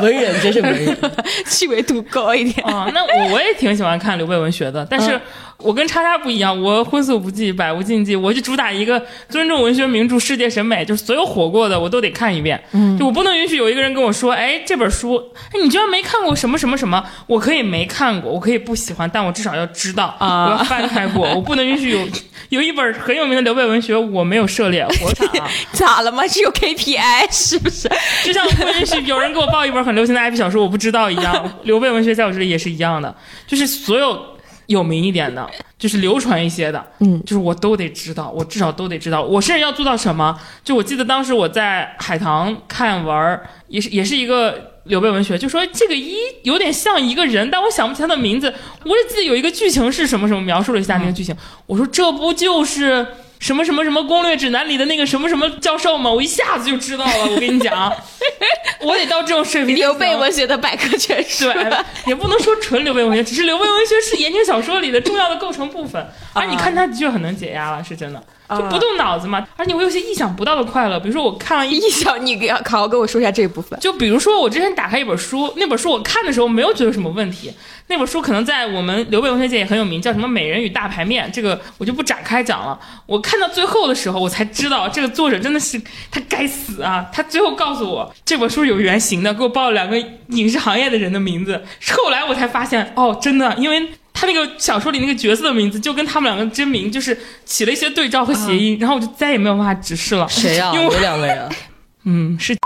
[0.00, 0.96] 文人真是文人。
[1.44, 2.66] 趣味度高一点。
[2.66, 5.20] 啊，那我我也挺喜欢看刘备文学的，但是
[5.58, 12.58] 我跟叉叉不一样，我荤素不忌，百无禁忌，我就主打一个尊重文学名著、世界审美，就是所有火过的我都得看一遍。
[12.72, 15.16] 嗯，就我不能允许有一个人跟我说，哎，这本书，
[15.52, 22.08] 哎，你居然没看过什么什么什么，我可以没看过，我可以不喜欢，但我至少要知道，啊我要翻开过， 我不能允许有
[22.50, 25.50] 有一本很有名的刘备文学我没有涉猎，我咋了！
[25.72, 26.26] 咋了吗？
[26.28, 27.88] 只有 KPI 是不是？
[28.24, 31.58] 就像不允许有人给我报一本很流行的 IP 小说，我不知道一样。
[31.64, 33.14] 刘备文学在我这里也是一样的，
[33.46, 34.37] 就是所有
[34.68, 35.46] 有名一点的，
[35.78, 39.22] 就是流传一些的，嗯，就是我都得知道，我至少都得知道。
[39.22, 40.38] 我甚至要做到什么？
[40.64, 44.78] 就我记得当时我在海棠看文儿，也是也是一个。
[44.88, 48.50] 刘备文学就说这个一有点像一个人，但我想不起他的名字。
[48.84, 51.36] 我只记得有一个剧情是什么什么，描述了一下那个剧情。
[51.66, 53.06] 我说这不就是
[53.38, 56.10] 什么什么什么攻略指南里的那个什么什么教授吗？
[56.10, 57.12] 我一下子就知道了。
[57.30, 57.92] 我跟你讲，
[58.80, 59.76] 我得到这种水平。
[59.76, 61.50] 刘备文学的百科全书。
[61.52, 61.72] 对，
[62.06, 66.04] 也不能说纯刘备文学，只是刘备文学是言情小说里的重要的构成部分。
[66.32, 69.46] 而你看它的确很能解压了，是真的，就不动脑子嘛。
[69.56, 73.78] 而且我有些意想不到的快乐，比如说我看了一 一小，你给好好跟我说一下这一部分。
[73.80, 77.52] 就比如说，我之前打开一本书，那本书我看的时候没有觉得什么问题。
[77.88, 82.78] 那本书可能在我们刘备文学界也很有名，叫什么《美人与大排面》，这个我就不展开讲了。
[83.06, 87.08] 我看到最后的时候，我才知道这个作者真的是他该死啊！
[87.12, 89.98] 他最后告诉我这本书有原型的，给我报了两个
[90.28, 91.64] 影视行业的人的名字。
[91.96, 93.88] 后来我才发现，哦，真的，因为。
[94.20, 100.28] 他那个小说里那个角色的名字就跟他们两个真名就是起了一些对照和谐音，然后我就再也没有办法直视了。
[100.28, 101.48] 谁呀、因为有两个人。
[102.02, 102.52] 嗯，是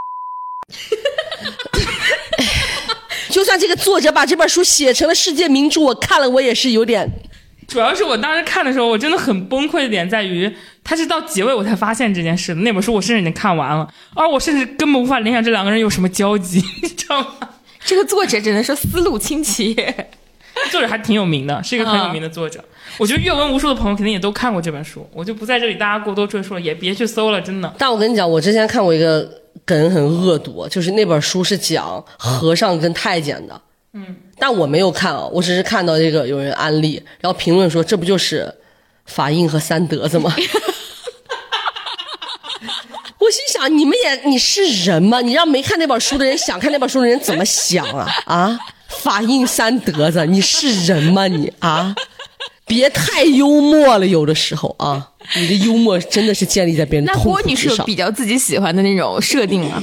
[3.33, 7.09] 就算这个作者把这本书写成了世界名著，我看了我也是有点。
[7.67, 10.55] 主要是我当时看的时候，我真的很崩溃的点在于，
[10.85, 12.61] 他是到结尾我才发现这件事的。
[12.61, 17.49] 那本书我甚至已经看完了，而我甚至根本无法联想这两个人有什么交集，你知道吗？
[17.83, 19.75] 这个作者只能说思路清奇。
[20.71, 22.63] 作者还挺有名的，是一个很有名的作者。
[22.99, 27.75] 我觉得阅文无数的朋友肯定也都看过这本书，我就不在这里大家过多赘述了，也别去搜了，真的。
[27.79, 33.61] 但我跟你讲，我之前看过一个梗很恶毒，就是那本书是讲和尚跟太监的。
[33.95, 38.53] 嗯，但我没有看啊，我只是看到这个有人安利，然后评论说这不就是
[39.07, 40.35] 法印和三德子吗？
[43.19, 45.21] 我心想，你们也你是人吗？
[45.21, 48.09] 你让没看那本书的人想看那本书的人怎么想啊？
[48.27, 48.59] 啊，
[48.89, 51.95] 法印三德子，你是人吗你啊？
[52.67, 57.85] 别太幽默了，有的时候啊，你的幽默真的是建立在别人那痛苦郭女士有。
[57.85, 59.83] 比较自己喜欢的那种设定吗？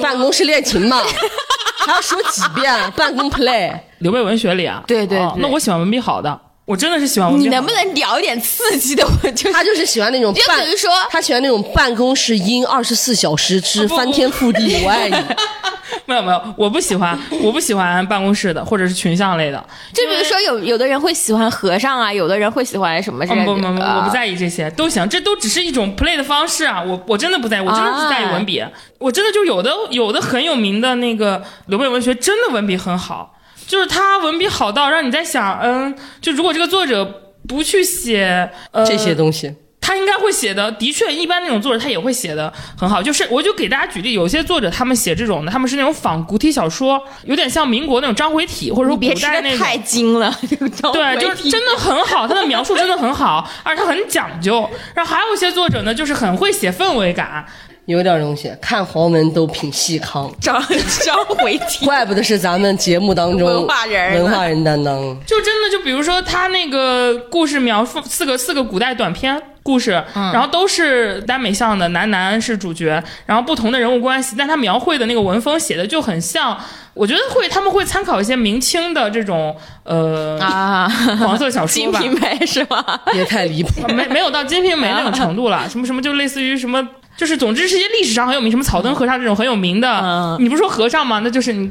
[0.00, 1.02] 办公室恋情嘛，
[1.86, 2.72] 还要说几遍？
[2.96, 7.50] 办公 play，刘备文学里啊，对对对哦那我喜欢文笔好的，我真的是喜欢文笔好的。
[7.50, 9.06] 你能不能聊一点刺激的？
[9.22, 15.16] 我就是他就是喜欢那种就办比如说他喜欢那种办公室因二十四小时之翻天覆地我爱你。
[16.06, 19.64] 没有没有，我不喜欢， 我不喜欢办公室的或者是群像类的。
[19.92, 23.44] 就比如说有有的人会喜欢和尚啊，有的人会喜欢什么之类的。
[23.46, 26.82] 不不不，啊我不在意这些，都行，这都只是一种 play 的方式啊。
[26.82, 28.62] 我我真的不在意，我真的只在意文笔。
[28.98, 33.34] 我真的就有的有的很有名的那个刘备文学，真的文笔很好，
[33.66, 39.54] 就是他文笔好到让你在想，嗯，就如果这个作者不去写呃这些东西，
[39.86, 43.02] 他应该会写的，的确，一般那种作者他也会写的很好。
[43.02, 49.58] 就是，我就给大家举例，有些作者他们写这种的，他们是那种仿古体小说，有点像民国那种章回体，或者说古代那种。
[49.58, 54.66] 的太精了，这个章对，就是真的很好，他的描述真的很好，而且他很讲究。
[54.94, 57.44] 然后还有一些作者呢，就是很会写氛围感，
[57.84, 58.50] 有点东西。
[58.62, 60.62] 看黄文都品细糠，章
[61.04, 61.84] 章 回体。
[61.84, 64.94] 怪不得是咱们节目当中文化人文化人担当。
[65.26, 76.56] 就真的就比如说他那个故事描述四个四个古代短篇故事，然后都是耽美向的，男男是主角，然后不同的人物关系，但他描绘的那个文风写的就很像，
[76.92, 80.86] 我觉得会他们会参考一些明清的这种呃啊，
[81.18, 81.98] 黄色小说吧。
[81.98, 82.84] 金瓶梅是吗？
[83.10, 86.86] 别太离谱，没没有到《金瓶梅》那种程度了，什么什么就类似于什么，
[87.16, 90.00] 就是总之是一些历史上很有名，什么草根和尚这种很有名的。
[90.02, 91.20] 嗯你不是说和尚吗？
[91.24, 91.70] 那就是你，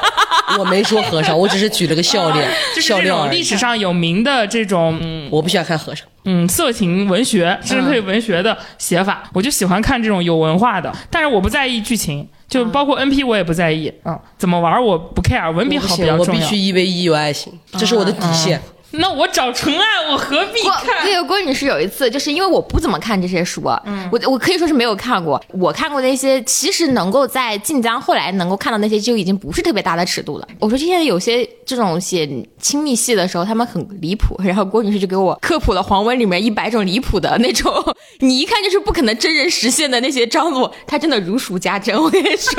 [0.58, 3.28] 我没说和尚，我只是举了个笑脸，就是这笑料而已。
[3.28, 12.28] 种历史上有名的这种嗯我不喜欢看和尚，嗯色情文学、针对文学的写法，我就喜欢看这种有文化的，但是我不在意剧情。
[12.46, 16.40] 就包括 NP 我也不在意，嗯，怎么玩我不 care，文笔好比较重要。
[16.46, 18.60] 须一 v 一有爱情，这是我的底线。
[18.98, 21.04] 那我找纯爱，我何必看？
[21.04, 25.42] 那个郭女士有一次，就是因为我不怎么看这些书，嗯，我我可以说是没有看过。
[25.48, 30.48] 我看过那些，其实能够在晋江后来能够看到那些，就已经不是特别大的尺度了。
[30.60, 32.28] 我说现在有些这种写
[32.60, 37.72] 亲密戏的时候，他们很离谱，然后郭女士就给我科普了黄文里面一百种离谱的那种，
[38.20, 41.94] 你一看就是不可能真人实现的那些张罗，他真的如数家珍。
[42.00, 42.54] 我跟你说，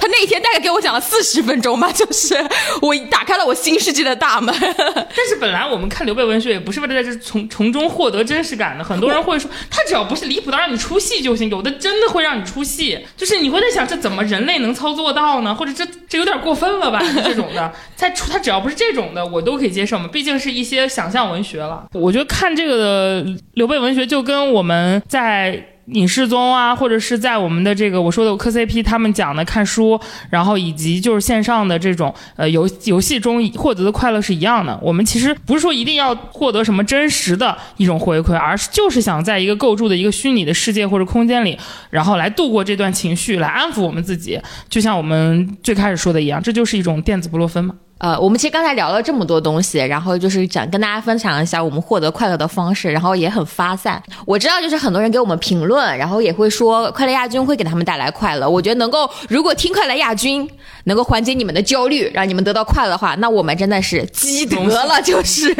[0.00, 2.34] 他那一天大概给我讲了四十分钟吧，就是
[2.82, 4.54] 我打开了我新世界的大门。
[4.58, 15.54] 但是本来我我们看刘备文学也不是为了在这从从中获得真实感的，很多人会说他只要不是离谱到让你出戏就行，有的真的会让你出戏，就是你会在想这怎么人类能操作到呢？
[15.54, 17.00] 或者这这有点过分了吧？
[17.22, 21.86] 这种的， 在出他只要不是这种的，我都可以接受嘛，毕竟是一些想象文学了。
[21.92, 25.64] 我觉得看这个的刘备文学就跟我们在。
[25.92, 29.98] 影视综啊，或者是在我们的这个我说的磕 CP 他们讲的看书，
[30.30, 34.78] 然后以及就是线上的这种呃游游戏中获得的快乐是一样的。
[34.82, 41.58] 我们其实不是说一定要获得什么真实的一种回馈，而是就是想在一个构筑的一个虚拟的世界或者空间里，
[41.90, 44.38] 然后来度过这段情绪，来安抚我们自己。
[44.68, 47.74] 就像我们最开始说的一样，这就是一种电子布洛芬嘛。
[47.98, 54.00] 呃，我们其实刚才聊了这么多东西，然后就是想跟大家分享一下我们获得快乐的方式，然后也很发散。
[54.24, 58.48] 我知道就是很多人给我们评论，然后也会说快乐亚军会给他们带来快乐。
[58.48, 60.48] 我觉得能够如果听快乐亚军
[60.88, 65.54] 能够缓解你们的焦虑，让你们得到快乐的话，那我们真的是积德了，就是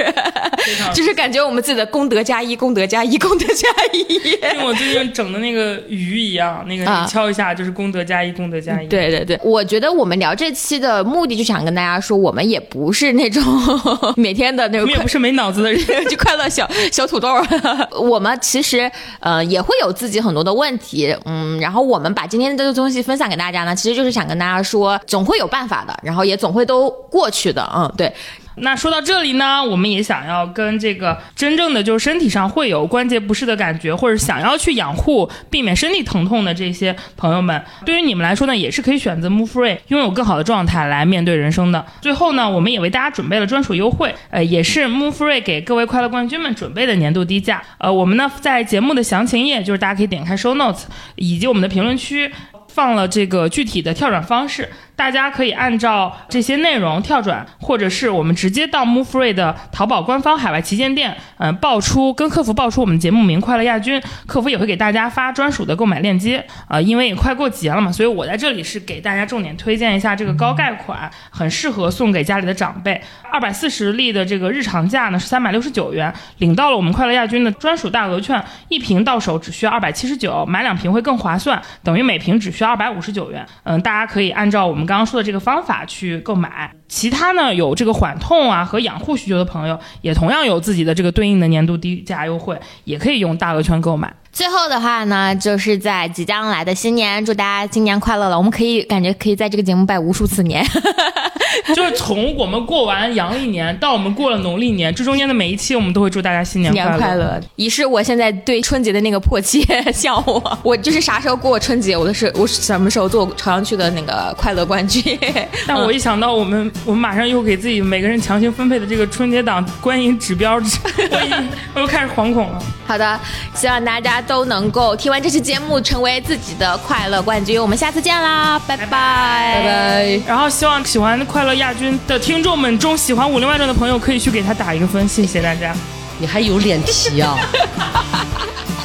[0.93, 4.37] 就是感觉我们自己的功德加一，功德加一，功德加一。
[4.41, 8.87] 跟我最近整的那个鱼一样，那个啊你敲一下就是功德加一，功德加一。
[8.89, 13.43] 对对对，我觉得我们聊这期的目的就想跟大家说，我们也不是那种
[14.17, 15.85] 每天的那个快我们也不是没脑子的人。
[16.09, 17.47] 就快乐小小土豆儿。
[18.01, 18.91] 我们其实
[19.21, 28.13] 呃也会有自己很多的问题，嗯，然后我们把今天这个东西分享给大家呢，其实就是想跟大家说，总总会有办法的，然后也总会都过去的，嗯，对，
[28.59, 41.85] 那说到这里呢，我们也想要跟这个真正的就是身体上会有关节不适的感觉，或者想要去养护、避免身体疼痛的这些朋友们，对于你们来说呢，也是可以选择 Move Free，拥有更好的状态来面对人生的。
[42.01, 47.61] 最后呢，我们也为大家准备了专属优惠，呃，也是 Move Free 给各位快乐冠军们准备的年度低价。
[47.79, 50.83] 呃，我们呢在节目的详情页，就是大家可以点开 Show Notes
[51.17, 52.33] 以及我们的评论区。
[52.71, 66.45] 放了这个具体的跳转方式，大家可以按照这些内容跳转，或者是我们直接到 Move Free 的淘宝官方海外旗舰店，嗯、报出跟客服报出我们节目名“快乐亚军”，客服也会给大家发专属的购买链接。
[66.67, 73.01] 啊、因为也快过节了嘛，所以我在这里是给大家重点推荐一下这个高盖款，很适合送给家里的长辈。
[73.31, 83.47] 二百四十粒的这个日常价呢是三百六十九元，领到了我们快乐亚军的专属大额券，一瓶到手只需要二百七十九，买两瓶会更划算，等于每瓶只需要二百五十九元。
[83.63, 86.78] 嗯，大家可以按照我们刚刚说的这个方法去购买。
[86.89, 94.13] 其他呢有这个缓痛啊和养护需求的朋友，也同样有自己的这个对应的年度低价优惠，也可以用大额券购买。
[94.31, 98.37] 最后的话呢，就是在即将来的新年，祝大家新年快乐了。
[98.37, 100.65] 我们可以感觉可以在这个节目拜无数次年，
[101.75, 109.61] 就是从我们过完阳历年到我们过了农历年，这中间的每一期，我们都会祝大家新年快乐，以示 我现在对春节的那个迫切
[109.93, 110.59] 向往。
[110.63, 115.19] 我就是啥时候过春节，我都是我什么时候做朝阳区的那个快乐冠军。
[115.67, 120.55] 但我一想到我们我们马上又给自己每个人强行分配的这个春节档观影指标，
[121.75, 122.63] 我又开始惶恐了。
[122.87, 123.21] 好的，
[123.55, 127.61] 希望大家都能够听完这期节目，成为自己的快乐冠军。
[127.61, 130.21] 我们下次见啦，拜拜拜拜。
[130.27, 135.75] 然后希望喜欢快乐亚军的听众们中喜欢《武林外传》的朋友，可以去给他打一个分，谢谢大家。
[136.19, 137.37] 你还有脸提啊？